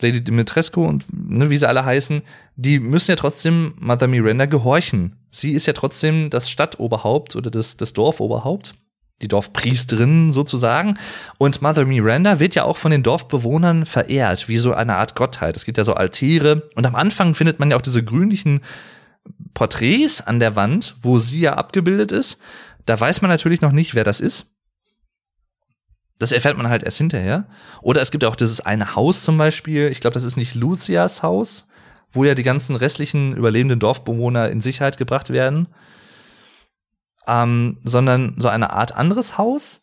Lady 0.00 0.22
Dimitrescu 0.22 0.84
und 0.84 1.04
ne, 1.12 1.48
wie 1.48 1.56
sie 1.56 1.68
alle 1.68 1.84
heißen, 1.84 2.22
die 2.56 2.80
müssen 2.80 3.12
ja 3.12 3.16
trotzdem 3.16 3.74
Mother 3.78 4.08
Miranda 4.08 4.46
gehorchen. 4.46 5.14
Sie 5.30 5.52
ist 5.52 5.66
ja 5.66 5.72
trotzdem 5.72 6.30
das 6.30 6.50
Stadtoberhaupt 6.50 7.36
oder 7.36 7.50
das, 7.50 7.76
das 7.76 7.92
Dorfoberhaupt, 7.92 8.74
die 9.22 9.28
Dorfpriesterin 9.28 10.32
sozusagen. 10.32 10.98
Und 11.38 11.62
Mother 11.62 11.86
Miranda 11.86 12.40
wird 12.40 12.54
ja 12.54 12.64
auch 12.64 12.76
von 12.76 12.90
den 12.90 13.02
Dorfbewohnern 13.02 13.86
verehrt, 13.86 14.48
wie 14.48 14.58
so 14.58 14.74
eine 14.74 14.96
Art 14.96 15.14
Gottheit. 15.14 15.56
Es 15.56 15.64
gibt 15.64 15.78
ja 15.78 15.84
so 15.84 15.94
Altäre 15.94 16.68
und 16.74 16.86
am 16.86 16.94
Anfang 16.94 17.34
findet 17.34 17.58
man 17.58 17.70
ja 17.70 17.76
auch 17.76 17.82
diese 17.82 18.04
grünlichen 18.04 18.60
Porträts 19.54 20.20
an 20.20 20.40
der 20.40 20.56
Wand, 20.56 20.96
wo 21.00 21.18
sie 21.18 21.40
ja 21.40 21.54
abgebildet 21.54 22.12
ist. 22.12 22.38
Da 22.86 22.98
weiß 22.98 23.22
man 23.22 23.30
natürlich 23.30 23.60
noch 23.60 23.72
nicht, 23.72 23.94
wer 23.94 24.04
das 24.04 24.20
ist. 24.20 24.50
Das 26.18 26.32
erfährt 26.32 26.56
man 26.56 26.68
halt 26.68 26.82
erst 26.82 26.98
hinterher. 26.98 27.46
Oder 27.82 28.00
es 28.00 28.10
gibt 28.10 28.24
auch 28.24 28.36
dieses 28.36 28.60
eine 28.60 28.94
Haus 28.94 29.22
zum 29.22 29.38
Beispiel. 29.38 29.88
Ich 29.88 30.00
glaube, 30.00 30.14
das 30.14 30.24
ist 30.24 30.36
nicht 30.36 30.54
Lucias 30.54 31.22
Haus, 31.22 31.68
wo 32.12 32.24
ja 32.24 32.34
die 32.34 32.42
ganzen 32.42 32.76
restlichen 32.76 33.36
überlebenden 33.36 33.80
Dorfbewohner 33.80 34.48
in 34.50 34.60
Sicherheit 34.60 34.98
gebracht 34.98 35.30
werden, 35.30 35.68
ähm, 37.26 37.78
sondern 37.82 38.34
so 38.38 38.48
eine 38.48 38.70
Art 38.72 38.92
anderes 38.92 39.38
Haus, 39.38 39.82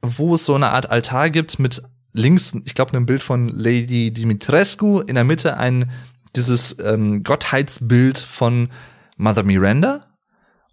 wo 0.00 0.34
es 0.34 0.44
so 0.44 0.54
eine 0.54 0.70
Art 0.70 0.90
Altar 0.90 1.30
gibt 1.30 1.58
mit 1.58 1.82
links, 2.12 2.54
ich 2.64 2.74
glaube, 2.74 2.92
einem 2.92 3.06
Bild 3.06 3.22
von 3.22 3.48
Lady 3.48 4.12
Dimitrescu, 4.12 5.00
in 5.00 5.14
der 5.14 5.24
Mitte 5.24 5.56
ein 5.56 5.90
dieses 6.36 6.78
ähm, 6.78 7.22
Gottheitsbild 7.22 8.18
von 8.18 8.70
Mother 9.16 9.42
Miranda 9.42 10.00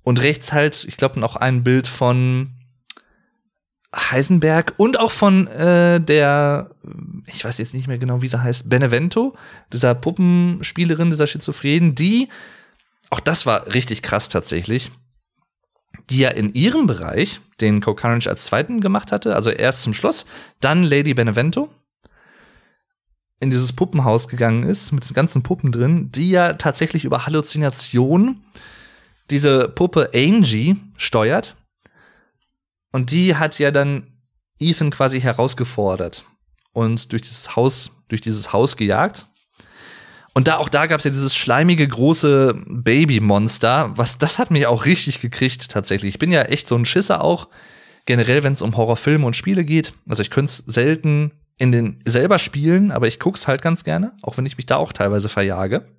und 0.04 0.22
rechts 0.22 0.54
halt, 0.54 0.86
ich 0.86 0.98
glaube, 0.98 1.20
noch 1.20 1.36
ein 1.36 1.64
Bild 1.64 1.88
von 1.88 2.52
Heisenberg 3.96 4.74
und 4.78 5.00
auch 5.00 5.12
von 5.12 5.48
äh, 5.48 6.00
der, 6.00 6.72
ich 7.26 7.44
weiß 7.44 7.58
jetzt 7.58 7.74
nicht 7.74 7.88
mehr 7.88 7.98
genau, 7.98 8.22
wie 8.22 8.28
sie 8.28 8.42
heißt, 8.42 8.70
Benevento, 8.70 9.34
dieser 9.74 9.96
Puppenspielerin, 9.96 11.10
dieser 11.10 11.28
Schizophrenen, 11.28 11.96
die, 11.96 12.30
auch 13.10 13.20
das 13.20 13.46
war 13.46 13.74
richtig 13.74 14.04
krass 14.04 14.30
tatsächlich, 14.30 14.92
die 16.10 16.20
ja 16.20 16.30
in 16.30 16.54
ihrem 16.54 16.88
Bereich 16.88 17.40
den 17.62 17.82
Co 17.82 17.94
Carnage 17.94 18.30
als 18.30 18.46
zweiten 18.46 18.82
gemacht 18.82 19.12
hatte, 19.12 19.36
also 19.36 19.50
erst 19.50 19.84
zum 19.84 19.94
Schluss, 19.94 20.26
dann 20.60 20.84
Lady 20.84 21.14
Benevento 21.14 21.70
in 23.40 23.50
dieses 23.50 23.74
Puppenhaus 23.74 24.28
gegangen 24.28 24.64
ist, 24.64 24.92
mit 24.92 25.10
den 25.10 25.14
ganzen 25.14 25.44
Puppen 25.44 25.72
drin, 25.72 26.12
die 26.12 26.30
ja 26.30 26.54
tatsächlich 26.54 27.06
über 27.06 27.26
Halluzination 27.26 28.44
diese 29.30 29.70
Puppe 29.70 30.10
Angie 30.14 30.76
steuert. 30.98 31.56
Und 32.92 33.12
die 33.12 33.36
hat 33.36 33.60
ja 33.60 33.72
dann 33.72 34.08
Ethan 34.60 34.90
quasi 34.90 35.22
herausgefordert 35.22 36.26
und 36.74 37.12
durch 37.12 37.22
dieses 37.22 37.56
Haus, 37.56 37.92
durch 38.10 38.22
dieses 38.22 38.52
Haus 38.52 38.76
gejagt. 38.76 39.28
Und 40.40 40.48
da 40.48 40.56
auch 40.56 40.70
da 40.70 40.86
gab's 40.86 41.04
ja 41.04 41.12
dieses 41.12 41.36
schleimige 41.36 41.86
große 41.86 42.64
Babymonster, 42.66 43.92
was 43.98 44.20
das 44.20 44.40
hat 44.40 44.52
mich 44.52 44.68
auch 44.68 44.86
richtig 44.86 45.20
gekriegt 45.20 45.70
tatsächlich. 45.70 46.14
Ich 46.14 46.18
bin 46.18 46.32
ja 46.32 46.44
echt 46.44 46.70
so 46.70 46.78
ein 46.78 46.86
Schisser 46.86 47.22
auch 47.22 47.50
generell, 48.06 48.42
wenn 48.42 48.54
es 48.54 48.62
um 48.62 48.78
Horrorfilme 48.78 49.26
und 49.26 49.36
Spiele 49.36 49.66
geht. 49.66 49.92
Also 50.08 50.22
ich 50.22 50.30
könnte 50.30 50.50
es 50.52 50.58
selten 50.60 51.34
in 51.58 51.74
den 51.74 52.02
selber 52.06 52.40
spielen, 52.40 52.94
aber 52.94 53.06
ich 53.06 53.20
guck's 53.20 53.50
halt 53.50 53.62
ganz 53.62 53.84
gerne, 53.84 54.14
auch 54.22 54.38
wenn 54.38 54.46
ich 54.46 54.56
mich 54.56 54.66
da 54.66 54.78
auch 54.78 54.94
teilweise 54.94 55.28
verjage. 55.28 55.90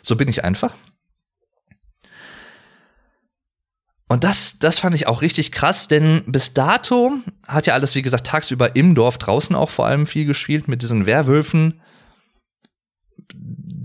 So 0.00 0.14
bin 0.14 0.28
ich 0.28 0.44
einfach. 0.44 0.72
Und 4.06 4.22
das, 4.22 4.60
das 4.60 4.78
fand 4.78 4.94
ich 4.94 5.08
auch 5.08 5.22
richtig 5.22 5.50
krass, 5.50 5.88
denn 5.88 6.22
bis 6.28 6.54
dato 6.54 7.14
hat 7.48 7.66
ja 7.66 7.74
alles, 7.74 7.96
wie 7.96 8.02
gesagt, 8.02 8.28
tagsüber 8.28 8.76
im 8.76 8.94
Dorf 8.94 9.18
draußen 9.18 9.56
auch 9.56 9.70
vor 9.70 9.86
allem 9.86 10.06
viel 10.06 10.24
gespielt 10.24 10.68
mit 10.68 10.82
diesen 10.82 11.04
Werwölfen. 11.04 11.80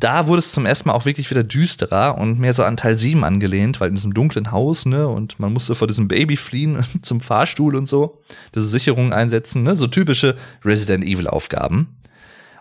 Da 0.04 0.28
wurde 0.28 0.40
es 0.40 0.52
zum 0.52 0.66
ersten 0.66 0.90
Mal 0.90 0.96
auch 0.96 1.06
wirklich 1.06 1.30
wieder 1.30 1.44
düsterer 1.44 2.18
und 2.18 2.40
mehr 2.40 2.54
so 2.54 2.64
an 2.64 2.76
Teil 2.76 2.98
7 2.98 3.24
angelehnt, 3.24 3.80
weil 3.80 3.90
in 3.90 3.96
diesem 3.96 4.14
dunklen 4.14 4.52
Haus, 4.52 4.86
ne, 4.86 5.08
und 5.08 5.40
man 5.40 5.54
musste 5.54 5.76
vor 5.76 5.88
diesem 5.88 6.08
Baby 6.08 6.38
fliehen 6.38 6.84
zum 7.02 7.22
Fahrstuhl 7.22 7.76
und 7.76 7.88
so, 7.88 8.22
diese 8.54 8.66
Sicherungen 8.66 9.14
einsetzen, 9.14 9.64
ne, 9.64 9.76
so 9.76 9.88
typische 9.88 10.36
Resident 10.66 11.06
Evil 11.06 11.28
Aufgaben. 11.28 11.96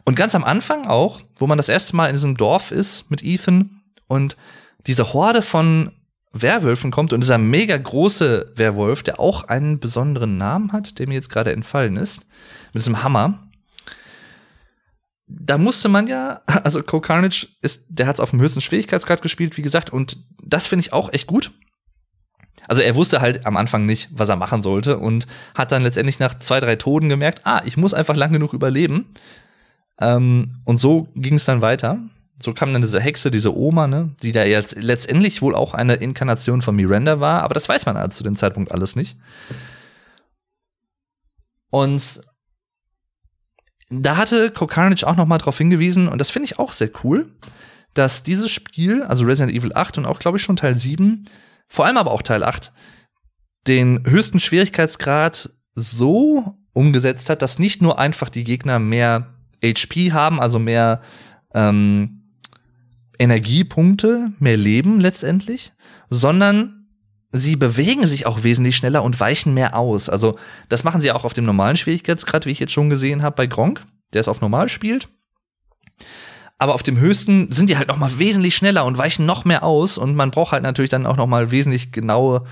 Und 0.05 0.17
ganz 0.17 0.35
am 0.35 0.45
Anfang 0.45 0.87
auch, 0.87 1.21
wo 1.37 1.47
man 1.47 1.57
das 1.57 1.69
erste 1.69 1.97
Mal 1.97 2.07
in 2.09 2.15
diesem 2.15 2.37
Dorf 2.37 2.71
ist 2.71 3.11
mit 3.11 3.25
Ethan 3.25 3.81
und 4.07 4.37
diese 4.87 5.13
Horde 5.13 5.43
von 5.43 5.93
Werwölfen 6.33 6.91
kommt 6.91 7.13
und 7.13 7.23
dieser 7.23 7.39
mega 7.39 7.77
große 7.77 8.53
Werwolf, 8.55 9.03
der 9.03 9.19
auch 9.19 9.45
einen 9.45 9.81
besonderen 9.81 10.37
Namen 10.37 10.73
hat, 10.73 10.99
der 10.99 11.09
mir 11.09 11.15
jetzt 11.15 11.31
gerade 11.31 11.53
entfallen 11.53 11.97
ist, 11.97 12.27
mit 12.73 12.83
diesem 12.83 13.03
Hammer. 13.03 13.41
Da 15.33 15.59
musste 15.59 15.89
man 15.89 16.07
ja, 16.07 16.41
also 16.65 16.83
Co 16.83 17.01
Carnage 17.01 17.49
ist, 17.63 17.87
der 17.89 18.07
hat 18.07 18.17
es 18.17 18.21
auf 18.21 18.31
dem 18.31 18.41
höchsten 18.41 18.61
Schwierigkeitsgrad 18.61 19.23
gespielt, 19.23 19.57
wie 19.57 19.63
gesagt, 19.63 19.91
und 19.91 20.19
das 20.43 20.67
finde 20.67 20.87
ich 20.87 20.93
auch 20.93 21.13
echt 21.13 21.27
gut. 21.27 21.53
Also 22.67 22.83
er 22.83 22.95
wusste 22.95 23.21
halt 23.21 23.47
am 23.47 23.57
Anfang 23.57 23.87
nicht, 23.87 24.11
was 24.13 24.29
er 24.29 24.37
machen 24.37 24.63
sollte 24.63 24.99
und 24.99 25.27
hat 25.55 25.73
dann 25.73 25.83
letztendlich 25.83 26.19
nach 26.19 26.35
zwei, 26.35 26.61
drei 26.61 26.77
Toten 26.77 27.09
gemerkt, 27.09 27.41
ah, 27.45 27.63
ich 27.65 27.77
muss 27.77 27.95
einfach 27.95 28.17
lang 28.17 28.33
genug 28.33 28.53
überleben. 28.53 29.07
Ähm, 30.01 30.61
und 30.65 30.79
so 30.79 31.09
ging 31.15 31.35
es 31.35 31.47
dann 31.47 31.63
weiter 31.63 31.99
so 32.43 32.55
kam 32.55 32.73
dann 32.73 32.83
diese 32.83 33.01
Hexe, 33.01 33.31
diese 33.31 33.57
Oma, 33.57 33.87
ne, 33.87 34.11
die 34.23 34.33
da 34.33 34.45
jetzt 34.45 34.77
letztendlich 34.81 35.43
wohl 35.43 35.55
auch 35.55 35.75
eine 35.75 35.95
Inkarnation 35.95 36.63
von 36.63 36.75
Miranda 36.75 37.21
war, 37.21 37.43
aber 37.43 37.55
das 37.55 37.69
weiß 37.69 37.87
man 37.87 37.99
halt 37.99 38.15
zu 38.15 38.25
dem 38.25 38.35
Zeitpunkt 38.35 38.73
alles 38.73 38.97
nicht. 38.97 39.19
Und 41.69 42.23
da 43.91 44.17
hatte 44.17 44.51
Carnage 44.51 45.07
auch 45.07 45.17
noch 45.17 45.27
mal 45.27 45.39
drauf 45.39 45.59
hingewiesen, 45.59 46.09
und 46.09 46.19
das 46.19 46.31
finde 46.31 46.47
ich 46.47 46.59
auch 46.59 46.73
sehr 46.73 46.91
cool, 47.05 47.29
dass 47.95 48.23
dieses 48.23 48.51
Spiel, 48.51 49.03
also 49.03 49.25
Resident 49.25 49.57
Evil 49.57 49.73
8 49.75 49.99
und 49.99 50.07
auch, 50.07 50.21
glaube 50.21 50.39
ich, 50.39 50.45
schon 50.45 50.57
Teil 50.57 50.79
7, 50.79 51.27
vor 51.69 51.87
allem 51.87 51.97
aber 51.97 52.13
auch 52.13 52.23
Teil 52.23 52.45
8, 52.45 52.73
den 53.67 54.05
höchsten 54.07 54.41
Schwierigkeitsgrad 54.41 55.51
so 55.75 56.57
umgesetzt 56.73 57.29
hat, 57.31 57.43
dass 57.43 57.59
nicht 57.59 57.83
nur 57.83 57.99
einfach 57.99 58.29
die 58.29 58.45
Gegner 58.45 58.79
mehr 58.79 59.35
HP 59.63 60.13
haben, 60.13 60.41
also 60.41 60.59
mehr 60.59 61.03
ähm, 61.53 62.33
Energiepunkte, 63.19 64.33
mehr 64.39 64.57
Leben 64.57 65.01
letztendlich, 65.01 65.73
sondern 66.09 66.80
sie 67.33 67.57
bewegen 67.57 68.07
sich 68.07 68.27
auch 68.27 68.43
wesentlich 68.43 68.77
schneller 68.77 69.03
und 69.03 69.19
weichen 69.21 69.55
mehr 69.55 69.77
aus. 69.77 70.09
Also 70.09 70.39
das 70.69 70.85
machen 70.85 71.01
sie 71.01 71.13
auch 71.13 71.25
auf 71.25 71.33
dem 71.33 71.45
normalen 71.45 71.77
Schwierigkeitsgrad, 71.77 72.47
wie 72.47 72.51
ich 72.51 72.59
jetzt 72.59 72.73
schon 72.73 72.91
gesehen 72.91 73.23
habe 73.23 73.37
bei 73.37 73.47
Gronk, 73.47 73.85
der 74.13 74.21
es 74.21 74.29
auf 74.29 74.41
normal 74.41 74.69
spielt. 74.69 75.09
Aber 76.59 76.75
auf 76.75 76.83
dem 76.83 76.99
höchsten 76.99 77.51
sind 77.53 77.71
die 77.71 77.79
halt 77.79 77.89
noch 77.89 77.97
mal 77.97 78.19
wesentlich 78.19 78.55
schneller 78.55 78.85
und 78.85 78.99
weichen 78.99 79.25
noch 79.25 79.47
mehr 79.47 79.63
aus 79.63 79.97
und 79.97 80.15
man 80.15 80.31
braucht 80.31 80.53
halt 80.53 80.63
natürlich 80.63 80.91
dann 80.91 81.07
auch 81.07 81.17
noch 81.17 81.27
mal 81.27 81.51
wesentlich 81.51 81.91
genaue, 81.91 82.45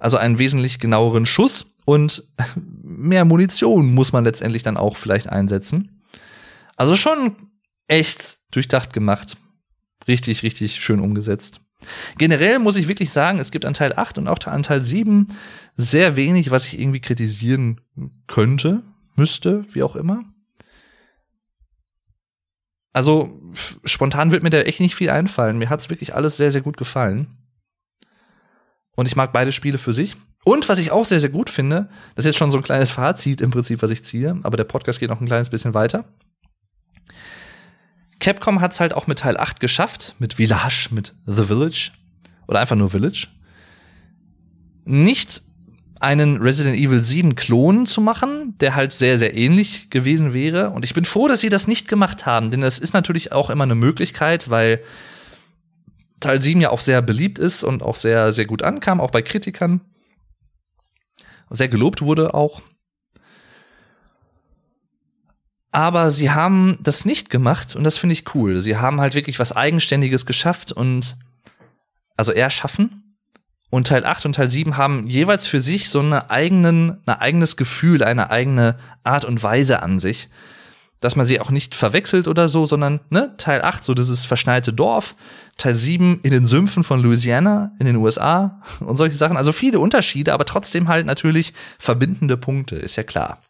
also 0.00 0.18
einen 0.18 0.38
wesentlich 0.38 0.80
genaueren 0.80 1.24
Schuss 1.24 1.74
und 1.86 2.24
mehr 2.82 3.24
Munition 3.24 3.94
muss 3.94 4.12
man 4.12 4.24
letztendlich 4.24 4.62
dann 4.62 4.76
auch 4.76 4.96
vielleicht 4.96 5.28
einsetzen. 5.28 6.02
Also 6.76 6.96
schon 6.96 7.36
echt 7.88 8.38
durchdacht 8.50 8.92
gemacht. 8.92 9.36
Richtig, 10.06 10.42
richtig 10.42 10.76
schön 10.76 11.00
umgesetzt. 11.00 11.60
Generell 12.18 12.58
muss 12.58 12.76
ich 12.76 12.88
wirklich 12.88 13.12
sagen, 13.12 13.38
es 13.38 13.50
gibt 13.50 13.64
an 13.64 13.74
Teil 13.74 13.92
8 13.94 14.18
und 14.18 14.28
auch 14.28 14.38
an 14.46 14.62
Teil 14.62 14.84
7 14.84 15.28
sehr 15.76 16.16
wenig, 16.16 16.50
was 16.50 16.66
ich 16.66 16.78
irgendwie 16.78 17.00
kritisieren 17.00 17.80
könnte, 18.26 18.82
müsste, 19.16 19.64
wie 19.72 19.82
auch 19.82 19.96
immer. 19.96 20.24
Also 22.92 23.40
spontan 23.84 24.30
wird 24.30 24.44
mir 24.44 24.50
da 24.50 24.60
echt 24.60 24.80
nicht 24.80 24.94
viel 24.94 25.10
einfallen. 25.10 25.58
Mir 25.58 25.68
hat's 25.68 25.90
wirklich 25.90 26.14
alles 26.14 26.36
sehr, 26.36 26.52
sehr 26.52 26.60
gut 26.60 26.76
gefallen. 26.76 27.26
Und 28.96 29.06
ich 29.06 29.16
mag 29.16 29.32
beide 29.32 29.50
Spiele 29.50 29.78
für 29.78 29.92
sich. 29.92 30.16
Und 30.44 30.68
was 30.68 30.78
ich 30.78 30.90
auch 30.90 31.04
sehr, 31.04 31.20
sehr 31.20 31.30
gut 31.30 31.50
finde, 31.50 31.88
das 32.14 32.24
ist 32.24 32.32
jetzt 32.32 32.38
schon 32.38 32.50
so 32.50 32.58
ein 32.58 32.62
kleines 32.62 32.90
Fazit 32.90 33.40
im 33.40 33.50
Prinzip, 33.50 33.82
was 33.82 33.90
ich 33.90 34.04
ziehe, 34.04 34.38
aber 34.42 34.56
der 34.56 34.64
Podcast 34.64 35.00
geht 35.00 35.08
noch 35.08 35.20
ein 35.20 35.26
kleines 35.26 35.48
bisschen 35.48 35.74
weiter. 35.74 36.04
Capcom 38.24 38.62
hat 38.62 38.72
es 38.72 38.80
halt 38.80 38.94
auch 38.94 39.06
mit 39.06 39.18
Teil 39.18 39.36
8 39.36 39.60
geschafft, 39.60 40.14
mit 40.18 40.34
Village, 40.34 40.88
mit 40.92 41.12
The 41.26 41.44
Village 41.44 41.90
oder 42.48 42.58
einfach 42.58 42.74
nur 42.74 42.88
Village, 42.88 43.28
nicht 44.86 45.42
einen 46.00 46.40
Resident 46.40 46.78
Evil 46.78 47.02
7 47.02 47.34
Klon 47.34 47.84
zu 47.84 48.00
machen, 48.00 48.56
der 48.60 48.76
halt 48.76 48.94
sehr, 48.94 49.18
sehr 49.18 49.36
ähnlich 49.36 49.90
gewesen 49.90 50.32
wäre. 50.32 50.70
Und 50.70 50.86
ich 50.86 50.94
bin 50.94 51.04
froh, 51.04 51.28
dass 51.28 51.40
sie 51.40 51.50
das 51.50 51.68
nicht 51.68 51.86
gemacht 51.86 52.24
haben, 52.24 52.50
denn 52.50 52.62
das 52.62 52.78
ist 52.78 52.94
natürlich 52.94 53.30
auch 53.32 53.50
immer 53.50 53.64
eine 53.64 53.74
Möglichkeit, 53.74 54.48
weil 54.48 54.80
Teil 56.20 56.40
7 56.40 56.62
ja 56.62 56.70
auch 56.70 56.80
sehr 56.80 57.02
beliebt 57.02 57.38
ist 57.38 57.62
und 57.62 57.82
auch 57.82 57.96
sehr, 57.96 58.32
sehr 58.32 58.46
gut 58.46 58.62
ankam, 58.62 59.02
auch 59.02 59.10
bei 59.10 59.20
Kritikern. 59.20 59.82
Sehr 61.50 61.68
gelobt 61.68 62.00
wurde 62.00 62.32
auch. 62.32 62.62
Aber 65.74 66.12
sie 66.12 66.30
haben 66.30 66.78
das 66.84 67.04
nicht 67.04 67.30
gemacht 67.30 67.74
und 67.74 67.82
das 67.82 67.98
finde 67.98 68.12
ich 68.12 68.32
cool. 68.36 68.60
Sie 68.62 68.76
haben 68.76 69.00
halt 69.00 69.16
wirklich 69.16 69.40
was 69.40 69.56
Eigenständiges 69.56 70.24
geschafft 70.24 70.70
und 70.70 71.16
also 72.16 72.30
erschaffen. 72.30 73.16
Und 73.70 73.88
Teil 73.88 74.06
8 74.06 74.26
und 74.26 74.36
Teil 74.36 74.48
7 74.48 74.76
haben 74.76 75.08
jeweils 75.08 75.48
für 75.48 75.60
sich 75.60 75.90
so 75.90 75.98
eine 75.98 76.30
eigenen, 76.30 77.00
ein 77.06 77.20
eigenes 77.20 77.56
Gefühl, 77.56 78.04
eine 78.04 78.30
eigene 78.30 78.76
Art 79.02 79.24
und 79.24 79.42
Weise 79.42 79.82
an 79.82 79.98
sich. 79.98 80.28
Dass 81.00 81.16
man 81.16 81.26
sie 81.26 81.40
auch 81.40 81.50
nicht 81.50 81.74
verwechselt 81.74 82.28
oder 82.28 82.46
so, 82.46 82.66
sondern, 82.66 83.00
ne, 83.10 83.34
Teil 83.36 83.62
8, 83.62 83.82
so 83.82 83.94
dieses 83.94 84.24
verschneite 84.24 84.72
Dorf, 84.72 85.16
Teil 85.56 85.74
7 85.74 86.20
in 86.22 86.30
den 86.30 86.46
Sümpfen 86.46 86.84
von 86.84 87.02
Louisiana 87.02 87.72
in 87.80 87.86
den 87.86 87.96
USA 87.96 88.60
und 88.78 88.94
solche 88.94 89.16
Sachen. 89.16 89.36
Also 89.36 89.50
viele 89.50 89.80
Unterschiede, 89.80 90.34
aber 90.34 90.44
trotzdem 90.44 90.86
halt 90.86 91.04
natürlich 91.04 91.52
verbindende 91.80 92.36
Punkte, 92.36 92.76
ist 92.76 92.94
ja 92.94 93.02
klar. 93.02 93.42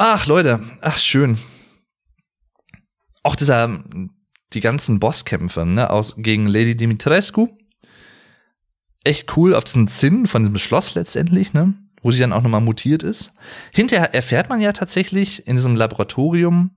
Ach, 0.00 0.26
Leute, 0.26 0.60
ach, 0.80 0.96
schön. 0.96 1.38
Auch 3.24 3.34
dieser, 3.34 3.82
die 4.52 4.60
ganzen 4.60 5.00
Bosskämpfe, 5.00 5.66
ne, 5.66 5.90
aus, 5.90 6.14
gegen 6.16 6.46
Lady 6.46 6.76
Dimitrescu. 6.76 7.48
Echt 9.02 9.36
cool 9.36 9.56
auf 9.56 9.64
diesen 9.64 9.88
Zinn 9.88 10.28
von 10.28 10.42
diesem 10.42 10.56
Schloss 10.56 10.94
letztendlich, 10.94 11.52
ne, 11.52 11.74
wo 12.00 12.12
sie 12.12 12.20
dann 12.20 12.32
auch 12.32 12.42
nochmal 12.42 12.60
mutiert 12.60 13.02
ist. 13.02 13.32
Hinterher 13.72 14.14
erfährt 14.14 14.48
man 14.48 14.60
ja 14.60 14.72
tatsächlich 14.72 15.48
in 15.48 15.56
diesem 15.56 15.74
Laboratorium, 15.74 16.70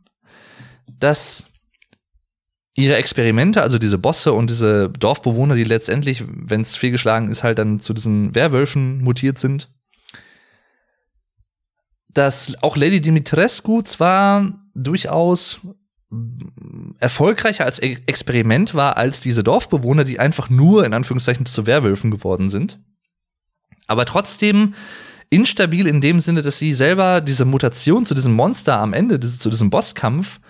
dass 0.87 1.45
ihre 2.73 2.95
Experimente, 2.95 3.61
also 3.61 3.77
diese 3.77 3.99
Bosse 3.99 4.33
und 4.33 4.49
diese 4.49 4.89
Dorfbewohner, 4.89 5.53
die 5.53 5.63
letztendlich, 5.63 6.23
wenn 6.27 6.61
es 6.61 6.75
fehlgeschlagen 6.75 7.29
ist, 7.29 7.43
halt 7.43 7.59
dann 7.59 7.79
zu 7.79 7.93
diesen 7.93 8.33
Werwölfen 8.33 9.03
mutiert 9.03 9.37
sind, 9.37 9.69
dass 12.13 12.61
auch 12.61 12.77
Lady 12.77 13.01
Dimitrescu 13.01 13.81
zwar 13.81 14.53
durchaus 14.73 15.59
erfolgreicher 16.99 17.65
als 17.65 17.79
Experiment 17.79 18.75
war 18.75 18.97
als 18.97 19.21
diese 19.21 19.43
Dorfbewohner, 19.43 20.03
die 20.03 20.19
einfach 20.19 20.49
nur 20.49 20.85
in 20.85 20.93
Anführungszeichen 20.93 21.45
zu 21.45 21.65
Werwölfen 21.65 22.11
geworden 22.11 22.49
sind. 22.49 22.79
Aber 23.87 24.05
trotzdem 24.05 24.73
instabil 25.29 25.87
in 25.87 26.01
dem 26.01 26.19
Sinne, 26.19 26.41
dass 26.41 26.59
sie 26.59 26.73
selber 26.73 27.21
diese 27.21 27.45
Mutation 27.45 28.05
zu 28.05 28.13
diesem 28.13 28.33
Monster 28.33 28.77
am 28.77 28.93
Ende, 28.93 29.19
zu 29.19 29.49
diesem 29.49 29.69
Bosskampf, 29.69 30.41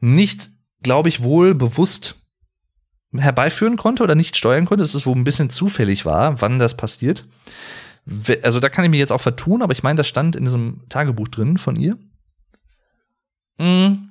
nicht, 0.00 0.50
glaube 0.82 1.08
ich, 1.08 1.22
wohl 1.22 1.54
bewusst 1.54 2.16
herbeiführen 3.16 3.76
konnte 3.76 4.02
oder 4.02 4.16
nicht 4.16 4.36
steuern 4.36 4.66
konnte. 4.66 4.82
es 4.82 5.06
wohl 5.06 5.14
ein 5.14 5.24
bisschen 5.24 5.50
zufällig 5.50 6.04
war, 6.04 6.40
wann 6.42 6.58
das 6.58 6.76
passiert 6.76 7.26
also 8.42 8.60
da 8.60 8.68
kann 8.68 8.84
ich 8.84 8.90
mich 8.90 9.00
jetzt 9.00 9.12
auch 9.12 9.20
vertun, 9.20 9.62
aber 9.62 9.72
ich 9.72 9.82
meine, 9.82 9.96
das 9.96 10.06
stand 10.06 10.36
in 10.36 10.44
diesem 10.44 10.88
Tagebuch 10.88 11.28
drin 11.28 11.58
von 11.58 11.76
ihr. 11.76 11.96
Mhm. 13.58 14.10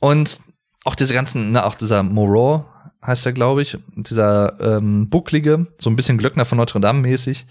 Und 0.00 0.40
auch 0.84 0.94
diese 0.94 1.14
ganzen, 1.14 1.52
ne, 1.52 1.64
auch 1.64 1.74
dieser 1.74 2.02
Moreau 2.02 2.66
heißt 3.04 3.26
er, 3.26 3.32
glaube 3.32 3.62
ich, 3.62 3.78
dieser 3.96 4.60
ähm, 4.60 5.08
bucklige, 5.08 5.66
so 5.78 5.90
ein 5.90 5.96
bisschen 5.96 6.18
Glöckner 6.18 6.44
von 6.44 6.58
Notre 6.58 6.80
Dame 6.80 7.00
mäßig, 7.00 7.46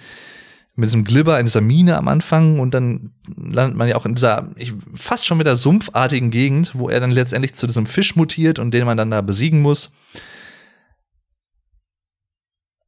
mit 0.76 0.88
diesem 0.88 1.04
Glibber 1.04 1.40
in 1.40 1.46
dieser 1.46 1.62
Mine 1.62 1.98
am 1.98 2.08
Anfang 2.08 2.60
und 2.60 2.74
dann 2.74 3.12
landet 3.36 3.78
man 3.78 3.90
ja 3.90 3.98
auch 3.98 4.06
in 4.06 4.16
dieser 4.16 4.50
ich, 4.56 4.74
fast 4.94 5.26
schon 5.26 5.40
wieder 5.40 5.56
sumpfartigen 5.56 6.32
Gegend, 6.32 6.72
wo 6.74 6.90
er 6.90 7.02
dann 7.02 7.12
letztendlich 7.12 7.54
zu 7.54 7.68
diesem 7.68 7.86
Fisch 7.86 8.16
mutiert 8.16 8.60
und 8.60 8.74
den 8.74 8.86
man 8.86 8.98
dann 8.98 9.12
da 9.12 9.22
besiegen 9.22 9.62
muss. 9.62 9.92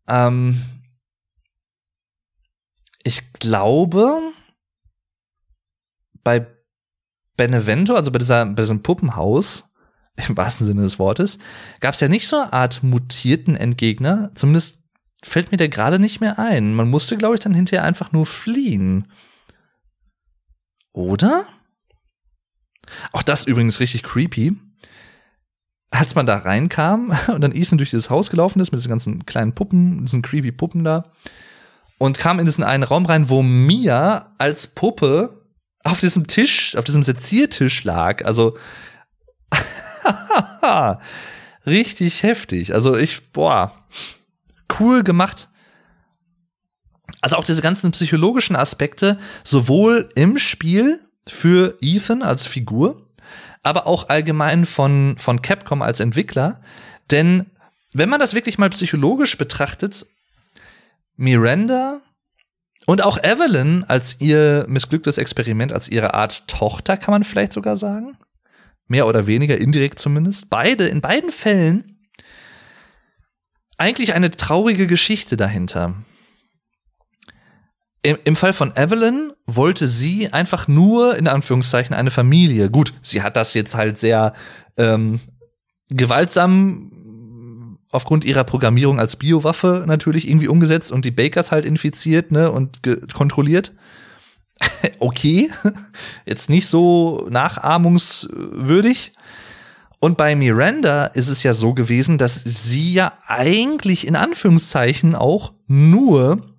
Ähm, 0.07 0.61
ich 3.03 3.33
glaube, 3.33 4.19
bei 6.23 6.47
Benevento, 7.35 7.95
also 7.95 8.11
bei, 8.11 8.19
dieser, 8.19 8.45
bei 8.45 8.61
diesem 8.61 8.83
Puppenhaus, 8.83 9.69
im 10.27 10.37
wahrsten 10.37 10.65
Sinne 10.65 10.83
des 10.83 10.99
Wortes, 10.99 11.39
gab 11.79 11.93
es 11.93 11.99
ja 11.99 12.07
nicht 12.07 12.27
so 12.27 12.37
eine 12.37 12.53
Art 12.53 12.83
mutierten 12.83 13.55
Entgegner. 13.55 14.31
Zumindest 14.35 14.79
fällt 15.23 15.51
mir 15.51 15.57
der 15.57 15.69
gerade 15.69 15.99
nicht 15.99 16.21
mehr 16.21 16.37
ein. 16.39 16.75
Man 16.75 16.89
musste, 16.89 17.17
glaube 17.17 17.35
ich, 17.35 17.41
dann 17.41 17.53
hinterher 17.53 17.83
einfach 17.83 18.11
nur 18.11 18.25
fliehen. 18.25 19.07
Oder? 20.91 21.47
Auch 23.11 23.23
das 23.23 23.45
übrigens 23.45 23.79
richtig 23.79 24.03
creepy. 24.03 24.55
Als 25.93 26.15
man 26.15 26.25
da 26.25 26.37
reinkam 26.37 27.15
und 27.27 27.41
dann 27.41 27.55
Ethan 27.55 27.77
durch 27.77 27.91
dieses 27.91 28.09
Haus 28.09 28.31
gelaufen 28.31 28.59
ist 28.59 28.71
mit 28.71 28.79
diesen 28.79 28.89
ganzen 28.89 29.25
kleinen 29.27 29.53
Puppen, 29.53 30.03
diesen 30.05 30.23
creepy 30.23 30.51
Puppen 30.51 30.83
da 30.83 31.11
und 31.99 32.17
kam 32.17 32.39
in 32.39 32.45
diesen 32.45 32.63
einen 32.63 32.83
Raum 32.83 33.05
rein, 33.05 33.29
wo 33.29 33.43
Mia 33.43 34.33
als 34.39 34.67
Puppe 34.67 35.45
auf 35.83 35.99
diesem 35.99 36.25
Tisch, 36.25 36.75
auf 36.75 36.83
diesem 36.83 37.03
Seziertisch 37.03 37.83
lag. 37.83 38.25
Also 38.25 38.57
richtig 41.65 42.23
heftig. 42.23 42.73
Also 42.73 42.97
ich, 42.97 43.31
boah, 43.31 43.71
cool 44.79 45.03
gemacht. 45.03 45.49
Also 47.21 47.37
auch 47.37 47.43
diese 47.43 47.61
ganzen 47.61 47.91
psychologischen 47.91 48.55
Aspekte, 48.55 49.19
sowohl 49.43 50.09
im 50.15 50.39
Spiel 50.39 50.99
für 51.27 51.77
Ethan 51.81 52.23
als 52.23 52.47
Figur, 52.47 53.02
aber 53.61 53.87
auch 53.87 54.09
allgemein 54.09 54.65
von, 54.65 55.15
von 55.17 55.41
Capcom 55.41 55.81
als 55.81 55.99
Entwickler. 55.99 56.61
Denn 57.11 57.45
wenn 57.93 58.09
man 58.09 58.19
das 58.19 58.33
wirklich 58.33 58.57
mal 58.57 58.69
psychologisch 58.69 59.37
betrachtet, 59.37 60.05
Miranda 61.15 62.01
und 62.85 63.03
auch 63.03 63.17
Evelyn 63.23 63.83
als 63.87 64.19
ihr 64.19 64.65
missglücktes 64.67 65.17
Experiment, 65.17 65.71
als 65.71 65.89
ihre 65.89 66.13
Art 66.13 66.47
Tochter, 66.47 66.97
kann 66.97 67.13
man 67.13 67.23
vielleicht 67.23 67.53
sogar 67.53 67.77
sagen. 67.77 68.17
Mehr 68.87 69.07
oder 69.07 69.27
weniger, 69.27 69.57
indirekt 69.57 69.99
zumindest. 69.99 70.49
Beide, 70.49 70.87
in 70.87 71.01
beiden 71.01 71.31
Fällen 71.31 71.99
eigentlich 73.77 74.13
eine 74.13 74.31
traurige 74.31 74.87
Geschichte 74.87 75.37
dahinter. 75.37 75.95
Im, 78.03 78.17
Im 78.25 78.35
Fall 78.35 78.51
von 78.51 78.75
Evelyn 78.75 79.31
wollte 79.45 79.87
sie 79.87 80.31
einfach 80.33 80.67
nur, 80.67 81.15
in 81.17 81.27
Anführungszeichen, 81.27 81.95
eine 81.95 82.11
Familie. 82.11 82.69
Gut, 82.69 82.93
sie 83.01 83.21
hat 83.21 83.37
das 83.37 83.53
jetzt 83.53 83.75
halt 83.75 83.97
sehr 83.97 84.33
ähm, 84.77 85.21
gewaltsam 85.87 86.91
aufgrund 87.91 88.25
ihrer 88.25 88.43
Programmierung 88.43 88.99
als 88.99 89.15
Biowaffe 89.15 89.85
natürlich 89.87 90.27
irgendwie 90.27 90.49
umgesetzt 90.49 90.91
und 90.91 91.05
die 91.05 91.11
Bakers 91.11 91.51
halt 91.51 91.63
infiziert 91.63 92.31
ne, 92.31 92.51
und 92.51 92.81
kontrolliert. 93.13 93.71
okay, 94.99 95.49
jetzt 96.25 96.49
nicht 96.49 96.67
so 96.67 97.27
nachahmungswürdig. 97.29 99.13
Und 99.99 100.17
bei 100.17 100.35
Miranda 100.35 101.05
ist 101.05 101.29
es 101.29 101.43
ja 101.43 101.53
so 101.53 101.73
gewesen, 101.73 102.17
dass 102.17 102.43
sie 102.43 102.93
ja 102.93 103.13
eigentlich 103.27 104.05
in 104.05 104.17
Anführungszeichen 104.17 105.15
auch 105.15 105.53
nur 105.67 106.52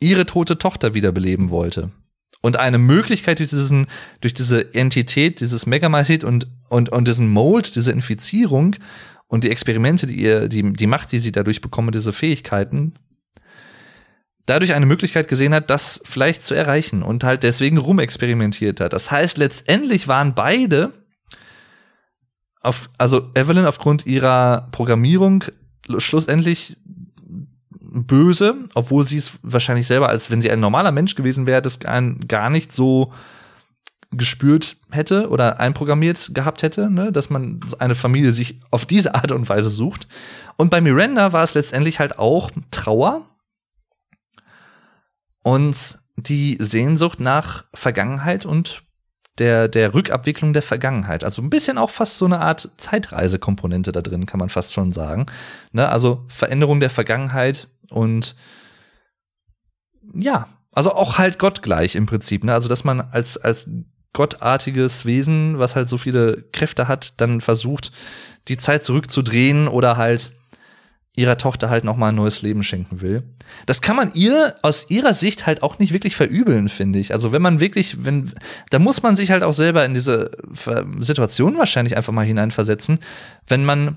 ihre 0.00 0.26
tote 0.26 0.58
Tochter 0.58 0.94
wiederbeleben 0.94 1.50
wollte. 1.50 1.90
Und 2.40 2.58
eine 2.58 2.78
Möglichkeit 2.78 3.38
durch 3.38 3.50
diesen, 3.50 3.86
durch 4.20 4.34
diese 4.34 4.74
Entität, 4.74 5.40
dieses 5.40 5.64
Megamycet 5.64 6.24
und, 6.24 6.46
und, 6.68 6.90
und 6.90 7.08
diesen 7.08 7.28
Mold, 7.30 7.74
diese 7.74 7.92
Infizierung 7.92 8.76
und 9.28 9.44
die 9.44 9.50
Experimente, 9.50 10.06
die 10.06 10.16
ihr, 10.16 10.48
die, 10.48 10.72
die 10.74 10.86
Macht, 10.86 11.12
die 11.12 11.18
sie 11.18 11.32
dadurch 11.32 11.62
bekommen, 11.62 11.92
diese 11.92 12.12
Fähigkeiten, 12.12 12.94
dadurch 14.46 14.74
eine 14.74 14.86
Möglichkeit 14.86 15.28
gesehen 15.28 15.54
hat, 15.54 15.70
das 15.70 16.02
vielleicht 16.04 16.42
zu 16.42 16.54
erreichen 16.54 17.02
und 17.02 17.24
halt 17.24 17.42
deswegen 17.42 17.78
rumexperimentiert 17.78 18.80
hat. 18.80 18.92
Das 18.92 19.10
heißt, 19.10 19.38
letztendlich 19.38 20.06
waren 20.06 20.34
beide 20.34 20.92
auf, 22.60 22.90
also 22.98 23.30
Evelyn 23.34 23.66
aufgrund 23.66 24.06
ihrer 24.06 24.68
Programmierung 24.70 25.44
schlussendlich 25.98 26.76
böse, 27.94 28.56
obwohl 28.74 29.06
sie 29.06 29.16
es 29.16 29.32
wahrscheinlich 29.42 29.86
selber, 29.86 30.08
als 30.08 30.30
wenn 30.30 30.40
sie 30.40 30.50
ein 30.50 30.60
normaler 30.60 30.92
Mensch 30.92 31.14
gewesen 31.14 31.46
wäre, 31.46 31.62
das 31.62 31.78
gar 31.78 32.50
nicht 32.50 32.72
so 32.72 33.12
gespürt 34.10 34.76
hätte 34.90 35.28
oder 35.28 35.60
einprogrammiert 35.60 36.30
gehabt 36.34 36.62
hätte, 36.62 36.90
ne, 36.90 37.12
dass 37.12 37.30
man 37.30 37.60
eine 37.78 37.94
Familie 37.94 38.32
sich 38.32 38.60
auf 38.70 38.84
diese 38.84 39.14
Art 39.14 39.32
und 39.32 39.48
Weise 39.48 39.70
sucht. 39.70 40.06
Und 40.56 40.70
bei 40.70 40.80
Miranda 40.80 41.32
war 41.32 41.42
es 41.42 41.54
letztendlich 41.54 42.00
halt 42.00 42.18
auch 42.18 42.50
Trauer 42.70 43.22
und 45.42 45.98
die 46.16 46.56
Sehnsucht 46.60 47.20
nach 47.20 47.64
Vergangenheit 47.74 48.46
und 48.46 48.82
der, 49.38 49.66
der 49.66 49.94
Rückabwicklung 49.94 50.52
der 50.52 50.62
Vergangenheit. 50.62 51.24
Also 51.24 51.42
ein 51.42 51.50
bisschen 51.50 51.76
auch 51.76 51.90
fast 51.90 52.18
so 52.18 52.24
eine 52.24 52.40
Art 52.40 52.70
Zeitreisekomponente 52.76 53.90
da 53.90 54.00
drin, 54.00 54.26
kann 54.26 54.38
man 54.38 54.48
fast 54.48 54.72
schon 54.72 54.92
sagen. 54.92 55.26
Ne, 55.72 55.88
also 55.88 56.24
Veränderung 56.28 56.80
der 56.80 56.90
Vergangenheit 56.90 57.68
und 57.90 58.36
ja, 60.14 60.48
also 60.72 60.92
auch 60.92 61.18
halt 61.18 61.38
gottgleich 61.38 61.94
im 61.94 62.06
Prinzip. 62.06 62.44
Ne? 62.44 62.52
Also 62.52 62.68
dass 62.68 62.84
man 62.84 63.00
als, 63.00 63.36
als 63.36 63.68
gottartiges 64.12 65.04
Wesen, 65.04 65.58
was 65.58 65.76
halt 65.76 65.88
so 65.88 65.98
viele 65.98 66.44
Kräfte 66.52 66.88
hat, 66.88 67.20
dann 67.20 67.40
versucht, 67.40 67.92
die 68.48 68.56
Zeit 68.56 68.84
zurückzudrehen 68.84 69.68
oder 69.68 69.96
halt 69.96 70.30
ihrer 71.16 71.38
Tochter 71.38 71.70
halt 71.70 71.84
noch 71.84 71.96
mal 71.96 72.08
ein 72.08 72.16
neues 72.16 72.42
Leben 72.42 72.64
schenken 72.64 73.00
will. 73.00 73.22
Das 73.66 73.80
kann 73.80 73.94
man 73.94 74.12
ihr 74.14 74.56
aus 74.62 74.90
ihrer 74.90 75.14
Sicht 75.14 75.46
halt 75.46 75.62
auch 75.62 75.78
nicht 75.78 75.92
wirklich 75.92 76.16
verübeln, 76.16 76.68
finde 76.68 76.98
ich. 76.98 77.12
Also 77.12 77.30
wenn 77.30 77.42
man 77.42 77.60
wirklich, 77.60 78.04
wenn, 78.04 78.32
da 78.70 78.80
muss 78.80 79.02
man 79.02 79.14
sich 79.14 79.30
halt 79.30 79.44
auch 79.44 79.52
selber 79.52 79.84
in 79.84 79.94
diese 79.94 80.32
Situation 80.98 81.56
wahrscheinlich 81.56 81.96
einfach 81.96 82.12
mal 82.12 82.26
hineinversetzen, 82.26 82.98
wenn 83.46 83.64
man 83.64 83.96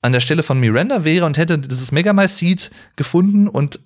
an 0.00 0.12
der 0.12 0.20
Stelle 0.20 0.42
von 0.42 0.60
Miranda 0.60 1.04
wäre 1.04 1.26
und 1.26 1.38
hätte 1.38 1.58
dieses 1.58 1.92
Megamycete 1.92 2.70
gefunden 2.96 3.48
und 3.48 3.80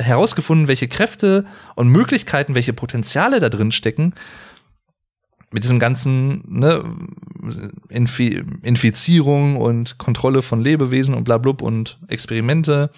herausgefunden, 0.00 0.68
welche 0.68 0.88
Kräfte 0.88 1.44
und 1.74 1.88
Möglichkeiten, 1.88 2.54
welche 2.54 2.72
Potenziale 2.72 3.40
da 3.40 3.48
drin 3.48 3.72
stecken 3.72 4.14
mit 5.50 5.64
diesem 5.64 5.78
ganzen 5.78 6.44
ne, 6.46 6.84
Infi 7.88 8.44
Infizierung 8.62 9.56
und 9.56 9.98
Kontrolle 9.98 10.42
von 10.42 10.60
Lebewesen 10.60 11.14
und 11.14 11.24
blablub 11.24 11.62
und 11.62 11.98
Experimente 12.08 12.90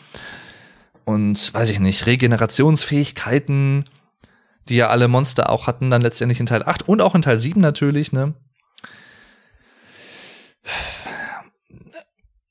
und 1.04 1.54
weiß 1.54 1.70
ich 1.70 1.80
nicht, 1.80 2.06
Regenerationsfähigkeiten, 2.06 3.84
die 4.68 4.76
ja 4.76 4.88
alle 4.88 5.08
Monster 5.08 5.50
auch 5.50 5.66
hatten, 5.66 5.90
dann 5.90 6.02
letztendlich 6.02 6.40
in 6.40 6.46
Teil 6.46 6.62
8 6.64 6.88
und 6.88 7.00
auch 7.00 7.14
in 7.14 7.22
Teil 7.22 7.38
7 7.38 7.60
natürlich, 7.60 8.12
ne? 8.12 8.34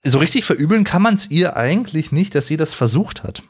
So 0.04 0.20
richtig 0.20 0.46
verübeln 0.46 0.84
kann 0.84 1.02
man 1.02 1.14
es 1.14 1.30
ihr 1.30 1.58
eigentlich 1.58 2.12
nicht, 2.12 2.36
dass 2.36 2.48
sie 2.48 2.58
das 2.58 2.74
versucht 2.74 3.24
hat. 3.24 3.44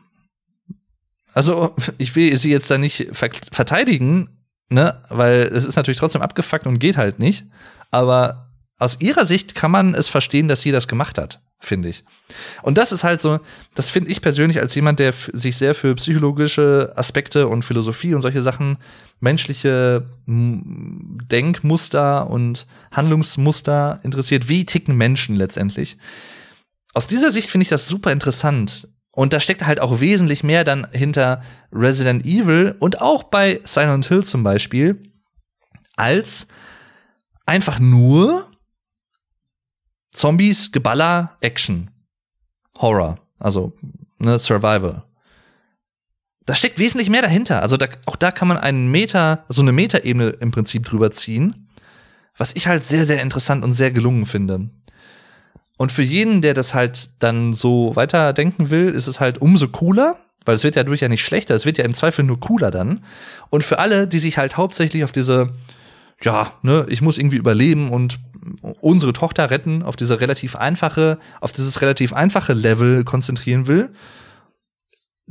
Also, 1.33 1.75
ich 1.97 2.15
will 2.15 2.35
sie 2.35 2.49
jetzt 2.49 2.71
da 2.71 2.77
nicht 2.77 3.09
verteidigen, 3.13 4.29
ne, 4.69 5.01
weil 5.09 5.43
es 5.53 5.65
ist 5.65 5.75
natürlich 5.75 5.99
trotzdem 5.99 6.21
abgefuckt 6.21 6.65
und 6.65 6.79
geht 6.79 6.97
halt 6.97 7.19
nicht. 7.19 7.45
Aber 7.91 8.49
aus 8.79 9.01
ihrer 9.01 9.25
Sicht 9.25 9.55
kann 9.55 9.71
man 9.71 9.93
es 9.93 10.07
verstehen, 10.07 10.47
dass 10.47 10.61
sie 10.61 10.71
das 10.71 10.87
gemacht 10.87 11.17
hat, 11.17 11.41
finde 11.59 11.89
ich. 11.89 12.03
Und 12.63 12.77
das 12.77 12.91
ist 12.91 13.03
halt 13.03 13.21
so, 13.21 13.39
das 13.75 13.89
finde 13.89 14.09
ich 14.09 14.21
persönlich 14.21 14.59
als 14.59 14.73
jemand, 14.73 14.99
der 14.99 15.13
sich 15.33 15.57
sehr 15.57 15.75
für 15.75 15.93
psychologische 15.95 16.93
Aspekte 16.95 17.47
und 17.47 17.63
Philosophie 17.63 18.13
und 18.13 18.21
solche 18.21 18.41
Sachen, 18.41 18.77
menschliche 19.19 20.07
Denkmuster 20.25 22.29
und 22.29 22.65
Handlungsmuster 22.91 23.99
interessiert. 24.03 24.49
Wie 24.49 24.65
ticken 24.65 24.95
Menschen 24.95 25.35
letztendlich? 25.35 25.97
Aus 26.93 27.07
dieser 27.07 27.31
Sicht 27.31 27.51
finde 27.51 27.63
ich 27.63 27.69
das 27.69 27.87
super 27.87 28.11
interessant, 28.11 28.87
und 29.11 29.33
da 29.33 29.39
steckt 29.39 29.65
halt 29.65 29.79
auch 29.79 29.99
wesentlich 29.99 30.43
mehr 30.43 30.63
dann 30.63 30.87
hinter 30.91 31.41
Resident 31.73 32.25
Evil 32.25 32.75
und 32.79 33.01
auch 33.01 33.23
bei 33.23 33.59
Silent 33.63 34.05
Hill 34.05 34.23
zum 34.23 34.43
Beispiel, 34.43 35.11
als 35.97 36.47
einfach 37.45 37.79
nur 37.79 38.49
Zombies, 40.13 40.71
Geballer, 40.71 41.37
Action, 41.41 41.91
Horror, 42.77 43.19
also 43.39 43.73
ne, 44.19 44.39
Survival. 44.39 45.03
Da 46.45 46.55
steckt 46.55 46.79
wesentlich 46.79 47.09
mehr 47.09 47.21
dahinter. 47.21 47.61
Also 47.61 47.77
da, 47.77 47.87
auch 48.05 48.15
da 48.15 48.31
kann 48.31 48.47
man 48.47 48.57
einen 48.57 48.89
Meter, 48.89 49.43
so 49.49 49.61
eine 49.61 49.71
Metaebene 49.71 50.29
im 50.29 50.51
Prinzip 50.51 50.85
drüber 50.85 51.11
ziehen, 51.11 51.69
was 52.37 52.55
ich 52.55 52.67
halt 52.67 52.83
sehr, 52.83 53.05
sehr 53.05 53.21
interessant 53.21 53.63
und 53.63 53.73
sehr 53.73 53.91
gelungen 53.91 54.25
finde. 54.25 54.69
Und 55.79 55.93
für 55.93 56.03
jeden, 56.03 56.41
der 56.41 56.53
das 56.53 56.73
halt 56.73 57.09
dann 57.19 57.53
so 57.53 57.95
weiterdenken 57.95 58.69
will, 58.69 58.89
ist 58.89 59.07
es 59.07 59.21
halt 59.21 59.41
umso 59.41 59.69
cooler, 59.69 60.17
weil 60.43 60.57
es 60.57 60.65
wird 60.65 60.75
ja 60.75 60.83
durch 60.83 60.99
ja 60.99 61.07
nicht 61.07 61.23
schlechter, 61.23 61.55
es 61.55 61.65
wird 61.65 61.77
ja 61.77 61.85
im 61.85 61.93
Zweifel 61.93 62.25
nur 62.25 62.37
cooler 62.37 62.69
dann. 62.69 63.01
Und 63.49 63.63
für 63.63 63.79
alle, 63.79 64.05
die 64.05 64.19
sich 64.19 64.37
halt 64.37 64.57
hauptsächlich 64.57 65.05
auf 65.05 65.13
diese, 65.13 65.51
ja, 66.21 66.51
ne, 66.63 66.85
ich 66.89 67.01
muss 67.01 67.17
irgendwie 67.17 67.37
überleben 67.37 67.91
und 67.91 68.19
unsere 68.81 69.13
Tochter 69.13 69.51
retten, 69.51 69.81
auf 69.81 69.95
diese 69.95 70.19
relativ 70.19 70.57
einfache, 70.57 71.17
auf 71.39 71.53
dieses 71.53 71.79
relativ 71.79 72.11
einfache 72.11 72.51
Level 72.51 73.05
konzentrieren 73.05 73.67
will, 73.67 73.89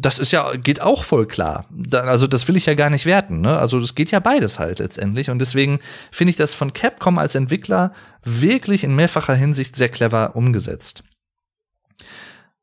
das 0.00 0.18
ist 0.18 0.32
ja, 0.32 0.54
geht 0.54 0.80
auch 0.80 1.04
voll 1.04 1.26
klar. 1.26 1.66
Da, 1.70 2.00
also 2.02 2.26
das 2.26 2.46
will 2.48 2.56
ich 2.56 2.66
ja 2.66 2.74
gar 2.74 2.88
nicht 2.88 3.04
werten. 3.04 3.40
Ne? 3.40 3.58
Also 3.58 3.80
das 3.80 3.94
geht 3.94 4.10
ja 4.10 4.20
beides 4.20 4.58
halt 4.58 4.78
letztendlich. 4.78 5.28
Und 5.28 5.40
deswegen 5.40 5.80
finde 6.10 6.30
ich 6.30 6.36
das 6.36 6.54
von 6.54 6.72
Capcom 6.72 7.18
als 7.18 7.34
Entwickler 7.34 7.92
wirklich 8.24 8.84
in 8.84 8.94
mehrfacher 8.94 9.34
Hinsicht 9.34 9.76
sehr 9.76 9.88
clever 9.88 10.36
umgesetzt. 10.36 11.02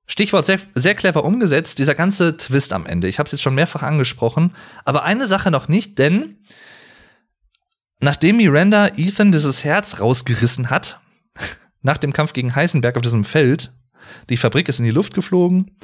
Stichwort 0.08 0.46
sehr, 0.46 0.60
sehr 0.76 0.96
clever 0.96 1.26
umgesetzt, 1.26 1.80
dieser 1.80 1.96
ganze 1.96 2.38
Twist 2.38 2.74
am 2.74 2.86
Ende. 2.86 3.08
Ich 3.08 3.20
habe 3.20 3.26
es 3.26 3.32
jetzt 3.32 3.42
schon 3.42 3.56
mehrfach 3.56 3.84
angesprochen, 3.84 4.56
aber 4.86 5.04
eine 5.04 5.28
Sache 5.28 5.52
noch 5.52 5.68
nicht, 5.68 6.00
denn 6.00 6.38
Nachdem 8.00 8.38
Miranda 8.38 8.90
Ethan 8.98 9.32
dieses 9.32 9.64
Herz 9.64 10.00
rausgerissen 10.00 10.70
hat, 10.70 11.00
nach 11.82 11.98
dem 11.98 12.14
Kampf 12.14 12.34
gegen 12.34 12.56
Heisenberg 12.56 12.98
auf 12.98 13.02
diesem 13.02 13.24
Feld, 13.24 13.72
die 14.30 14.38
Fabrik 14.38 14.70
ist 14.70 14.80
in 14.80 14.86
die 14.86 14.91
Luft 14.91 15.14
geflogen, 15.14 15.78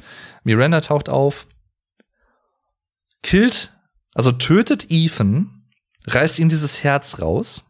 Miranda 0.44 0.80
taucht 0.80 1.08
auf, 1.08 1.46
killt, 3.22 3.72
also 4.14 4.32
tötet 4.32 4.86
Ethan, 4.90 5.64
reißt 6.06 6.38
ihm 6.38 6.48
dieses 6.48 6.82
Herz 6.84 7.20
raus, 7.20 7.64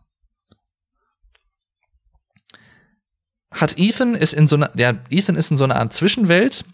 hat 3.52 3.78
Ethan 3.78 4.14
ist 4.14 4.32
in 4.32 4.46
so 4.46 4.56
einer, 4.56 4.70
ja, 4.76 4.94
Ethan 5.10 5.36
ist 5.36 5.50
in 5.50 5.56
so 5.56 5.64
einer 5.64 5.76
Art 5.76 5.92
Zwischenwelt. 5.92 6.64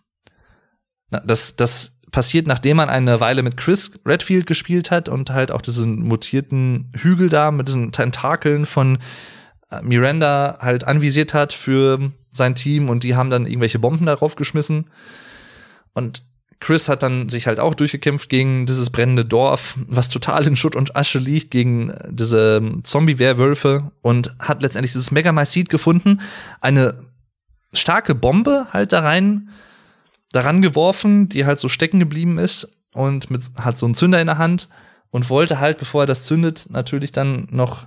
Das, 1.10 1.56
das 1.56 1.98
passiert, 2.10 2.46
nachdem 2.46 2.76
man 2.76 2.88
eine 2.88 3.20
Weile 3.20 3.42
mit 3.42 3.56
Chris 3.56 4.00
Redfield 4.06 4.46
gespielt 4.46 4.90
hat 4.90 5.08
und 5.08 5.30
halt 5.30 5.50
auch 5.50 5.62
diesen 5.62 6.02
mutierten 6.04 6.92
Hügel 6.94 7.28
da 7.28 7.50
mit 7.50 7.68
diesen 7.68 7.92
Tentakeln 7.92 8.66
von 8.66 8.98
äh, 9.70 9.82
Miranda 9.82 10.58
halt 10.60 10.84
anvisiert 10.84 11.34
hat 11.34 11.52
für 11.52 12.12
sein 12.38 12.54
Team 12.54 12.88
und 12.88 13.04
die 13.04 13.14
haben 13.14 13.28
dann 13.28 13.46
irgendwelche 13.46 13.78
Bomben 13.78 14.06
darauf 14.06 14.34
geschmissen. 14.34 14.86
Und 15.92 16.22
Chris 16.60 16.88
hat 16.88 17.02
dann 17.02 17.28
sich 17.28 17.46
halt 17.46 17.60
auch 17.60 17.74
durchgekämpft 17.74 18.28
gegen 18.28 18.66
dieses 18.66 18.90
brennende 18.90 19.24
Dorf, 19.24 19.78
was 19.86 20.08
total 20.08 20.46
in 20.46 20.56
Schutt 20.56 20.74
und 20.74 20.96
Asche 20.96 21.18
liegt, 21.18 21.50
gegen 21.50 21.94
diese 22.08 22.60
Zombie-Werwölfe 22.82 23.92
und 24.02 24.34
hat 24.40 24.62
letztendlich 24.62 24.92
dieses 24.92 25.10
Megamycete 25.12 25.70
gefunden, 25.70 26.20
eine 26.60 26.98
starke 27.72 28.14
Bombe 28.14 28.66
halt 28.72 28.92
da 28.92 29.00
rein, 29.00 29.50
daran 30.32 30.62
geworfen, 30.62 31.28
die 31.28 31.46
halt 31.46 31.60
so 31.60 31.68
stecken 31.68 32.00
geblieben 32.00 32.38
ist 32.38 32.80
und 32.92 33.30
mit, 33.30 33.42
hat 33.56 33.78
so 33.78 33.86
einen 33.86 33.94
Zünder 33.94 34.20
in 34.20 34.26
der 34.26 34.38
Hand 34.38 34.68
und 35.10 35.30
wollte 35.30 35.60
halt, 35.60 35.78
bevor 35.78 36.02
er 36.02 36.06
das 36.06 36.24
zündet, 36.24 36.66
natürlich 36.70 37.12
dann 37.12 37.46
noch 37.50 37.86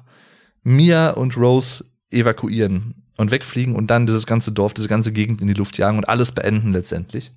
Mia 0.64 1.10
und 1.10 1.36
Rose 1.36 1.84
evakuieren 2.10 3.01
und 3.22 3.32
wegfliegen 3.32 3.76
und 3.76 3.88
dann 3.88 4.06
dieses 4.06 4.26
ganze 4.26 4.52
Dorf, 4.52 4.74
diese 4.74 4.88
ganze 4.88 5.12
Gegend 5.12 5.42
in 5.42 5.48
die 5.48 5.54
Luft 5.54 5.78
jagen 5.78 5.98
und 5.98 6.10
alles 6.10 6.32
beenden 6.32 6.74
letztendlich. 6.74 7.32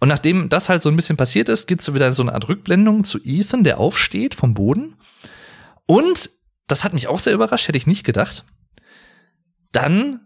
Und 0.00 0.08
nachdem 0.08 0.48
das 0.48 0.68
halt 0.68 0.82
so 0.82 0.90
ein 0.90 0.96
bisschen 0.96 1.16
passiert 1.16 1.48
ist, 1.48 1.66
gibt's 1.66 1.92
wieder 1.92 2.12
so 2.12 2.22
eine 2.22 2.34
Art 2.34 2.48
Rückblendung 2.48 3.04
zu 3.04 3.18
Ethan, 3.24 3.64
der 3.64 3.78
aufsteht 3.78 4.34
vom 4.34 4.54
Boden. 4.54 4.94
Und 5.86 6.30
das 6.66 6.84
hat 6.84 6.92
mich 6.92 7.08
auch 7.08 7.18
sehr 7.18 7.34
überrascht, 7.34 7.66
hätte 7.66 7.78
ich 7.78 7.86
nicht 7.86 8.04
gedacht. 8.04 8.44
Dann 9.72 10.20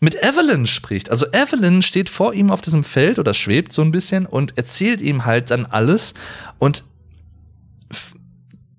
mit 0.00 0.22
Evelyn 0.22 0.66
spricht. 0.66 1.10
Also 1.10 1.26
Evelyn 1.32 1.82
steht 1.82 2.08
vor 2.08 2.34
ihm 2.34 2.50
auf 2.50 2.60
diesem 2.60 2.84
Feld 2.84 3.18
oder 3.18 3.34
schwebt 3.34 3.72
so 3.72 3.82
ein 3.82 3.90
bisschen 3.90 4.26
und 4.26 4.56
erzählt 4.56 5.00
ihm 5.00 5.24
halt 5.24 5.50
dann 5.50 5.66
alles 5.66 6.14
und 6.58 6.84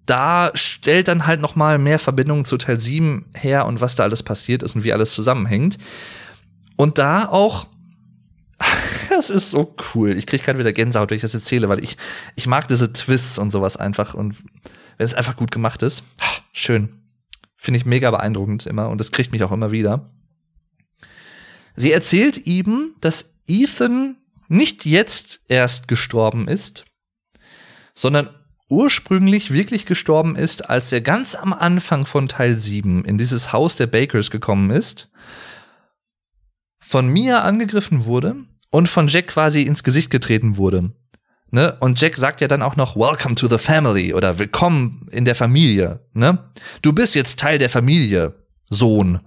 da 0.05 0.51
stellt 0.53 1.07
dann 1.07 1.25
halt 1.27 1.41
noch 1.41 1.55
mal 1.55 1.79
mehr 1.79 1.99
Verbindungen 1.99 2.45
zu 2.45 2.57
Teil 2.57 2.79
7 2.79 3.25
her 3.33 3.65
und 3.65 3.81
was 3.81 3.95
da 3.95 4.03
alles 4.03 4.23
passiert 4.23 4.63
ist 4.63 4.75
und 4.75 4.83
wie 4.83 4.93
alles 4.93 5.13
zusammenhängt. 5.13 5.77
Und 6.75 6.97
da 6.97 7.27
auch 7.27 7.67
das 9.09 9.29
ist 9.29 9.51
so 9.51 9.75
cool. 9.93 10.17
Ich 10.17 10.25
kriege 10.25 10.43
gerade 10.43 10.59
wieder 10.59 10.73
Gänsehaut, 10.73 11.09
wenn 11.09 11.17
ich 11.17 11.21
das 11.21 11.33
erzähle, 11.33 11.69
weil 11.69 11.83
ich, 11.83 11.97
ich 12.35 12.47
mag 12.47 12.67
diese 12.67 12.93
Twists 12.93 13.37
und 13.37 13.51
sowas 13.51 13.77
einfach. 13.77 14.13
Und 14.13 14.35
wenn 14.97 15.05
es 15.05 15.13
einfach 15.13 15.35
gut 15.35 15.51
gemacht 15.51 15.81
ist, 15.83 16.03
schön. 16.51 17.01
Finde 17.55 17.79
ich 17.79 17.85
mega 17.85 18.11
beeindruckend 18.11 18.65
immer 18.65 18.89
und 18.89 18.99
das 18.99 19.11
kriegt 19.11 19.31
mich 19.31 19.43
auch 19.43 19.51
immer 19.51 19.71
wieder. 19.71 20.09
Sie 21.75 21.91
erzählt 21.91 22.45
ihm, 22.45 22.93
dass 23.01 23.39
Ethan 23.47 24.17
nicht 24.47 24.85
jetzt 24.85 25.41
erst 25.47 25.87
gestorben 25.87 26.47
ist, 26.47 26.85
sondern 27.95 28.29
ursprünglich 28.69 29.51
wirklich 29.51 29.85
gestorben 29.85 30.35
ist, 30.35 30.69
als 30.69 30.91
er 30.91 31.01
ganz 31.01 31.35
am 31.35 31.53
Anfang 31.53 32.05
von 32.05 32.27
Teil 32.27 32.57
7 32.57 33.05
in 33.05 33.17
dieses 33.17 33.53
Haus 33.53 33.75
der 33.75 33.87
Bakers 33.87 34.31
gekommen 34.31 34.71
ist, 34.71 35.09
von 36.79 37.07
Mia 37.07 37.41
angegriffen 37.41 38.05
wurde 38.05 38.35
und 38.71 38.89
von 38.89 39.07
Jack 39.07 39.27
quasi 39.27 39.63
ins 39.63 39.83
Gesicht 39.83 40.09
getreten 40.09 40.57
wurde. 40.57 40.91
Ne? 41.51 41.77
Und 41.79 42.01
Jack 42.01 42.17
sagt 42.17 42.41
ja 42.41 42.47
dann 42.47 42.61
auch 42.61 42.75
noch 42.75 42.95
Welcome 42.95 43.35
to 43.35 43.47
the 43.47 43.57
family 43.57 44.13
oder 44.13 44.39
Willkommen 44.39 45.07
in 45.11 45.25
der 45.25 45.35
Familie. 45.35 46.05
Ne? 46.13 46.51
Du 46.81 46.91
bist 46.91 47.15
jetzt 47.15 47.39
Teil 47.39 47.59
der 47.59 47.69
Familie, 47.69 48.33
Sohn. 48.69 49.21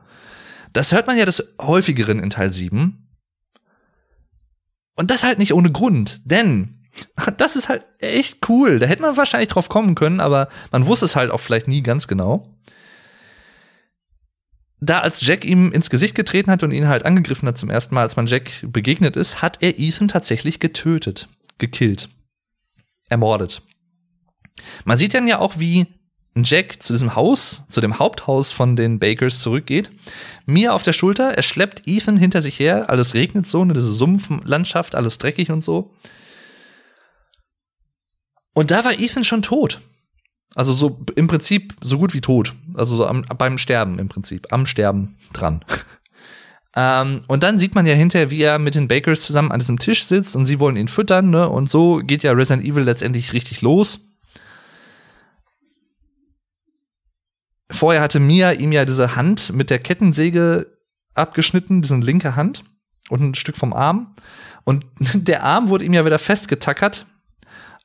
Das 0.72 0.93
hört 0.93 1.07
man 1.07 1.16
ja 1.16 1.24
des 1.24 1.55
häufigeren 1.61 2.18
in 2.18 2.30
Teil 2.30 2.53
7. 2.53 3.09
Und 4.97 5.11
das 5.11 5.22
halt 5.22 5.39
nicht 5.39 5.55
ohne 5.55 5.70
Grund, 5.70 6.20
denn 6.24 6.77
das 7.36 7.57
ist 7.57 7.68
halt 7.68 7.84
echt 7.99 8.49
cool. 8.49 8.78
Da 8.78 8.86
hätte 8.86 9.03
man 9.03 9.16
wahrscheinlich 9.16 9.49
drauf 9.49 9.68
kommen 9.68 9.95
können, 9.95 10.20
aber 10.20 10.49
man 10.72 10.86
wusste 10.86 11.05
es 11.05 11.16
halt 11.16 11.30
auch 11.30 11.41
vielleicht 11.41 11.68
nie 11.68 11.82
ganz 11.82 12.09
genau 12.09 12.47
da 14.80 15.01
als 15.01 15.26
Jack 15.26 15.45
ihm 15.45 15.72
ins 15.72 15.91
Gesicht 15.91 16.14
getreten 16.14 16.51
hat 16.51 16.62
und 16.62 16.70
ihn 16.70 16.89
halt 16.89 17.05
angegriffen 17.05 17.49
hat 17.49 17.59
zum 17.59 17.70
ersten 17.70 17.95
Mal, 17.95 18.03
als 18.03 18.16
man 18.16 18.26
Jack 18.26 18.51
begegnet 18.62 19.16
ist, 19.16 19.43
hat 19.43 19.59
er 19.61 19.78
Ethan 19.78 20.09
tatsächlich 20.09 20.61
getötet, 20.61 21.28
gekillt, 21.59 22.09
ermordet. 23.09 23.62
Man 24.84 24.99
sieht 24.99 25.14
dann 25.14 25.28
ja 25.28 25.39
auch, 25.39 25.59
wie 25.59 25.86
Jack 26.36 26.80
zu 26.80 26.93
diesem 26.93 27.16
Haus, 27.16 27.64
zu 27.68 27.80
dem 27.80 27.99
Haupthaus 27.99 28.53
von 28.53 28.76
den 28.76 29.01
Bakers 29.01 29.41
zurückgeht. 29.41 29.91
Mir 30.47 30.74
auf 30.74 30.84
der 30.84 30.93
Schulter, 30.93 31.34
er 31.34 31.43
schleppt 31.43 31.82
Ethan 31.86 32.16
hinter 32.16 32.43
sich 32.43 32.61
her, 32.61 32.89
alles 32.89 33.14
regnet 33.14 33.47
so, 33.47 33.64
ne, 33.64 33.74
diese 33.74 33.93
Sumpflandschaft, 33.93 34.95
alles 34.95 35.18
dreckig 35.18 35.51
und 35.51 35.62
so. 35.62 35.93
Und 38.59 38.72
da 38.72 38.84
war 38.84 38.98
Ethan 38.98 39.22
schon 39.22 39.42
tot. 39.42 39.80
Also 40.56 40.72
so 40.72 40.98
im 41.14 41.28
Prinzip 41.28 41.76
so 41.80 41.96
gut 41.96 42.12
wie 42.12 42.20
tot. 42.20 42.54
Also 42.74 42.96
so 42.96 43.06
am, 43.06 43.22
beim 43.22 43.56
Sterben 43.56 44.00
im 44.00 44.09
Prinzip. 44.09 44.48
Am 44.52 44.66
Sterben 44.66 45.16
dran. 45.32 45.64
ähm, 46.76 47.20
und 47.28 47.44
dann 47.44 47.56
sieht 47.56 47.76
man 47.76 47.86
ja 47.86 47.94
hinterher, 47.94 48.32
wie 48.32 48.42
er 48.42 48.59
mit 48.59 48.74
den 48.74 48.88
Bakers 48.88 49.20
zusammen 49.20 49.52
an 49.52 49.61
diesem 49.61 49.78
Tisch 49.78 50.02
sitzt 50.06 50.34
und 50.34 50.44
sie 50.44 50.59
wollen 50.59 50.74
ihn 50.74 50.88
füttern, 50.88 51.30
ne? 51.30 51.48
Und 51.48 51.70
so 51.70 51.98
geht 51.98 52.24
ja 52.24 52.32
Resident 52.32 52.66
Evil 52.66 52.82
letztendlich 52.82 53.32
richtig 53.32 53.62
los. 53.62 54.09
Vorher 57.70 58.02
hatte 58.02 58.18
Mia 58.18 58.50
ihm 58.50 58.72
ja 58.72 58.84
diese 58.84 59.14
Hand 59.14 59.52
mit 59.52 59.70
der 59.70 59.78
Kettensäge 59.78 60.66
abgeschnitten, 61.14 61.80
diese 61.80 61.94
linke 61.98 62.34
Hand 62.34 62.64
und 63.09 63.22
ein 63.22 63.34
Stück 63.36 63.56
vom 63.56 63.72
Arm. 63.72 64.16
Und 64.64 64.84
der 65.14 65.44
Arm 65.44 65.68
wurde 65.68 65.84
ihm 65.84 65.94
ja 65.94 66.04
wieder 66.04 66.18
festgetackert 66.18 67.06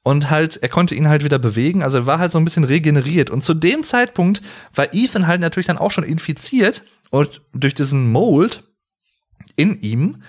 und 0.03 0.29
halt, 0.29 0.57
er 0.61 0.69
konnte 0.69 0.95
ihn 0.95 1.07
halt 1.07 1.23
wieder 1.23 1.39
bewegen, 1.39 1.81
also 1.81 1.99
er 1.99 2.05
war 2.05 2.19
halt 2.19 2.31
so 2.31 2.37
ein 2.37 2.43
bisschen 2.43 2.65
regeneriert. 2.65 3.29
Und 3.29 3.43
zu 3.43 3.53
dem 3.53 3.83
Zeitpunkt 3.83 4.41
war 4.75 4.93
Ethan 4.93 5.27
halt 5.27 5.41
natürlich 5.41 5.67
dann 5.67 5.77
auch 5.77 5.91
schon 5.91 6.03
infiziert 6.03 6.83
und 7.09 7.41
durch 7.53 7.73
diesen 7.73 8.11
Mold 8.11 8.63
in 9.55 9.79
ihm 9.81 10.21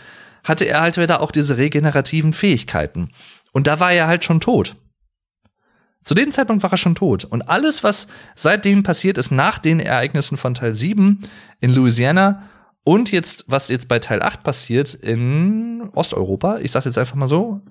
hatte 0.44 0.64
er 0.64 0.82
halt 0.82 0.96
wieder 0.96 1.20
auch 1.20 1.30
diese 1.30 1.56
regenerativen 1.56 2.32
Fähigkeiten. 2.32 3.10
Und 3.52 3.66
da 3.66 3.80
war 3.80 3.92
er 3.92 4.06
halt 4.06 4.24
schon 4.24 4.40
tot. 4.40 4.76
Zu 6.04 6.14
dem 6.14 6.30
Zeitpunkt 6.30 6.62
war 6.62 6.70
er 6.70 6.76
schon 6.76 6.94
tot. 6.94 7.24
Und 7.24 7.48
alles, 7.48 7.82
was 7.82 8.08
seitdem 8.34 8.82
passiert 8.82 9.16
ist, 9.16 9.30
nach 9.30 9.58
den 9.58 9.80
Ereignissen 9.80 10.36
von 10.36 10.52
Teil 10.52 10.74
7 10.74 11.20
in 11.60 11.74
Louisiana 11.74 12.42
und 12.84 13.10
jetzt, 13.10 13.44
was 13.48 13.68
jetzt 13.68 13.88
bei 13.88 13.98
Teil 13.98 14.22
8 14.22 14.42
passiert 14.42 14.92
in 14.92 15.88
Osteuropa, 15.94 16.58
ich 16.58 16.70
sag's 16.70 16.84
jetzt 16.84 16.98
einfach 16.98 17.14
mal 17.14 17.28
so, 17.28 17.62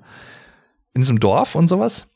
in 0.94 1.02
diesem 1.02 1.20
Dorf 1.20 1.56
und 1.56 1.68
sowas, 1.68 2.08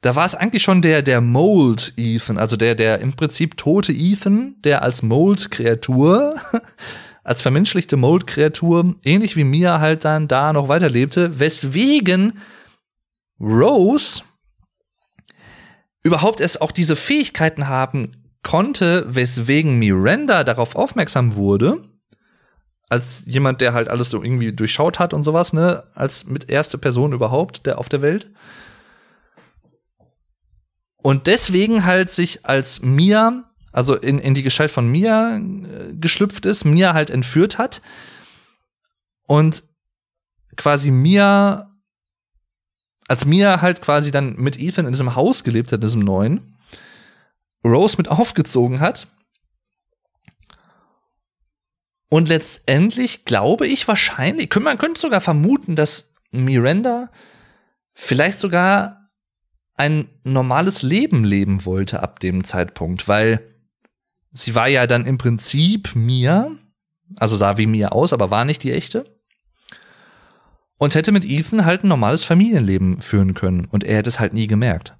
da 0.00 0.14
war 0.14 0.26
es 0.26 0.34
eigentlich 0.34 0.62
schon 0.62 0.82
der, 0.82 1.02
der 1.02 1.20
Mold 1.20 1.94
Ethan, 1.96 2.38
also 2.38 2.56
der, 2.56 2.74
der 2.74 3.00
im 3.00 3.14
Prinzip 3.14 3.56
tote 3.56 3.92
Ethan, 3.92 4.54
der 4.62 4.82
als 4.82 5.02
Mold-Kreatur, 5.02 6.36
als 7.24 7.42
vermenschlichte 7.42 7.96
Mold-Kreatur, 7.96 8.94
ähnlich 9.02 9.36
wie 9.36 9.44
Mia 9.44 9.80
halt 9.80 10.04
dann 10.04 10.28
da 10.28 10.52
noch 10.52 10.68
weiterlebte, 10.68 11.40
weswegen 11.40 12.38
Rose 13.40 14.22
überhaupt 16.02 16.40
erst 16.40 16.60
auch 16.62 16.70
diese 16.70 16.94
Fähigkeiten 16.94 17.68
haben 17.68 18.12
konnte, 18.44 19.06
weswegen 19.08 19.80
Miranda 19.80 20.44
darauf 20.44 20.76
aufmerksam 20.76 21.34
wurde, 21.34 21.78
als 22.88 23.22
jemand, 23.26 23.60
der 23.60 23.72
halt 23.72 23.88
alles 23.88 24.10
so 24.10 24.22
irgendwie 24.22 24.52
durchschaut 24.52 24.98
hat 24.98 25.12
und 25.12 25.22
sowas, 25.22 25.52
ne, 25.52 25.84
als 25.94 26.26
mit 26.26 26.48
erste 26.48 26.78
Person 26.78 27.12
überhaupt, 27.12 27.66
der 27.66 27.78
auf 27.78 27.88
der 27.88 28.02
Welt. 28.02 28.30
Und 31.02 31.26
deswegen 31.26 31.84
halt 31.84 32.10
sich 32.10 32.46
als 32.46 32.82
Mia, 32.82 33.44
also 33.72 33.96
in, 33.96 34.18
in 34.18 34.34
die 34.34 34.42
Gestalt 34.42 34.70
von 34.70 34.88
Mia 34.88 35.36
äh, 35.36 35.94
geschlüpft 35.94 36.46
ist, 36.46 36.64
Mia 36.64 36.94
halt 36.94 37.10
entführt 37.10 37.58
hat 37.58 37.82
und 39.26 39.64
quasi 40.56 40.90
Mia, 40.90 41.70
als 43.08 43.24
Mia 43.24 43.60
halt 43.60 43.82
quasi 43.82 44.10
dann 44.10 44.36
mit 44.36 44.58
Ethan 44.58 44.86
in 44.86 44.92
diesem 44.92 45.14
Haus 45.14 45.44
gelebt 45.44 45.70
hat, 45.72 45.78
in 45.78 45.86
diesem 45.86 46.00
neuen, 46.00 46.56
Rose 47.64 47.96
mit 47.98 48.08
aufgezogen 48.08 48.80
hat 48.80 49.08
und 52.08 52.28
letztendlich 52.28 53.24
glaube 53.24 53.66
ich 53.66 53.88
wahrscheinlich, 53.88 54.54
man 54.56 54.78
könnte 54.78 55.00
sogar 55.00 55.20
vermuten, 55.20 55.76
dass 55.76 56.14
Miranda 56.30 57.10
vielleicht 57.94 58.38
sogar 58.38 59.10
ein 59.74 60.08
normales 60.24 60.82
Leben 60.82 61.24
leben 61.24 61.64
wollte 61.64 62.02
ab 62.02 62.20
dem 62.20 62.44
Zeitpunkt, 62.44 63.08
weil 63.08 63.40
sie 64.32 64.54
war 64.54 64.68
ja 64.68 64.86
dann 64.86 65.06
im 65.06 65.18
Prinzip 65.18 65.94
Mia, 65.94 66.50
also 67.16 67.36
sah 67.36 67.58
wie 67.58 67.66
Mia 67.66 67.88
aus, 67.88 68.12
aber 68.12 68.30
war 68.30 68.44
nicht 68.44 68.62
die 68.62 68.72
echte. 68.72 69.16
Und 70.78 70.94
hätte 70.94 71.12
mit 71.12 71.24
Ethan 71.24 71.64
halt 71.64 71.84
ein 71.84 71.88
normales 71.88 72.24
Familienleben 72.24 73.00
führen 73.00 73.32
können 73.34 73.64
und 73.64 73.82
er 73.82 73.96
hätte 73.96 74.10
es 74.10 74.20
halt 74.20 74.34
nie 74.34 74.46
gemerkt. 74.46 74.96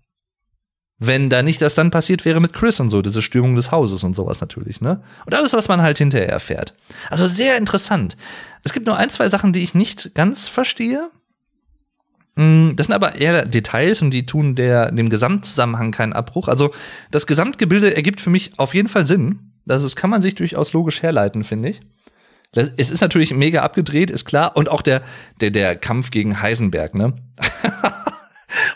Wenn 0.99 1.28
da 1.28 1.42
nicht 1.42 1.61
das 1.61 1.74
dann 1.74 1.90
passiert 1.90 2.24
wäre 2.24 2.40
mit 2.40 2.55
Chris 2.55 2.80
und 2.80 2.88
so, 2.88 3.03
diese 3.03 3.20
Stürmung 3.20 3.55
des 3.55 3.70
Hauses 3.70 4.03
und 4.03 4.16
sowas 4.16 4.40
natürlich, 4.40 4.80
ne? 4.80 5.03
Und 5.26 5.34
alles, 5.34 5.53
was 5.53 5.68
man 5.68 5.82
halt 5.82 5.99
hinterher 5.99 6.30
erfährt. 6.30 6.74
Also 7.11 7.26
sehr 7.26 7.59
interessant. 7.59 8.16
Es 8.64 8.72
gibt 8.72 8.86
nur 8.86 8.97
ein, 8.97 9.11
zwei 9.11 9.28
Sachen, 9.28 9.53
die 9.53 9.62
ich 9.62 9.74
nicht 9.74 10.14
ganz 10.14 10.49
verstehe. 10.49 11.11
Mm, 12.36 12.76
das 12.76 12.86
sind 12.86 12.94
aber 12.94 13.16
eher 13.16 13.44
Details 13.44 14.01
und 14.01 14.11
die 14.11 14.24
tun 14.24 14.55
der, 14.55 14.90
dem 14.90 15.11
Gesamtzusammenhang 15.11 15.90
keinen 15.90 16.14
Abbruch. 16.14 16.49
Also 16.49 16.70
das 17.11 17.26
Gesamtgebilde 17.26 17.94
ergibt 17.94 18.22
für 18.22 18.30
mich 18.30 18.59
auf 18.59 18.74
jeden 18.74 18.88
Fall 18.88 19.07
Sinn. 19.07 19.53
Das 19.66 19.82
ist, 19.82 19.97
kann 19.97 20.11
man 20.11 20.22
sich 20.22 20.34
durchaus 20.34 20.72
logisch 20.72 21.03
herleiten, 21.03 21.44
finde 21.44 21.70
ich. 21.70 21.80
Das, 22.53 22.72
es 22.76 22.90
ist 22.90 23.03
natürlich 23.03 23.34
mega 23.34 23.62
abgedreht, 23.62 24.11
ist 24.11 24.24
klar. 24.24 24.57
Und 24.57 24.70
auch 24.70 24.80
der, 24.80 25.03
der, 25.42 25.51
der 25.51 25.76
Kampf 25.76 26.11
gegen 26.11 26.40
Heisenberg, 26.40 26.94
ne? 26.94 27.14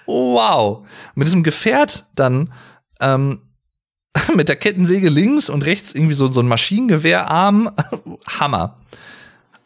wow. 0.06 0.86
Mit 1.14 1.26
diesem 1.26 1.42
Gefährt 1.42 2.06
dann 2.14 2.52
ähm, 3.00 3.40
mit 4.36 4.48
der 4.48 4.56
Kettensäge 4.56 5.08
links 5.08 5.48
und 5.48 5.64
rechts 5.64 5.94
irgendwie 5.94 6.14
so, 6.14 6.26
so 6.28 6.40
ein 6.40 6.48
Maschinengewehrarm. 6.48 7.70
Hammer. 8.26 8.78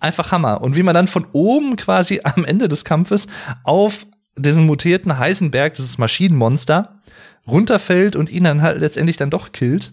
Einfach 0.00 0.32
Hammer. 0.32 0.60
Und 0.60 0.76
wie 0.76 0.82
man 0.82 0.94
dann 0.94 1.08
von 1.08 1.26
oben 1.32 1.76
quasi 1.76 2.20
am 2.22 2.44
Ende 2.44 2.68
des 2.68 2.84
Kampfes 2.84 3.26
auf 3.62 4.06
diesen 4.36 4.66
mutierten 4.66 5.18
Heisenberg, 5.18 5.74
dieses 5.74 5.98
Maschinenmonster, 5.98 7.00
runterfällt 7.46 8.16
und 8.16 8.30
ihn 8.30 8.44
dann 8.44 8.62
halt 8.62 8.80
letztendlich 8.80 9.16
dann 9.16 9.30
doch 9.30 9.52
killt. 9.52 9.92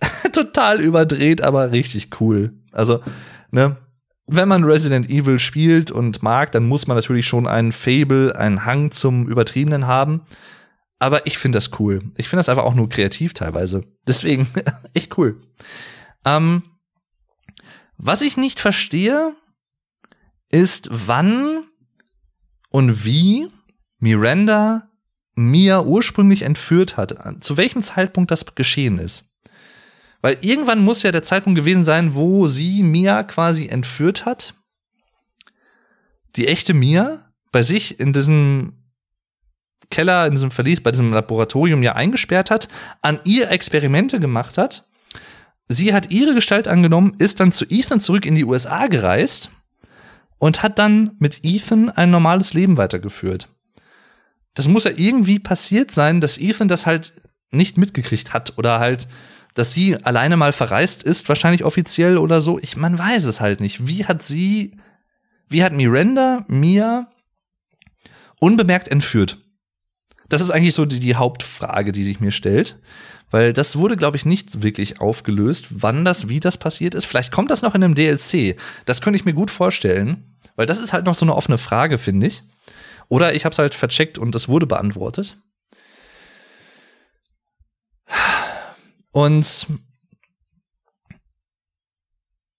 Total 0.32 0.80
überdreht, 0.80 1.42
aber 1.42 1.72
richtig 1.72 2.20
cool. 2.20 2.54
Also, 2.72 3.00
ne, 3.50 3.76
wenn 4.26 4.48
man 4.48 4.64
Resident 4.64 5.08
Evil 5.08 5.38
spielt 5.38 5.90
und 5.90 6.22
mag, 6.22 6.52
dann 6.52 6.66
muss 6.66 6.86
man 6.86 6.96
natürlich 6.96 7.26
schon 7.26 7.46
einen 7.46 7.72
Fable, 7.72 8.34
einen 8.36 8.64
Hang 8.64 8.90
zum 8.90 9.28
Übertriebenen 9.28 9.86
haben. 9.86 10.22
Aber 10.98 11.26
ich 11.26 11.38
finde 11.38 11.56
das 11.56 11.78
cool. 11.78 12.00
Ich 12.16 12.28
finde 12.28 12.40
das 12.40 12.48
einfach 12.48 12.64
auch 12.64 12.74
nur 12.74 12.88
kreativ 12.88 13.34
teilweise. 13.34 13.84
Deswegen 14.06 14.48
echt 14.94 15.16
cool. 15.18 15.38
Ähm, 16.24 16.62
was 17.98 18.22
ich 18.22 18.36
nicht 18.36 18.58
verstehe, 18.60 19.34
ist 20.50 20.88
wann 20.90 21.64
und 22.70 23.04
wie 23.04 23.48
Miranda 23.98 24.90
Mia 25.34 25.82
ursprünglich 25.82 26.42
entführt 26.42 26.96
hat, 26.96 27.14
zu 27.44 27.56
welchem 27.56 27.82
Zeitpunkt 27.82 28.30
das 28.30 28.54
geschehen 28.54 28.98
ist. 28.98 29.30
Weil 30.26 30.38
irgendwann 30.40 30.84
muss 30.84 31.04
ja 31.04 31.12
der 31.12 31.22
Zeitpunkt 31.22 31.56
gewesen 31.56 31.84
sein, 31.84 32.16
wo 32.16 32.48
sie 32.48 32.82
Mia 32.82 33.22
quasi 33.22 33.68
entführt 33.68 34.26
hat. 34.26 34.54
Die 36.34 36.48
echte 36.48 36.74
Mia 36.74 37.30
bei 37.52 37.62
sich 37.62 38.00
in 38.00 38.12
diesem 38.12 38.72
Keller, 39.88 40.26
in 40.26 40.32
diesem 40.32 40.50
Verlies, 40.50 40.82
bei 40.82 40.90
diesem 40.90 41.12
Laboratorium 41.12 41.80
ja 41.84 41.94
eingesperrt 41.94 42.50
hat, 42.50 42.68
an 43.02 43.20
ihr 43.22 43.52
Experimente 43.52 44.18
gemacht 44.18 44.58
hat. 44.58 44.88
Sie 45.68 45.94
hat 45.94 46.10
ihre 46.10 46.34
Gestalt 46.34 46.66
angenommen, 46.66 47.14
ist 47.18 47.38
dann 47.38 47.52
zu 47.52 47.64
Ethan 47.64 48.00
zurück 48.00 48.26
in 48.26 48.34
die 48.34 48.46
USA 48.46 48.88
gereist 48.88 49.52
und 50.38 50.64
hat 50.64 50.80
dann 50.80 51.12
mit 51.20 51.44
Ethan 51.44 51.88
ein 51.88 52.10
normales 52.10 52.52
Leben 52.52 52.78
weitergeführt. 52.78 53.46
Das 54.54 54.66
muss 54.66 54.82
ja 54.82 54.90
irgendwie 54.96 55.38
passiert 55.38 55.92
sein, 55.92 56.20
dass 56.20 56.36
Ethan 56.36 56.66
das 56.66 56.84
halt 56.84 57.12
nicht 57.52 57.78
mitgekriegt 57.78 58.34
hat 58.34 58.58
oder 58.58 58.80
halt 58.80 59.06
dass 59.56 59.72
sie 59.72 59.96
alleine 60.04 60.36
mal 60.36 60.52
verreist 60.52 61.02
ist, 61.02 61.30
wahrscheinlich 61.30 61.64
offiziell 61.64 62.18
oder 62.18 62.42
so. 62.42 62.58
Ich, 62.58 62.76
man 62.76 62.98
weiß 62.98 63.24
es 63.24 63.40
halt 63.40 63.60
nicht. 63.60 63.88
Wie 63.88 64.04
hat 64.04 64.22
sie, 64.22 64.76
wie 65.48 65.64
hat 65.64 65.72
Miranda 65.72 66.44
Mia 66.46 67.08
unbemerkt 68.38 68.88
entführt? 68.88 69.38
Das 70.28 70.42
ist 70.42 70.50
eigentlich 70.50 70.74
so 70.74 70.84
die, 70.84 71.00
die 71.00 71.14
Hauptfrage, 71.14 71.92
die 71.92 72.02
sich 72.02 72.20
mir 72.20 72.32
stellt. 72.32 72.78
Weil 73.30 73.54
das 73.54 73.76
wurde, 73.76 73.96
glaube 73.96 74.18
ich, 74.18 74.26
nicht 74.26 74.62
wirklich 74.62 75.00
aufgelöst, 75.00 75.68
wann 75.70 76.04
das, 76.04 76.28
wie 76.28 76.38
das 76.38 76.58
passiert 76.58 76.94
ist. 76.94 77.06
Vielleicht 77.06 77.32
kommt 77.32 77.50
das 77.50 77.62
noch 77.62 77.74
in 77.74 77.82
einem 77.82 77.94
DLC. 77.94 78.58
Das 78.84 79.00
könnte 79.00 79.16
ich 79.16 79.24
mir 79.24 79.32
gut 79.32 79.50
vorstellen. 79.50 80.36
Weil 80.54 80.66
das 80.66 80.80
ist 80.80 80.92
halt 80.92 81.06
noch 81.06 81.14
so 81.14 81.24
eine 81.24 81.34
offene 81.34 81.56
Frage, 81.56 81.96
finde 81.96 82.26
ich. 82.26 82.42
Oder 83.08 83.34
ich 83.34 83.46
habe 83.46 83.54
es 83.54 83.58
halt 83.58 83.74
vercheckt 83.74 84.18
und 84.18 84.34
es 84.34 84.48
wurde 84.50 84.66
beantwortet. 84.66 85.38
Und 89.16 89.68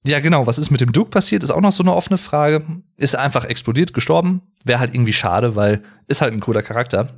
ja, 0.03 0.19
genau, 0.21 0.47
was 0.47 0.57
ist 0.57 0.71
mit 0.71 0.81
dem 0.81 0.91
Duke 0.91 1.11
passiert, 1.11 1.43
ist 1.43 1.51
auch 1.51 1.61
noch 1.61 1.71
so 1.71 1.83
eine 1.83 1.93
offene 1.93 2.17
Frage. 2.17 2.65
Ist 2.95 3.13
er 3.13 3.21
einfach 3.21 3.45
explodiert, 3.45 3.93
gestorben? 3.93 4.41
Wäre 4.63 4.79
halt 4.79 4.95
irgendwie 4.95 5.13
schade, 5.13 5.55
weil 5.55 5.83
ist 6.07 6.21
halt 6.21 6.33
ein 6.33 6.39
cooler 6.39 6.63
Charakter. 6.63 7.13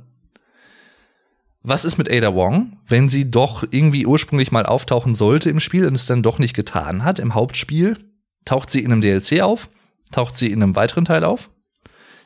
Was 1.62 1.86
ist 1.86 1.96
mit 1.96 2.10
Ada 2.10 2.34
Wong, 2.34 2.76
wenn 2.86 3.08
sie 3.08 3.30
doch 3.30 3.64
irgendwie 3.70 4.04
ursprünglich 4.04 4.52
mal 4.52 4.66
auftauchen 4.66 5.14
sollte 5.14 5.48
im 5.48 5.60
Spiel 5.60 5.86
und 5.86 5.94
es 5.94 6.04
dann 6.04 6.22
doch 6.22 6.38
nicht 6.38 6.52
getan 6.54 7.02
hat 7.02 7.18
im 7.18 7.34
Hauptspiel? 7.34 7.96
Taucht 8.44 8.68
sie 8.68 8.80
in 8.80 8.92
einem 8.92 9.00
DLC 9.00 9.40
auf? 9.40 9.70
Taucht 10.12 10.36
sie 10.36 10.48
in 10.52 10.62
einem 10.62 10.76
weiteren 10.76 11.06
Teil 11.06 11.24
auf? 11.24 11.48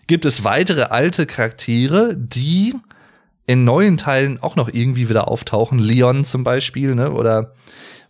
Gibt 0.09 0.25
es 0.25 0.43
weitere 0.43 0.87
alte 0.87 1.27
Charaktere, 1.27 2.17
die 2.17 2.75
in 3.47 3.65
neuen 3.65 3.97
Teilen 3.97 4.43
auch 4.43 4.57
noch 4.57 4.69
irgendwie 4.73 5.09
wieder 5.09 5.29
auftauchen. 5.29 5.79
Leon 5.79 6.25
zum 6.25 6.45
Beispiel, 6.45 6.95
ne? 6.95 7.13
Oder 7.13 7.55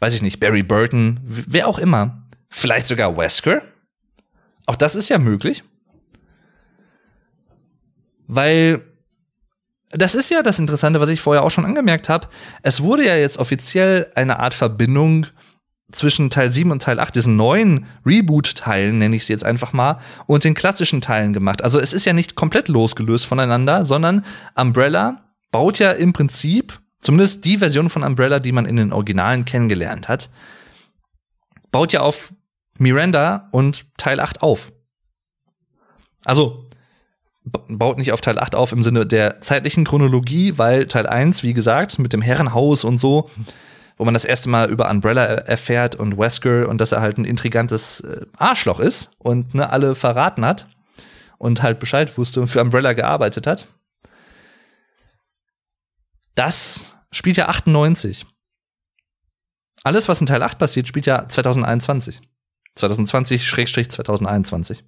weiß 0.01 0.15
ich 0.15 0.23
nicht, 0.23 0.41
Barry 0.41 0.63
Burton, 0.63 1.21
wer 1.25 1.69
auch 1.69 1.79
immer. 1.79 2.23
Vielleicht 2.49 2.87
sogar 2.87 3.17
Wesker. 3.17 3.63
Auch 4.67 4.77
das 4.77 4.95
ist 4.95 5.09
ja 5.09 5.19
möglich. 5.19 5.65
Weil 8.27 8.83
das 9.91 10.15
ist 10.15 10.31
ja 10.31 10.43
das 10.43 10.59
Interessante, 10.59 11.01
was 11.01 11.09
ich 11.09 11.21
vorher 11.21 11.43
auch 11.43 11.51
schon 11.51 11.65
angemerkt 11.65 12.09
habe. 12.09 12.29
Es 12.63 12.83
wurde 12.83 13.05
ja 13.05 13.17
jetzt 13.17 13.39
offiziell 13.39 14.11
eine 14.15 14.41
Art 14.41 14.55
Verbindung 14.55 15.27
zwischen 15.93 16.31
Teil 16.31 16.51
7 16.51 16.71
und 16.71 16.83
Teil 16.83 16.99
8, 16.99 17.15
diesen 17.15 17.37
neuen 17.37 17.87
Reboot-Teilen, 18.05 18.99
nenne 18.99 19.15
ich 19.15 19.27
sie 19.27 19.33
jetzt 19.33 19.45
einfach 19.45 19.73
mal, 19.73 19.99
und 20.27 20.43
den 20.43 20.55
klassischen 20.55 21.01
Teilen 21.01 21.33
gemacht. 21.33 21.63
Also 21.63 21.79
es 21.79 21.93
ist 21.93 22.05
ja 22.05 22.13
nicht 22.13 22.35
komplett 22.35 22.69
losgelöst 22.69 23.27
voneinander, 23.27 23.85
sondern 23.85 24.25
Umbrella 24.57 25.24
baut 25.55 25.79
ja 25.79 25.93
im 25.93 26.13
Prinzip, 26.13 26.81
zumindest 27.01 27.45
die 27.45 27.59
Version 27.59 27.89
von 27.89 28.03
Umbrella, 28.03 28.41
die 28.41 28.51
man 28.51 28.67
in 28.67 28.75
den 28.75 28.93
Originalen 28.93 29.45
kennengelernt 29.45 30.09
hat, 30.09 30.29
baut 31.71 31.93
ja 31.93 32.01
auf 32.01 32.33
Miranda 32.77 33.47
und 33.53 33.87
Teil 33.97 34.19
8 34.19 34.43
auf. 34.43 34.73
Also, 36.25 36.69
baut 37.45 37.99
nicht 37.99 38.11
auf 38.11 38.21
Teil 38.21 38.41
8 38.41 38.57
auf 38.57 38.73
im 38.73 38.83
Sinne 38.83 39.07
der 39.07 39.41
zeitlichen 39.43 39.85
Chronologie, 39.85 40.59
weil 40.59 40.89
Teil 40.89 41.07
1, 41.07 41.45
wie 41.45 41.55
gesagt, 41.55 42.01
mit 42.01 42.13
dem 42.13 42.21
Herrenhaus 42.21 42.83
und 42.83 42.99
so, 42.99 43.31
wo 43.97 44.05
man 44.05 44.15
das 44.15 44.25
erste 44.25 44.49
Mal 44.49 44.69
über 44.71 44.91
Umbrella 44.91 45.25
erfährt 45.25 45.95
und 45.95 46.19
Wesker 46.19 46.69
und 46.69 46.81
dass 46.81 46.91
er 46.91 47.01
halt 47.01 47.17
ein 47.17 47.25
intrigantes 47.25 48.01
äh, 48.01 48.27
Arschloch 48.39 48.81
ist 48.81 49.13
und 49.19 49.55
ne, 49.55 49.71
alle 49.71 49.95
verraten 49.95 50.45
hat 50.45 50.67
und 51.39 51.63
halt 51.63 51.79
Bescheid 51.79 52.19
wusste 52.19 52.41
und 52.41 52.49
für 52.49 52.61
Umbrella 52.61 52.93
gearbeitet 52.93 53.47
hat. 53.47 53.69
Das 56.35 56.97
spielt 57.11 57.37
ja 57.37 57.49
98. 57.49 58.27
Alles, 59.85 60.09
was 60.09 60.21
in 60.21 60.27
Teil 60.27 60.43
8 60.43 60.59
passiert, 60.59 60.89
spielt 60.89 61.07
ja 61.07 61.29
2021. 61.29 62.21
2020-2021. 62.77 64.83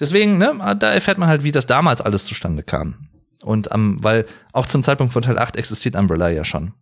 Deswegen, 0.00 0.38
ne, 0.38 0.76
da 0.78 0.92
erfährt 0.92 1.18
man 1.18 1.28
halt, 1.28 1.44
wie 1.44 1.52
das 1.52 1.66
damals 1.66 2.00
alles 2.00 2.24
zustande 2.24 2.62
kam. 2.62 3.08
Und 3.42 3.70
ähm, 3.72 4.02
weil 4.02 4.26
auch 4.52 4.66
zum 4.66 4.82
Zeitpunkt 4.82 5.12
von 5.12 5.22
Teil 5.22 5.38
8 5.38 5.56
existiert 5.56 5.96
Umbrella 5.96 6.30
ja 6.30 6.44
schon. 6.44 6.72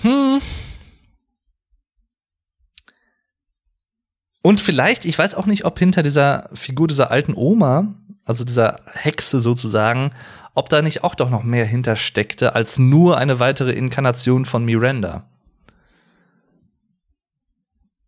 Hm. 0.00 0.40
Und 4.42 4.60
vielleicht, 4.60 5.04
ich 5.04 5.18
weiß 5.18 5.36
auch 5.36 5.46
nicht, 5.46 5.64
ob 5.64 5.78
hinter 5.78 6.02
dieser 6.02 6.48
Figur 6.52 6.88
dieser 6.88 7.10
alten 7.10 7.34
Oma, 7.36 7.94
also 8.24 8.44
dieser 8.44 8.80
Hexe 8.92 9.40
sozusagen, 9.40 10.10
ob 10.54 10.68
da 10.68 10.82
nicht 10.82 11.04
auch 11.04 11.14
doch 11.14 11.30
noch 11.30 11.42
mehr 11.42 11.64
hintersteckte 11.64 12.54
als 12.54 12.78
nur 12.78 13.18
eine 13.18 13.38
weitere 13.38 13.72
Inkarnation 13.72 14.44
von 14.44 14.64
Miranda. 14.64 15.28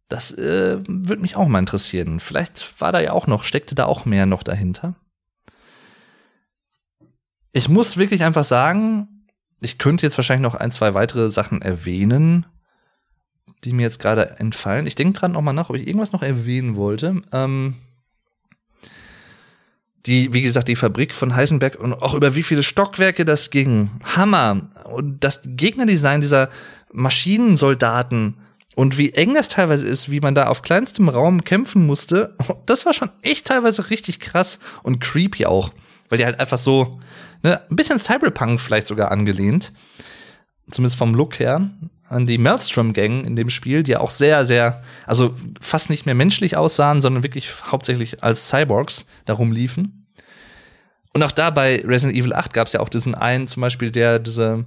Das 0.09 0.32
äh, 0.32 0.78
würde 0.86 1.22
mich 1.22 1.36
auch 1.36 1.49
mal 1.49 1.59
interessieren. 1.59 2.20
Vielleicht 2.20 2.80
war 2.80 2.92
da 2.92 3.01
ja 3.01 3.12
auch 3.12 3.26
noch, 3.26 3.42
steckte 3.42 3.74
da 3.74 3.86
auch 3.86 4.05
mehr 4.05 4.26
noch 4.26 4.42
dahinter. 4.42 4.95
Ich 7.53 7.68
muss 7.68 7.97
wirklich 7.97 8.22
einfach 8.24 8.45
sagen, 8.45 9.26
ich 9.61 9.78
könnte 9.78 10.05
jetzt 10.05 10.18
wahrscheinlich 10.18 10.42
noch 10.42 10.57
ein, 10.57 10.70
zwei 10.70 10.92
weitere 10.92 11.30
Sachen 11.30 11.62
erwähnen, 11.62 12.47
die 13.64 13.72
mir 13.72 13.82
jetzt 13.82 13.99
gerade 13.99 14.38
entfallen. 14.38 14.86
Ich 14.86 14.95
denke 14.95 15.18
gerade 15.18 15.32
noch 15.32 15.40
mal 15.40 15.53
nach, 15.53 15.70
ob 15.70 15.76
ich 15.76 15.86
irgendwas 15.86 16.12
noch 16.12 16.22
erwähnen 16.22 16.76
wollte. 16.76 17.22
Ähm 17.32 17.76
die, 20.07 20.32
wie 20.34 20.42
gesagt, 20.42 20.68
die 20.68 20.76
Fabrik 20.76 21.14
von 21.14 21.34
Heisenberg 21.34 21.76
und 21.76 21.94
auch 21.94 22.14
über 22.14 22.34
wie 22.34 22.42
viele 22.42 22.62
Stockwerke 22.62 23.24
das 23.24 23.50
ging. 23.50 23.90
Hammer. 24.16 24.68
Und 24.84 25.24
das 25.24 25.40
Gegnerdesign 25.44 26.20
dieser 26.20 26.50
Maschinensoldaten 26.92 28.36
und 28.76 28.98
wie 28.98 29.12
eng 29.12 29.34
das 29.34 29.48
teilweise 29.48 29.86
ist, 29.86 30.11
wie 30.11 30.20
man 30.20 30.34
da 30.34 30.48
auf 30.48 30.62
kleinstem 30.62 31.09
Raum 31.09 31.44
kämpfen 31.44 31.86
musste, 31.86 32.36
das 32.66 32.84
war 32.84 32.92
schon 32.92 33.11
echt 33.22 33.46
teilweise 33.46 33.90
richtig 33.90 34.20
krass 34.20 34.59
und 34.82 35.00
creepy 35.00 35.46
auch. 35.46 35.72
Weil 36.09 36.18
die 36.18 36.26
halt 36.26 36.38
einfach 36.38 36.59
so, 36.59 37.00
ne, 37.42 37.62
ein 37.70 37.76
bisschen 37.76 37.98
Cyberpunk 37.98 38.61
vielleicht 38.61 38.86
sogar 38.86 39.11
angelehnt. 39.11 39.72
Zumindest 40.70 40.98
vom 40.98 41.14
Look 41.14 41.38
her. 41.38 41.70
An 42.09 42.26
die 42.26 42.38
Maelstrom-Gang 42.38 43.24
in 43.24 43.34
dem 43.34 43.48
Spiel, 43.48 43.82
die 43.82 43.92
ja 43.92 44.00
auch 44.00 44.11
sehr, 44.11 44.44
sehr, 44.44 44.82
also 45.07 45.34
fast 45.61 45.88
nicht 45.88 46.05
mehr 46.05 46.14
menschlich 46.14 46.57
aussahen, 46.57 47.00
sondern 47.00 47.22
wirklich 47.22 47.50
hauptsächlich 47.70 48.22
als 48.22 48.48
Cyborgs 48.48 49.07
darum 49.24 49.52
liefen. 49.52 50.07
Und 51.14 51.22
auch 51.22 51.32
da 51.32 51.50
bei 51.50 51.82
Resident 51.84 52.18
Evil 52.18 52.34
8 52.34 52.52
gab 52.52 52.66
es 52.66 52.72
ja 52.72 52.80
auch 52.80 52.88
diesen 52.88 53.14
einen, 53.14 53.46
zum 53.46 53.61
Beispiel, 53.61 53.90
der 53.90 54.18
diese, 54.18 54.64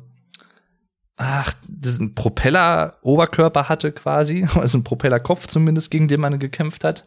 ach, 1.17 1.53
diesen 1.67 2.15
Propeller-Oberkörper 2.15 3.69
hatte 3.69 3.91
quasi, 3.91 4.47
also 4.55 4.77
einen 4.77 4.83
Propellerkopf 4.83 5.47
zumindest, 5.47 5.91
gegen 5.91 6.07
den 6.07 6.21
man 6.21 6.39
gekämpft 6.39 6.83
hat. 6.83 7.05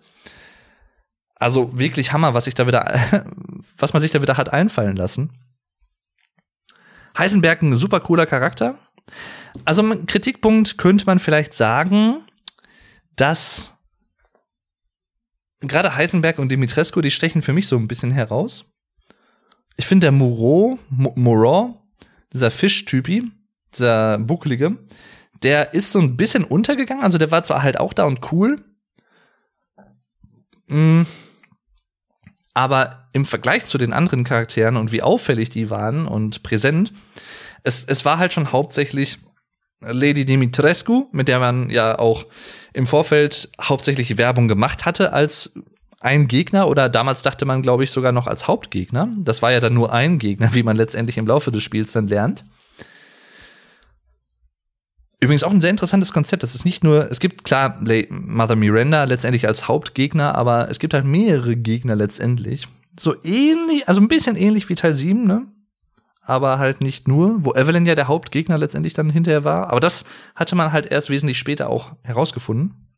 Also 1.35 1.77
wirklich 1.79 2.13
Hammer, 2.13 2.35
was 2.35 2.45
sich 2.45 2.55
da 2.55 2.67
wieder, 2.67 2.95
was 3.79 3.95
man 3.95 4.03
sich 4.03 4.11
da 4.11 4.21
wieder 4.21 4.37
hat 4.37 4.53
einfallen 4.53 4.97
lassen. 4.97 5.33
Heisenberg 7.17 7.63
ein 7.63 7.75
super 7.75 8.01
cooler 8.01 8.27
Charakter. 8.27 8.79
Also 9.65 9.83
ein 9.83 10.07
Kritikpunkt 10.07 10.79
könnte 10.79 11.07
man 11.07 11.19
vielleicht 11.19 11.55
sagen, 11.55 12.25
dass 13.17 13.77
gerade 15.61 15.95
Heisenberg 15.95 16.39
und 16.39 16.51
Dimitrescu, 16.51 17.01
die 17.01 17.11
stechen 17.11 17.43
für 17.43 17.53
mich 17.53 17.67
so 17.67 17.77
ein 17.77 17.89
bisschen 17.89 18.11
heraus. 18.11 18.65
Ich 19.77 19.87
finde 19.87 20.07
der 20.07 20.13
Moreau, 20.13 20.79
Moreau, 20.91 21.81
dieser 22.33 22.51
Fischtypi, 22.51 23.31
dieser 23.75 24.19
bucklige, 24.19 24.79
der 25.43 25.75
ist 25.75 25.93
so 25.93 25.99
ein 26.01 26.17
bisschen 26.17 26.45
untergegangen. 26.45 27.03
Also 27.03 27.19
der 27.19 27.31
war 27.31 27.43
zwar 27.43 27.63
halt 27.63 27.79
auch 27.79 27.93
da 27.93 28.05
und 28.05 28.33
cool. 28.33 28.65
Mm, 30.69 31.03
aber 32.55 33.09
im 33.13 33.25
Vergleich 33.25 33.65
zu 33.65 33.79
den 33.79 33.93
anderen 33.93 34.25
Charakteren 34.25 34.77
und 34.77 34.93
wie 34.93 35.03
auffällig 35.03 35.51
die 35.51 35.71
waren 35.71 36.07
und 36.07 36.43
präsent, 36.43 36.93
es, 37.63 37.85
es 37.85 38.05
war 38.05 38.19
halt 38.19 38.33
schon 38.33 38.53
hauptsächlich 38.53 39.19
Lady 39.81 40.25
Dimitrescu, 40.25 41.09
mit 41.13 41.29
der 41.29 41.39
man 41.39 41.71
ja 41.71 41.99
auch 41.99 42.27
im 42.73 42.87
Vorfeld 42.87 43.51
hauptsächlich 43.61 44.19
Werbung 44.19 44.49
gemacht 44.49 44.85
hatte 44.85 45.13
als 45.13 45.55
ein 46.01 46.29
Gegner 46.29 46.69
oder 46.69 46.89
damals 46.89 47.23
dachte 47.23 47.45
man, 47.45 47.63
glaube 47.63 47.85
ich, 47.85 47.91
sogar 47.91 48.13
noch 48.13 48.27
als 48.27 48.47
Hauptgegner. 48.47 49.09
Das 49.19 49.43
war 49.43 49.53
ja 49.53 49.61
dann 49.61 49.75
nur 49.75 49.93
ein 49.93 50.19
Gegner, 50.19 50.55
wie 50.55 50.63
man 50.63 50.77
letztendlich 50.77 51.19
im 51.19 51.27
Laufe 51.27 51.51
des 51.51 51.63
Spiels 51.63 51.93
dann 51.93 52.07
lernt. 52.07 52.45
Übrigens 55.23 55.45
auch 55.45 55.51
ein 55.51 55.61
sehr 55.61 55.71
interessantes 55.71 56.13
Konzept. 56.13 56.43
Das 56.43 56.55
ist 56.55 56.65
nicht 56.65 56.83
nur, 56.83 57.11
es 57.11 57.21
gibt 57.21 57.45
klar 57.45 57.79
Mother 58.09 58.57
Miranda 58.57 59.05
letztendlich 59.05 59.47
als 59.47 59.69
Hauptgegner, 59.69 60.35
aber 60.35 60.71
es 60.71 60.79
gibt 60.79 60.95
halt 60.95 61.05
mehrere 61.05 61.57
Gegner 61.57 61.95
letztendlich. 61.95 62.69
So 62.99 63.15
ähnlich, 63.23 63.87
also 63.87 64.01
ein 64.01 64.09
bisschen 64.09 64.37
ähnlich 64.37 64.69
wie 64.71 64.75
Teil 64.75 64.95
7, 64.95 65.27
ne? 65.27 65.47
Aber 66.23 66.59
halt 66.59 66.81
nicht 66.81 67.07
nur, 67.09 67.45
wo 67.45 67.53
Evelyn 67.53 67.87
ja 67.87 67.95
der 67.95 68.09
Hauptgegner 68.09 68.57
letztendlich 68.57 68.95
dann 68.95 69.11
hinterher 69.11 69.45
war. 69.45 69.69
Aber 69.71 69.81
das 69.81 70.05
hatte 70.35 70.57
man 70.57 70.73
halt 70.73 70.87
erst 70.87 71.11
wesentlich 71.11 71.39
später 71.39 71.69
auch 71.69 71.93
herausgefunden. 72.03 72.90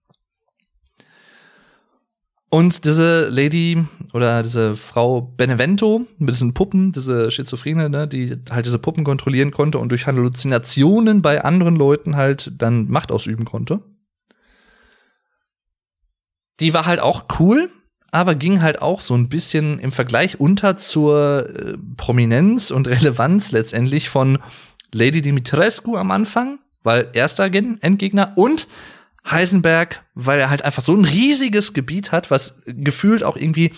Und 2.54 2.84
diese 2.84 3.30
Lady 3.30 3.82
oder 4.12 4.42
diese 4.42 4.76
Frau 4.76 5.22
Benevento 5.22 6.06
mit 6.18 6.34
diesen 6.34 6.52
Puppen, 6.52 6.92
diese 6.92 7.30
Schizophrene, 7.30 7.88
ne, 7.88 8.06
die 8.06 8.36
halt 8.50 8.66
diese 8.66 8.78
Puppen 8.78 9.04
kontrollieren 9.04 9.52
konnte 9.52 9.78
und 9.78 9.88
durch 9.88 10.06
Halluzinationen 10.06 11.22
bei 11.22 11.42
anderen 11.42 11.76
Leuten 11.76 12.14
halt 12.14 12.52
dann 12.60 12.90
Macht 12.90 13.10
ausüben 13.10 13.46
konnte. 13.46 13.80
Die 16.60 16.74
war 16.74 16.84
halt 16.84 17.00
auch 17.00 17.24
cool, 17.38 17.70
aber 18.10 18.34
ging 18.34 18.60
halt 18.60 18.82
auch 18.82 19.00
so 19.00 19.14
ein 19.14 19.30
bisschen 19.30 19.78
im 19.78 19.90
Vergleich 19.90 20.38
unter 20.38 20.76
zur 20.76 21.48
äh, 21.48 21.78
Prominenz 21.96 22.70
und 22.70 22.86
Relevanz 22.86 23.52
letztendlich 23.52 24.10
von 24.10 24.38
Lady 24.92 25.22
Dimitrescu 25.22 25.96
am 25.96 26.10
Anfang, 26.10 26.58
weil 26.82 27.08
erster 27.14 27.44
Endgegner 27.44 28.34
und 28.36 28.68
Heisenberg, 29.28 30.04
weil 30.14 30.40
er 30.40 30.50
halt 30.50 30.62
einfach 30.62 30.82
so 30.82 30.94
ein 30.94 31.04
riesiges 31.04 31.74
Gebiet 31.74 32.12
hat, 32.12 32.30
was 32.30 32.56
gefühlt 32.66 33.22
auch 33.22 33.36
irgendwie 33.36 33.72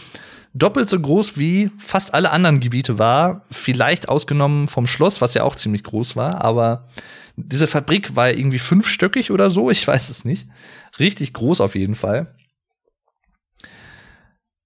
doppelt 0.54 0.88
so 0.88 0.98
groß 0.98 1.36
wie 1.36 1.70
fast 1.78 2.14
alle 2.14 2.30
anderen 2.30 2.60
Gebiete 2.60 2.98
war. 2.98 3.44
Vielleicht 3.50 4.08
ausgenommen 4.08 4.68
vom 4.68 4.86
Schloss, 4.86 5.20
was 5.20 5.34
ja 5.34 5.42
auch 5.42 5.56
ziemlich 5.56 5.82
groß 5.82 6.16
war, 6.16 6.42
aber 6.42 6.88
diese 7.36 7.66
Fabrik 7.66 8.14
war 8.14 8.30
irgendwie 8.30 8.60
fünfstöckig 8.60 9.30
oder 9.30 9.50
so, 9.50 9.70
ich 9.70 9.86
weiß 9.86 10.08
es 10.08 10.24
nicht. 10.24 10.48
Richtig 10.98 11.32
groß 11.32 11.60
auf 11.60 11.74
jeden 11.74 11.94
Fall. 11.94 12.34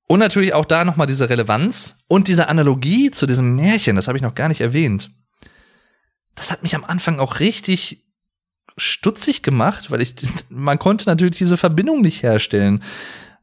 Und 0.07 0.21
natürlich 0.21 0.55
auch 0.55 0.65
da 0.65 0.85
nochmal 0.85 1.07
diese 1.07 1.29
Relevanz 1.29 1.99
und 2.09 2.29
diese 2.29 2.49
Analogie 2.49 3.11
zu 3.11 3.27
diesem 3.27 3.57
Märchen, 3.57 3.97
das 3.97 4.09
habe 4.09 4.17
ich 4.17 4.23
noch 4.23 4.35
gar 4.35 4.49
nicht 4.49 4.63
erwähnt. 4.63 5.11
Das 6.35 6.51
hat 6.51 6.63
mich 6.63 6.75
am 6.75 6.85
Anfang 6.85 7.19
auch 7.19 7.41
richtig 7.41 8.08
stutzig 8.79 9.43
gemacht, 9.43 9.91
weil 9.91 10.01
ich, 10.01 10.15
man 10.49 10.79
konnte 10.79 11.07
natürlich 11.07 11.37
diese 11.37 11.57
Verbindung 11.57 12.01
nicht 12.01 12.23
herstellen. 12.23 12.83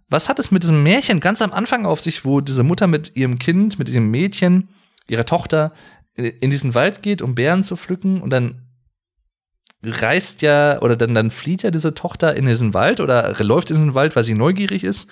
Was 0.09 0.29
hat 0.29 0.39
es 0.39 0.51
mit 0.51 0.63
diesem 0.63 0.83
Märchen 0.83 1.19
ganz 1.19 1.41
am 1.41 1.53
Anfang 1.53 1.85
auf 1.85 1.99
sich, 1.99 2.25
wo 2.25 2.41
diese 2.41 2.63
Mutter 2.63 2.87
mit 2.87 3.15
ihrem 3.15 3.39
Kind, 3.39 3.79
mit 3.79 3.87
diesem 3.87 4.09
Mädchen, 4.11 4.69
ihrer 5.07 5.25
Tochter 5.25 5.71
in 6.15 6.49
diesen 6.49 6.73
Wald 6.75 7.01
geht, 7.01 7.21
um 7.21 7.35
Bären 7.35 7.63
zu 7.63 7.75
pflücken 7.75 8.21
und 8.21 8.29
dann 8.29 8.61
reist 9.83 10.41
ja 10.41 10.81
oder 10.81 10.95
dann, 10.95 11.13
dann 11.13 11.29
flieht 11.29 11.63
ja 11.63 11.71
diese 11.71 11.93
Tochter 11.93 12.35
in 12.35 12.45
diesen 12.45 12.73
Wald 12.73 12.99
oder 12.99 13.35
läuft 13.43 13.69
in 13.69 13.75
diesen 13.75 13.93
Wald, 13.93 14.15
weil 14.15 14.23
sie 14.23 14.33
neugierig 14.33 14.83
ist, 14.83 15.09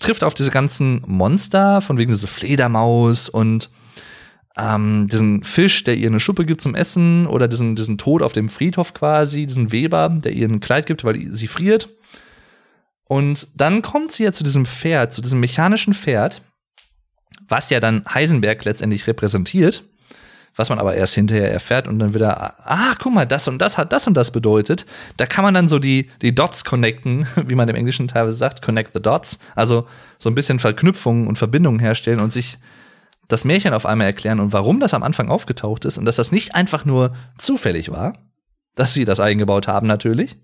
trifft 0.00 0.22
auf 0.24 0.34
diese 0.34 0.50
ganzen 0.50 1.02
Monster, 1.06 1.80
von 1.80 1.98
wegen 1.98 2.12
diese 2.12 2.26
Fledermaus 2.26 3.28
und 3.28 3.70
ähm, 4.58 5.08
diesen 5.08 5.44
Fisch, 5.44 5.84
der 5.84 5.96
ihr 5.96 6.08
eine 6.08 6.20
Schuppe 6.20 6.44
gibt 6.44 6.60
zum 6.60 6.74
Essen 6.74 7.26
oder 7.26 7.48
diesen, 7.48 7.76
diesen 7.76 7.96
Tod 7.96 8.22
auf 8.22 8.32
dem 8.32 8.48
Friedhof 8.48 8.92
quasi, 8.92 9.46
diesen 9.46 9.72
Weber, 9.72 10.08
der 10.08 10.32
ihr 10.32 10.48
ein 10.48 10.60
Kleid 10.60 10.86
gibt, 10.86 11.04
weil 11.04 11.20
sie 11.30 11.46
friert. 11.46 11.88
Und 13.08 13.48
dann 13.54 13.82
kommt 13.82 14.12
sie 14.12 14.24
ja 14.24 14.32
zu 14.32 14.44
diesem 14.44 14.66
Pferd, 14.66 15.12
zu 15.12 15.22
diesem 15.22 15.40
mechanischen 15.40 15.94
Pferd, 15.94 16.42
was 17.48 17.70
ja 17.70 17.80
dann 17.80 18.04
Heisenberg 18.12 18.64
letztendlich 18.64 19.06
repräsentiert, 19.06 19.84
was 20.56 20.68
man 20.68 20.78
aber 20.78 20.94
erst 20.94 21.14
hinterher 21.14 21.50
erfährt 21.50 21.88
und 21.88 22.00
dann 22.00 22.12
wieder, 22.12 22.54
ah, 22.68 22.94
guck 22.98 23.14
mal, 23.14 23.26
das 23.26 23.48
und 23.48 23.58
das 23.58 23.78
hat 23.78 23.92
das 23.92 24.06
und 24.06 24.14
das 24.14 24.32
bedeutet. 24.32 24.86
Da 25.16 25.26
kann 25.26 25.44
man 25.44 25.54
dann 25.54 25.68
so 25.68 25.78
die, 25.78 26.10
die 26.20 26.34
Dots 26.34 26.64
connecten, 26.64 27.26
wie 27.46 27.54
man 27.54 27.68
im 27.68 27.76
Englischen 27.76 28.08
teilweise 28.08 28.36
sagt, 28.36 28.60
connect 28.60 28.92
the 28.92 29.00
dots. 29.00 29.38
Also 29.54 29.86
so 30.18 30.28
ein 30.28 30.34
bisschen 30.34 30.58
Verknüpfungen 30.58 31.28
und 31.28 31.38
Verbindungen 31.38 31.78
herstellen 31.78 32.20
und 32.20 32.32
sich 32.32 32.58
das 33.28 33.44
Märchen 33.44 33.74
auf 33.74 33.86
einmal 33.86 34.06
erklären 34.06 34.40
und 34.40 34.52
warum 34.52 34.80
das 34.80 34.94
am 34.94 35.02
Anfang 35.02 35.28
aufgetaucht 35.28 35.84
ist 35.84 35.98
und 35.98 36.06
dass 36.06 36.16
das 36.16 36.32
nicht 36.32 36.54
einfach 36.54 36.84
nur 36.84 37.14
zufällig 37.36 37.90
war, 37.90 38.18
dass 38.74 38.94
sie 38.94 39.04
das 39.04 39.20
eingebaut 39.20 39.68
haben 39.68 39.86
natürlich. 39.86 40.38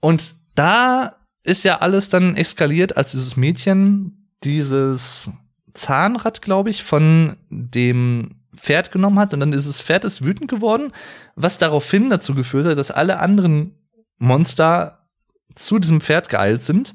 Und 0.00 0.36
da 0.54 1.16
ist 1.42 1.64
ja 1.64 1.78
alles 1.78 2.08
dann 2.08 2.36
eskaliert, 2.36 2.96
als 2.96 3.10
dieses 3.10 3.36
Mädchen 3.36 4.30
dieses 4.44 5.30
Zahnrad, 5.74 6.42
glaube 6.42 6.70
ich, 6.70 6.84
von 6.84 7.36
dem 7.50 8.36
Pferd 8.56 8.92
genommen 8.92 9.18
hat 9.18 9.34
und 9.34 9.40
dann 9.40 9.52
ist 9.52 9.68
das 9.68 9.80
Pferd 9.80 10.04
ist 10.04 10.24
wütend 10.24 10.48
geworden, 10.48 10.92
was 11.34 11.58
daraufhin 11.58 12.08
dazu 12.08 12.34
geführt 12.34 12.66
hat, 12.66 12.78
dass 12.78 12.90
alle 12.90 13.18
anderen 13.18 13.74
Monster 14.18 15.06
zu 15.54 15.78
diesem 15.78 16.00
Pferd 16.00 16.28
geeilt 16.28 16.62
sind 16.62 16.94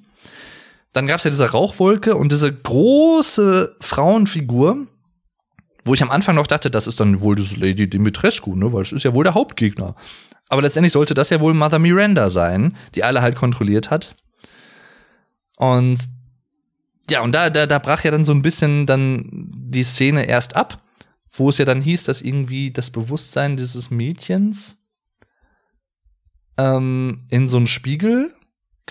dann 0.94 1.08
gab 1.08 1.18
es 1.18 1.24
ja 1.24 1.32
diese 1.32 1.52
Rauchwolke 1.52 2.16
und 2.16 2.32
diese 2.32 2.54
große 2.54 3.76
Frauenfigur, 3.80 4.88
wo 5.86 5.94
ich 5.94 6.04
am 6.04 6.12
Anfang 6.12 6.36
noch 6.36 6.48
dachte, 6.48 6.70
das 6.70 6.88
ist 6.88 7.00
dann 7.00 7.22
wohl 7.22 7.36
diese 7.36 7.56
Lady 7.56 7.90
Dimitrescu, 7.90 8.56
ne, 8.56 8.72
weil 8.74 8.82
es 8.82 8.92
ist 8.92 9.04
ja 9.04 9.14
wohl 9.14 9.24
der 9.24 9.34
Hauptgegner. 9.34 9.96
Aber 10.50 10.62
letztendlich 10.62 10.92
sollte 10.92 11.14
das 11.14 11.30
ja 11.30 11.40
wohl 11.40 11.54
Mother 11.54 11.80
Miranda 11.80 12.30
sein, 12.30 12.76
die 12.94 13.04
alle 13.04 13.22
halt 13.22 13.36
kontrolliert 13.36 13.90
hat. 13.90 14.16
Und 15.56 16.00
ja, 17.10 17.22
und 17.22 17.32
da, 17.32 17.50
da, 17.50 17.66
da 17.66 17.80
brach 17.80 18.04
ja 18.04 18.12
dann 18.12 18.26
so 18.26 18.34
ein 18.34 18.42
bisschen 18.42 18.86
dann 18.86 19.28
die 19.54 19.84
Szene 19.84 20.26
erst 20.26 20.56
ab, 20.56 20.84
wo 21.32 21.50
es 21.50 21.58
ja 21.58 21.66
dann 21.66 21.82
hieß, 21.82 22.04
dass 22.04 22.22
irgendwie 22.22 22.72
das 22.72 22.90
Bewusstsein 22.90 23.56
dieses 23.56 23.92
Mädchens 23.92 24.84
ähm, 26.58 27.26
in 27.30 27.48
so 27.48 27.58
einen 27.58 27.68
Spiegel 27.68 28.36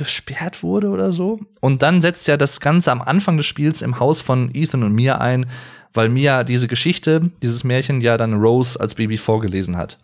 gesperrt 0.00 0.62
wurde 0.62 0.88
oder 0.88 1.12
so. 1.12 1.40
Und 1.60 1.82
dann 1.82 2.00
setzt 2.00 2.26
ja 2.26 2.38
das 2.38 2.60
Ganze 2.60 2.90
am 2.90 3.02
Anfang 3.02 3.36
des 3.36 3.44
Spiels 3.44 3.82
im 3.82 4.00
Haus 4.00 4.22
von 4.22 4.50
Ethan 4.54 4.82
und 4.82 4.94
Mia 4.94 5.18
ein, 5.18 5.44
weil 5.92 6.08
Mia 6.08 6.42
diese 6.42 6.68
Geschichte, 6.68 7.30
dieses 7.42 7.64
Märchen 7.64 8.00
ja 8.00 8.16
dann 8.16 8.32
Rose 8.32 8.80
als 8.80 8.94
Baby 8.94 9.18
vorgelesen 9.18 9.76
hat. 9.76 9.98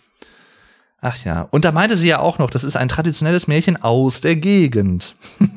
Ach 1.00 1.16
ja, 1.24 1.48
und 1.50 1.64
da 1.64 1.72
meinte 1.72 1.96
sie 1.96 2.08
ja 2.08 2.18
auch 2.18 2.38
noch, 2.38 2.50
das 2.50 2.62
ist 2.62 2.76
ein 2.76 2.88
traditionelles 2.88 3.46
Märchen 3.46 3.82
aus 3.82 4.20
der 4.20 4.36
Gegend. 4.36 5.14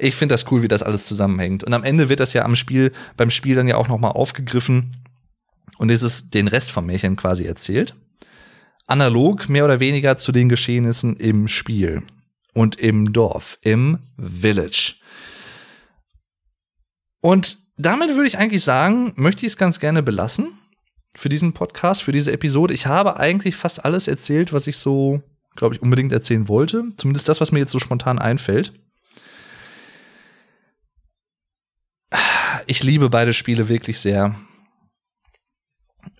ich 0.00 0.16
finde 0.16 0.32
das 0.32 0.50
cool, 0.50 0.62
wie 0.62 0.68
das 0.68 0.82
alles 0.82 1.04
zusammenhängt. 1.04 1.62
Und 1.62 1.72
am 1.72 1.84
Ende 1.84 2.08
wird 2.08 2.18
das 2.18 2.32
ja 2.32 2.44
am 2.44 2.56
Spiel, 2.56 2.90
beim 3.16 3.30
Spiel 3.30 3.54
dann 3.54 3.68
ja 3.68 3.76
auch 3.76 3.86
noch 3.86 3.98
mal 3.98 4.10
aufgegriffen 4.10 4.96
und 5.78 5.88
ist 5.88 6.02
es 6.02 6.30
den 6.30 6.48
Rest 6.48 6.72
vom 6.72 6.86
Märchen 6.86 7.14
quasi 7.14 7.44
erzählt. 7.44 7.94
Analog 8.88 9.48
mehr 9.48 9.64
oder 9.64 9.78
weniger 9.78 10.16
zu 10.16 10.32
den 10.32 10.48
Geschehnissen 10.48 11.14
im 11.14 11.46
Spiel 11.46 12.02
und 12.54 12.76
im 12.76 13.12
Dorf, 13.12 13.58
im 13.62 13.98
Village. 14.18 14.94
Und 17.20 17.58
damit 17.76 18.10
würde 18.10 18.26
ich 18.26 18.38
eigentlich 18.38 18.64
sagen, 18.64 19.12
möchte 19.16 19.46
ich 19.46 19.52
es 19.52 19.56
ganz 19.56 19.80
gerne 19.80 20.02
belassen 20.02 20.52
für 21.14 21.28
diesen 21.28 21.52
Podcast, 21.52 22.02
für 22.02 22.12
diese 22.12 22.32
Episode. 22.32 22.74
Ich 22.74 22.86
habe 22.86 23.16
eigentlich 23.16 23.56
fast 23.56 23.84
alles 23.84 24.08
erzählt, 24.08 24.52
was 24.52 24.66
ich 24.66 24.76
so, 24.76 25.22
glaube 25.56 25.74
ich, 25.74 25.82
unbedingt 25.82 26.12
erzählen 26.12 26.48
wollte. 26.48 26.84
Zumindest 26.96 27.28
das, 27.28 27.40
was 27.40 27.52
mir 27.52 27.60
jetzt 27.60 27.72
so 27.72 27.78
spontan 27.78 28.18
einfällt. 28.18 28.72
Ich 32.66 32.82
liebe 32.82 33.10
beide 33.10 33.32
Spiele 33.32 33.68
wirklich 33.68 33.98
sehr. 33.98 34.34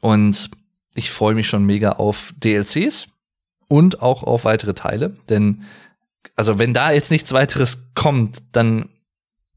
Und 0.00 0.50
ich 0.94 1.10
freue 1.10 1.34
mich 1.34 1.48
schon 1.48 1.64
mega 1.64 1.92
auf 1.92 2.34
DLCs 2.36 3.08
und 3.68 4.02
auch 4.02 4.22
auf 4.22 4.44
weitere 4.44 4.74
Teile. 4.74 5.10
Denn, 5.28 5.64
also 6.36 6.58
wenn 6.58 6.74
da 6.74 6.90
jetzt 6.92 7.10
nichts 7.10 7.32
weiteres 7.32 7.90
kommt, 7.94 8.42
dann, 8.52 8.88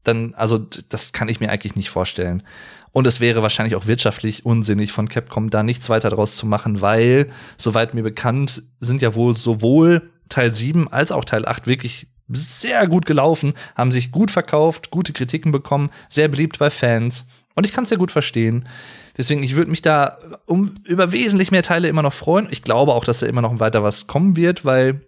dann, 0.04 0.34
also 0.34 0.58
das 0.58 1.12
kann 1.12 1.28
ich 1.28 1.40
mir 1.40 1.50
eigentlich 1.50 1.76
nicht 1.76 1.90
vorstellen. 1.90 2.42
Und 2.92 3.06
es 3.06 3.20
wäre 3.20 3.42
wahrscheinlich 3.42 3.76
auch 3.76 3.86
wirtschaftlich 3.86 4.46
unsinnig 4.46 4.92
von 4.92 5.08
Capcom 5.08 5.50
da 5.50 5.62
nichts 5.62 5.90
weiter 5.90 6.08
draus 6.08 6.36
zu 6.36 6.46
machen, 6.46 6.80
weil, 6.80 7.30
soweit 7.56 7.92
mir 7.92 8.02
bekannt, 8.02 8.62
sind 8.80 9.02
ja 9.02 9.14
wohl 9.14 9.36
sowohl 9.36 10.10
Teil 10.28 10.52
7 10.52 10.88
als 10.88 11.12
auch 11.12 11.24
Teil 11.24 11.46
8 11.46 11.66
wirklich 11.66 12.08
sehr 12.28 12.88
gut 12.88 13.06
gelaufen, 13.06 13.54
haben 13.76 13.92
sich 13.92 14.10
gut 14.10 14.30
verkauft, 14.30 14.90
gute 14.90 15.12
Kritiken 15.12 15.52
bekommen, 15.52 15.90
sehr 16.08 16.28
beliebt 16.28 16.58
bei 16.58 16.70
Fans. 16.70 17.28
Und 17.54 17.64
ich 17.64 17.72
kann 17.72 17.84
es 17.84 17.90
sehr 17.90 17.98
gut 17.98 18.10
verstehen. 18.10 18.68
Deswegen, 19.16 19.42
ich 19.42 19.56
würde 19.56 19.70
mich 19.70 19.82
da 19.82 20.18
um, 20.44 20.74
über 20.84 21.12
wesentlich 21.12 21.50
mehr 21.50 21.62
Teile 21.62 21.88
immer 21.88 22.02
noch 22.02 22.12
freuen. 22.12 22.48
Ich 22.50 22.62
glaube 22.62 22.94
auch, 22.94 23.04
dass 23.04 23.20
da 23.20 23.26
immer 23.26 23.42
noch 23.42 23.60
weiter 23.60 23.82
was 23.82 24.06
kommen 24.06 24.36
wird, 24.36 24.64
weil 24.64 25.00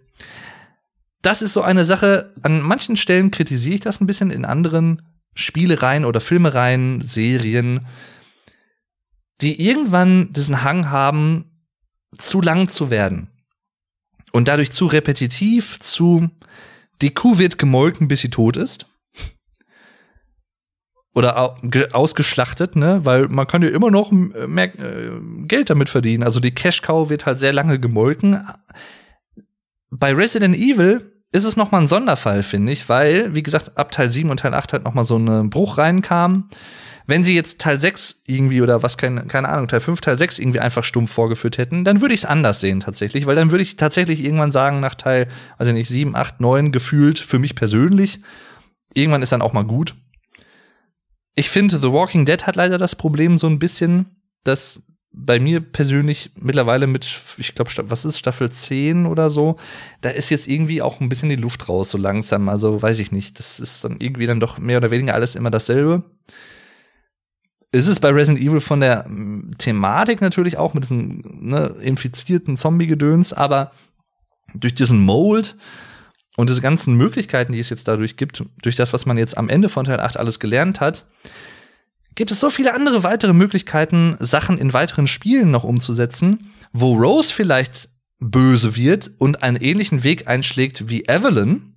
das 1.21 1.41
ist 1.41 1.53
so 1.53 1.61
eine 1.61 1.85
Sache, 1.85 2.33
an 2.41 2.61
manchen 2.61 2.95
Stellen 2.95 3.31
kritisiere 3.31 3.75
ich 3.75 3.81
das 3.81 3.99
ein 3.99 4.07
bisschen, 4.07 4.31
in 4.31 4.45
anderen 4.45 5.01
Spielereien 5.35 6.05
oder 6.05 6.21
Filmereien, 6.21 7.01
Serien, 7.01 7.85
die 9.41 9.65
irgendwann 9.67 10.33
diesen 10.33 10.63
Hang 10.63 10.89
haben, 10.89 11.45
zu 12.17 12.41
lang 12.41 12.67
zu 12.67 12.89
werden. 12.89 13.29
Und 14.31 14.47
dadurch 14.47 14.71
zu 14.71 14.85
repetitiv, 14.85 15.79
zu 15.79 16.29
die 17.01 17.13
Kuh 17.13 17.37
wird 17.37 17.57
gemolken, 17.57 18.07
bis 18.07 18.21
sie 18.21 18.29
tot 18.29 18.57
ist. 18.57 18.85
Oder 21.15 21.57
ausgeschlachtet, 21.93 22.75
ne? 22.75 23.01
Weil 23.03 23.27
man 23.29 23.47
kann 23.47 23.61
ja 23.61 23.69
immer 23.69 23.89
noch 23.89 24.11
mehr 24.11 24.79
äh, 24.79 25.19
Geld 25.47 25.69
damit 25.69 25.89
verdienen. 25.89 26.23
Also 26.23 26.39
die 26.39 26.53
Cash 26.53 26.81
Cow 26.81 27.09
wird 27.09 27.25
halt 27.25 27.39
sehr 27.39 27.51
lange 27.51 27.79
gemolken. 27.79 28.45
Bei 29.91 30.13
Resident 30.13 30.55
Evil 30.55 31.13
ist 31.31 31.43
es 31.43 31.55
noch 31.55 31.71
mal 31.71 31.81
ein 31.81 31.87
Sonderfall, 31.87 32.43
finde 32.43 32.71
ich, 32.71 32.89
weil, 32.89 33.35
wie 33.35 33.43
gesagt, 33.43 33.77
ab 33.77 33.91
Teil 33.91 34.09
7 34.09 34.29
und 34.29 34.39
Teil 34.39 34.53
8 34.53 34.73
halt 34.73 34.83
noch 34.83 34.93
mal 34.93 35.05
so 35.05 35.17
ein 35.17 35.49
Bruch 35.49 35.77
reinkam. 35.77 36.49
Wenn 37.05 37.23
sie 37.23 37.35
jetzt 37.35 37.59
Teil 37.61 37.79
6 37.79 38.23
irgendwie 38.27 38.61
oder 38.61 38.83
was, 38.83 38.97
keine, 38.97 39.25
keine 39.25 39.49
Ahnung, 39.49 39.67
Teil 39.67 39.79
5, 39.79 40.01
Teil 40.01 40.17
6 40.17 40.37
irgendwie 40.37 40.59
einfach 40.59 40.83
stumpf 40.83 41.11
vorgeführt 41.11 41.57
hätten, 41.57 41.83
dann 41.83 42.01
würde 42.01 42.13
ich 42.13 42.21
es 42.21 42.25
anders 42.25 42.61
sehen 42.61 42.81
tatsächlich, 42.81 43.25
weil 43.25 43.35
dann 43.35 43.51
würde 43.51 43.63
ich 43.63 43.77
tatsächlich 43.77 44.23
irgendwann 44.23 44.51
sagen, 44.51 44.79
nach 44.79 44.95
Teil, 44.95 45.27
also 45.57 45.71
nicht 45.71 45.89
7, 45.89 46.15
8, 46.15 46.39
9 46.39 46.71
gefühlt 46.71 47.17
für 47.17 47.39
mich 47.39 47.55
persönlich, 47.55 48.21
irgendwann 48.93 49.23
ist 49.23 49.31
dann 49.31 49.41
auch 49.41 49.53
mal 49.53 49.63
gut. 49.63 49.95
Ich 51.33 51.49
finde, 51.49 51.79
The 51.79 51.91
Walking 51.91 52.25
Dead 52.25 52.45
hat 52.45 52.55
leider 52.55 52.77
das 52.77 52.95
Problem 52.95 53.37
so 53.37 53.47
ein 53.47 53.59
bisschen, 53.59 54.17
dass 54.43 54.83
bei 55.11 55.39
mir 55.39 55.59
persönlich 55.59 56.31
mittlerweile 56.39 56.85
mit, 56.85 57.07
ich 57.37 57.55
glaube, 57.55 57.71
was 57.89 58.05
ist 58.05 58.19
Staffel 58.19 58.51
10 58.51 59.05
oder 59.05 59.29
so, 59.29 59.57
da 60.01 60.09
ist 60.09 60.29
jetzt 60.29 60.47
irgendwie 60.47 60.81
auch 60.81 61.01
ein 61.01 61.09
bisschen 61.09 61.29
die 61.29 61.35
Luft 61.35 61.67
raus, 61.67 61.91
so 61.91 61.97
langsam. 61.97 62.47
Also 62.47 62.81
weiß 62.81 62.99
ich 62.99 63.11
nicht. 63.11 63.39
Das 63.39 63.59
ist 63.59 63.83
dann 63.83 63.97
irgendwie 63.99 64.27
dann 64.27 64.39
doch 64.39 64.59
mehr 64.59 64.77
oder 64.77 64.91
weniger 64.91 65.15
alles 65.15 65.35
immer 65.35 65.49
dasselbe. 65.49 66.03
Ist 67.71 67.87
es 67.87 67.99
bei 67.99 68.09
Resident 68.09 68.43
Evil 68.43 68.59
von 68.59 68.79
der 68.79 69.07
mm, 69.07 69.55
Thematik 69.57 70.21
natürlich 70.21 70.57
auch 70.57 70.73
mit 70.73 70.83
diesem 70.83 71.21
ne, 71.39 71.75
infizierten 71.81 72.55
Zombie-Gedöns, 72.55 73.33
aber 73.33 73.71
durch 74.53 74.73
diesen 74.73 74.99
Mold 74.99 75.55
und 76.35 76.49
diese 76.49 76.61
ganzen 76.61 76.95
Möglichkeiten, 76.95 77.53
die 77.53 77.59
es 77.59 77.69
jetzt 77.69 77.87
dadurch 77.87 78.15
gibt, 78.15 78.43
durch 78.61 78.75
das, 78.75 78.93
was 78.93 79.05
man 79.05 79.17
jetzt 79.17 79.37
am 79.37 79.49
Ende 79.49 79.69
von 79.69 79.85
Teil 79.85 79.99
8 79.99 80.17
alles 80.17 80.39
gelernt 80.39 80.79
hat, 80.79 81.05
gibt 82.15 82.31
es 82.31 82.39
so 82.39 82.49
viele 82.49 82.73
andere 82.73 83.03
weitere 83.03 83.33
Möglichkeiten, 83.33 84.17
Sachen 84.19 84.57
in 84.57 84.73
weiteren 84.73 85.07
Spielen 85.07 85.51
noch 85.51 85.63
umzusetzen, 85.63 86.51
wo 86.73 86.93
Rose 86.93 87.33
vielleicht 87.33 87.89
böse 88.19 88.75
wird 88.75 89.11
und 89.17 89.43
einen 89.43 89.57
ähnlichen 89.57 90.03
Weg 90.03 90.27
einschlägt 90.27 90.89
wie 90.89 91.05
Evelyn. 91.05 91.75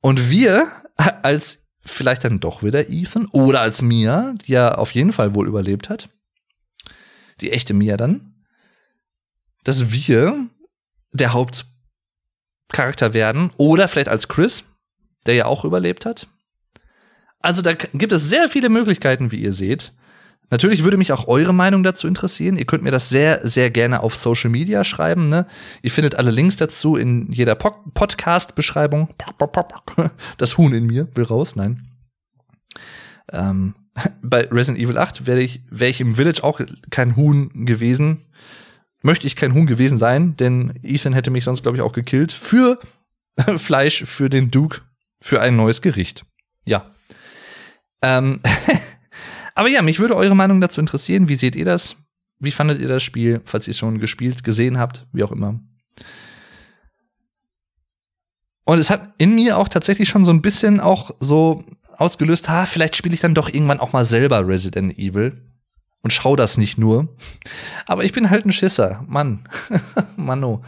Und 0.00 0.30
wir 0.30 0.66
als 1.22 1.66
vielleicht 1.84 2.24
dann 2.24 2.40
doch 2.40 2.62
wieder 2.62 2.88
Ethan 2.88 3.26
oder 3.26 3.60
als 3.60 3.82
Mia, 3.82 4.34
die 4.44 4.52
ja 4.52 4.74
auf 4.74 4.92
jeden 4.92 5.12
Fall 5.12 5.34
wohl 5.34 5.46
überlebt 5.46 5.88
hat. 5.88 6.08
Die 7.40 7.52
echte 7.52 7.74
Mia 7.74 7.96
dann. 7.96 8.44
Dass 9.64 9.92
wir 9.92 10.48
der 11.12 11.32
Hauptcharakter 11.32 13.14
werden 13.14 13.50
oder 13.56 13.88
vielleicht 13.88 14.08
als 14.08 14.28
Chris, 14.28 14.64
der 15.26 15.34
ja 15.34 15.46
auch 15.46 15.64
überlebt 15.64 16.06
hat. 16.06 16.28
Also 17.40 17.62
da 17.62 17.74
gibt 17.74 18.12
es 18.12 18.28
sehr 18.28 18.48
viele 18.48 18.68
Möglichkeiten, 18.68 19.30
wie 19.30 19.40
ihr 19.40 19.52
seht. 19.52 19.92
Natürlich 20.50 20.84
würde 20.84 20.96
mich 20.96 21.12
auch 21.12 21.26
eure 21.26 21.52
Meinung 21.52 21.82
dazu 21.82 22.06
interessieren. 22.06 22.56
Ihr 22.56 22.66
könnt 22.66 22.84
mir 22.84 22.92
das 22.92 23.08
sehr, 23.08 23.46
sehr 23.46 23.70
gerne 23.70 24.02
auf 24.02 24.14
Social 24.14 24.50
Media 24.50 24.84
schreiben. 24.84 25.28
Ne? 25.28 25.46
Ihr 25.82 25.90
findet 25.90 26.14
alle 26.14 26.30
Links 26.30 26.56
dazu 26.56 26.96
in 26.96 27.32
jeder 27.32 27.56
po 27.56 27.74
Podcast-Beschreibung. 27.94 29.08
Das 30.38 30.56
Huhn 30.56 30.72
in 30.72 30.86
mir 30.86 31.08
will 31.14 31.24
raus, 31.24 31.56
nein. 31.56 31.88
Ähm, 33.32 33.74
bei 34.22 34.46
Resident 34.46 34.78
Evil 34.82 34.98
8 34.98 35.26
wäre 35.26 35.40
ich, 35.40 35.62
wäre 35.70 35.90
ich 35.90 36.00
im 36.00 36.14
Village 36.14 36.44
auch 36.44 36.60
kein 36.90 37.16
Huhn 37.16 37.66
gewesen. 37.66 38.26
Möchte 39.02 39.26
ich 39.26 39.36
kein 39.36 39.54
Huhn 39.54 39.66
gewesen 39.66 39.98
sein, 39.98 40.36
denn 40.36 40.78
Ethan 40.82 41.12
hätte 41.12 41.30
mich 41.30 41.44
sonst, 41.44 41.62
glaube 41.62 41.76
ich, 41.76 41.82
auch 41.82 41.92
gekillt. 41.92 42.32
Für 42.32 42.78
Fleisch, 43.56 44.04
für 44.04 44.30
den 44.30 44.50
Duke, 44.50 44.82
für 45.20 45.40
ein 45.40 45.56
neues 45.56 45.82
Gericht. 45.82 46.24
Ja. 46.64 46.92
Ähm, 48.02 48.38
aber 49.54 49.68
ja, 49.68 49.82
mich 49.82 49.98
würde 49.98 50.16
eure 50.16 50.36
Meinung 50.36 50.60
dazu 50.60 50.80
interessieren. 50.80 51.28
Wie 51.28 51.34
seht 51.34 51.56
ihr 51.56 51.64
das? 51.64 51.96
Wie 52.38 52.50
fandet 52.50 52.80
ihr 52.80 52.88
das 52.88 53.02
Spiel, 53.02 53.40
falls 53.44 53.66
ihr 53.66 53.70
es 53.70 53.78
schon 53.78 53.98
gespielt, 53.98 54.44
gesehen 54.44 54.78
habt, 54.78 55.06
wie 55.12 55.22
auch 55.22 55.32
immer? 55.32 55.60
Und 58.64 58.78
es 58.78 58.90
hat 58.90 59.14
in 59.18 59.34
mir 59.34 59.56
auch 59.56 59.68
tatsächlich 59.68 60.08
schon 60.08 60.24
so 60.24 60.32
ein 60.32 60.42
bisschen 60.42 60.80
auch 60.80 61.12
so 61.20 61.62
ausgelöst, 61.96 62.48
ha, 62.48 62.66
vielleicht 62.66 62.96
spiele 62.96 63.14
ich 63.14 63.20
dann 63.20 63.34
doch 63.34 63.48
irgendwann 63.48 63.80
auch 63.80 63.92
mal 63.92 64.04
selber 64.04 64.46
Resident 64.46 64.98
Evil 64.98 65.40
und 66.02 66.12
schau 66.12 66.36
das 66.36 66.58
nicht 66.58 66.76
nur. 66.76 67.08
Aber 67.86 68.04
ich 68.04 68.12
bin 68.12 68.28
halt 68.28 68.44
ein 68.44 68.52
Schisser, 68.52 69.04
Mann. 69.06 69.48
Manno. 70.16 70.62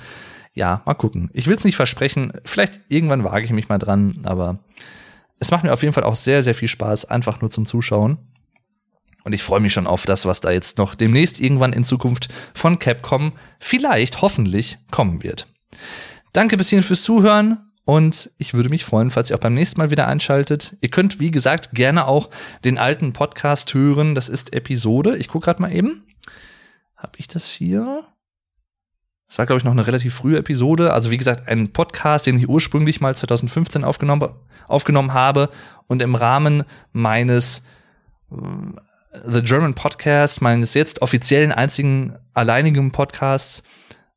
Ja, 0.55 0.83
mal 0.87 0.95
gucken. 0.95 1.31
Ich 1.33 1.47
will 1.47 1.55
es 1.55 1.65
nicht 1.65 1.77
versprechen. 1.77 2.33
Vielleicht 2.45 2.81
irgendwann 2.89 3.25
wage 3.25 3.45
ich 3.45 3.53
mich 3.53 3.69
mal 3.69 3.79
dran, 3.79 4.21
aber 4.25 4.59
es 5.39 5.51
macht 5.51 5.65
mir 5.65 5.73
auf 5.73 5.83
jeden 5.83 5.95
Fall 5.95 6.05
auch 6.05 6.17
sehr, 6.17 6.43
sehr 6.43 6.55
viel 6.55 6.69
Spaß, 6.69 7.07
einfach 7.07 7.41
nur 7.41 7.51
zum 7.51 7.67
Zuschauen. 7.67 8.19
Und 9.25 9.33
ich 9.33 9.43
freue 9.43 9.61
mich 9.61 9.73
schon 9.73 9.87
auf 9.87 10.07
das, 10.07 10.27
was 10.27 10.41
da 10.41 10.51
jetzt 10.51 10.79
noch 10.79 10.95
demnächst 10.95 11.41
irgendwann 11.41 11.73
in 11.73 11.85
Zukunft 11.85 12.29
von 12.55 12.79
Capcom 12.79 13.33
vielleicht, 13.59 14.23
hoffentlich, 14.23 14.79
kommen 14.91 15.23
wird. 15.23 15.47
Danke 16.33 16.57
bis 16.57 16.71
hierhin 16.71 16.85
fürs 16.85 17.03
Zuhören 17.03 17.69
und 17.85 18.31
ich 18.39 18.55
würde 18.55 18.69
mich 18.69 18.85
freuen, 18.85 19.11
falls 19.11 19.31
ihr 19.31 19.37
auch 19.37 19.41
beim 19.41 19.55
nächsten 19.55 19.81
Mal 19.81 19.91
wieder 19.91 20.07
einschaltet. 20.07 20.77
Ihr 20.81 20.91
könnt, 20.91 21.21
wie 21.21 21.31
gesagt, 21.31 21.71
gerne 21.73 22.07
auch 22.07 22.31
den 22.65 22.79
alten 22.79 23.13
Podcast 23.13 23.73
hören. 23.75 24.15
Das 24.15 24.29
ist 24.29 24.53
Episode. 24.53 25.17
Ich 25.17 25.29
gucke 25.29 25.47
gerade 25.47 25.63
mal 25.63 25.73
eben. 25.73 26.07
Hab 26.97 27.19
ich 27.19 27.29
das 27.29 27.47
hier? 27.47 28.05
Das 29.29 29.39
war, 29.39 29.47
glaube 29.47 29.59
ich, 29.59 29.65
noch 29.65 29.73
eine 29.73 29.87
relativ 29.87 30.15
frühe 30.15 30.39
Episode. 30.39 30.93
Also, 30.93 31.11
wie 31.11 31.19
gesagt, 31.19 31.49
ein 31.49 31.71
Podcast, 31.73 32.27
den 32.27 32.39
ich 32.39 32.49
ursprünglich 32.49 33.01
mal 33.01 33.15
2015 33.15 33.85
aufgenommen, 33.85 34.31
aufgenommen 34.67 35.13
habe 35.13 35.51
und 35.87 36.01
im 36.01 36.15
Rahmen 36.15 36.65
meines 36.93 37.65
äh, 38.33 38.37
The 39.27 39.43
German 39.43 39.75
Podcast, 39.75 40.41
meines 40.41 40.75
jetzt 40.75 41.03
offiziellen 41.03 41.53
einzigen 41.53 42.17
alleinigen 42.33 42.91
Podcasts, 42.91 43.63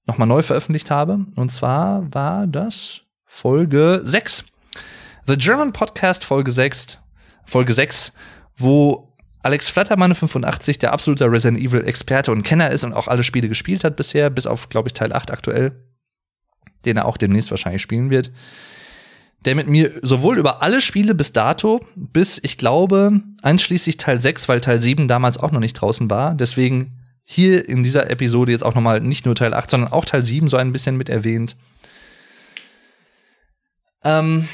nochmal 0.06 0.28
neu 0.28 0.42
veröffentlicht 0.42 0.92
habe. 0.92 1.26
Und 1.36 1.52
zwar 1.52 2.14
war 2.14 2.48
das 2.48 3.02
Folge 3.26 4.02
6. 4.04 4.46
The 5.28 5.38
German 5.38 5.74
Podcast 5.74 6.24
Folge 6.24 6.52
6, 6.52 7.02
Folge 7.46 7.74
6, 7.74 8.14
wo 8.58 9.11
Alex 9.44 9.70
Flattermann 9.70 10.14
85, 10.14 10.78
der 10.78 10.94
absoluter 10.94 11.32
Resident 11.32 11.60
Evil 11.60 11.86
Experte 11.86 12.32
und 12.32 12.44
Kenner 12.44 12.70
ist 12.70 12.84
und 12.84 12.94
auch 12.94 13.08
alle 13.08 13.24
Spiele 13.24 13.50
gespielt 13.50 13.84
hat 13.84 13.96
bisher, 13.96 14.30
bis 14.30 14.46
auf, 14.46 14.70
glaube 14.70 14.90
ich, 14.90 14.94
Teil 14.94 15.14
8 15.14 15.32
aktuell, 15.32 15.72
den 16.86 16.98
er 16.98 17.06
auch 17.06 17.18
demnächst 17.18 17.50
wahrscheinlich 17.50 17.82
spielen 17.82 18.10
wird, 18.10 18.32
der 19.46 19.56
mit 19.56 19.68
mir 19.68 19.92
sowohl 20.04 20.38
über 20.38 20.62
alle 20.62 20.82
Spiele 20.82 21.16
bis 21.16 21.34
dato, 21.34 21.84
bis 21.96 22.40
ich 22.44 22.58
glaube, 22.58 23.22
einschließlich 23.42 23.98
Teil 23.98 24.22
6, 24.22 24.48
weil 24.48 24.62
Teil 24.62 24.80
7 24.80 25.08
damals 25.08 25.38
auch 25.40 25.52
noch 25.52 25.60
nicht 25.60 25.74
draußen 25.74 26.10
war, 26.10 26.36
deswegen 26.36 27.00
hier 27.24 27.68
in 27.68 27.82
dieser 27.82 28.10
Episode 28.10 28.52
jetzt 28.52 28.64
auch 28.64 28.76
noch 28.76 28.82
mal 28.82 29.00
nicht 29.00 29.26
nur 29.26 29.36
Teil 29.36 29.54
8, 29.54 29.70
sondern 29.70 29.92
auch 29.92 30.06
Teil 30.06 30.24
7 30.24 30.50
so 30.50 30.58
ein 30.58 30.72
bisschen 30.72 30.98
mit 30.98 31.10
erwähnt. 31.10 31.56
Ähm, 34.04 34.48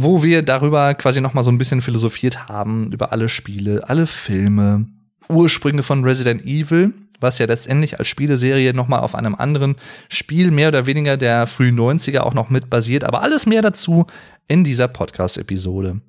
wo 0.00 0.22
wir 0.22 0.42
darüber 0.42 0.94
quasi 0.94 1.20
noch 1.20 1.34
mal 1.34 1.42
so 1.42 1.50
ein 1.50 1.58
bisschen 1.58 1.82
philosophiert 1.82 2.48
haben, 2.48 2.92
über 2.92 3.10
alle 3.10 3.28
Spiele, 3.28 3.88
alle 3.88 4.06
Filme, 4.06 4.86
Ursprünge 5.28 5.82
von 5.82 6.04
Resident 6.04 6.44
Evil, 6.44 6.94
was 7.18 7.40
ja 7.40 7.46
letztendlich 7.46 7.98
als 7.98 8.06
Spieleserie 8.06 8.72
noch 8.74 8.86
mal 8.86 9.00
auf 9.00 9.16
einem 9.16 9.34
anderen 9.34 9.74
Spiel 10.08 10.52
mehr 10.52 10.68
oder 10.68 10.86
weniger 10.86 11.16
der 11.16 11.48
frühen 11.48 11.76
90er 11.76 12.20
auch 12.20 12.32
noch 12.32 12.48
mit 12.48 12.70
basiert, 12.70 13.02
aber 13.02 13.22
alles 13.22 13.44
mehr 13.44 13.60
dazu 13.60 14.06
in 14.46 14.62
dieser 14.62 14.86
Podcast-Episode. 14.86 16.00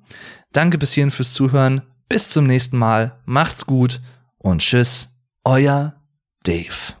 Danke 0.52 0.78
bis 0.78 0.92
hierhin 0.92 1.10
fürs 1.10 1.34
Zuhören, 1.34 1.82
bis 2.08 2.30
zum 2.30 2.46
nächsten 2.46 2.78
Mal, 2.78 3.18
macht's 3.24 3.66
gut 3.66 4.00
und 4.38 4.60
tschüss, 4.60 5.08
euer 5.42 5.94
Dave. 6.44 6.99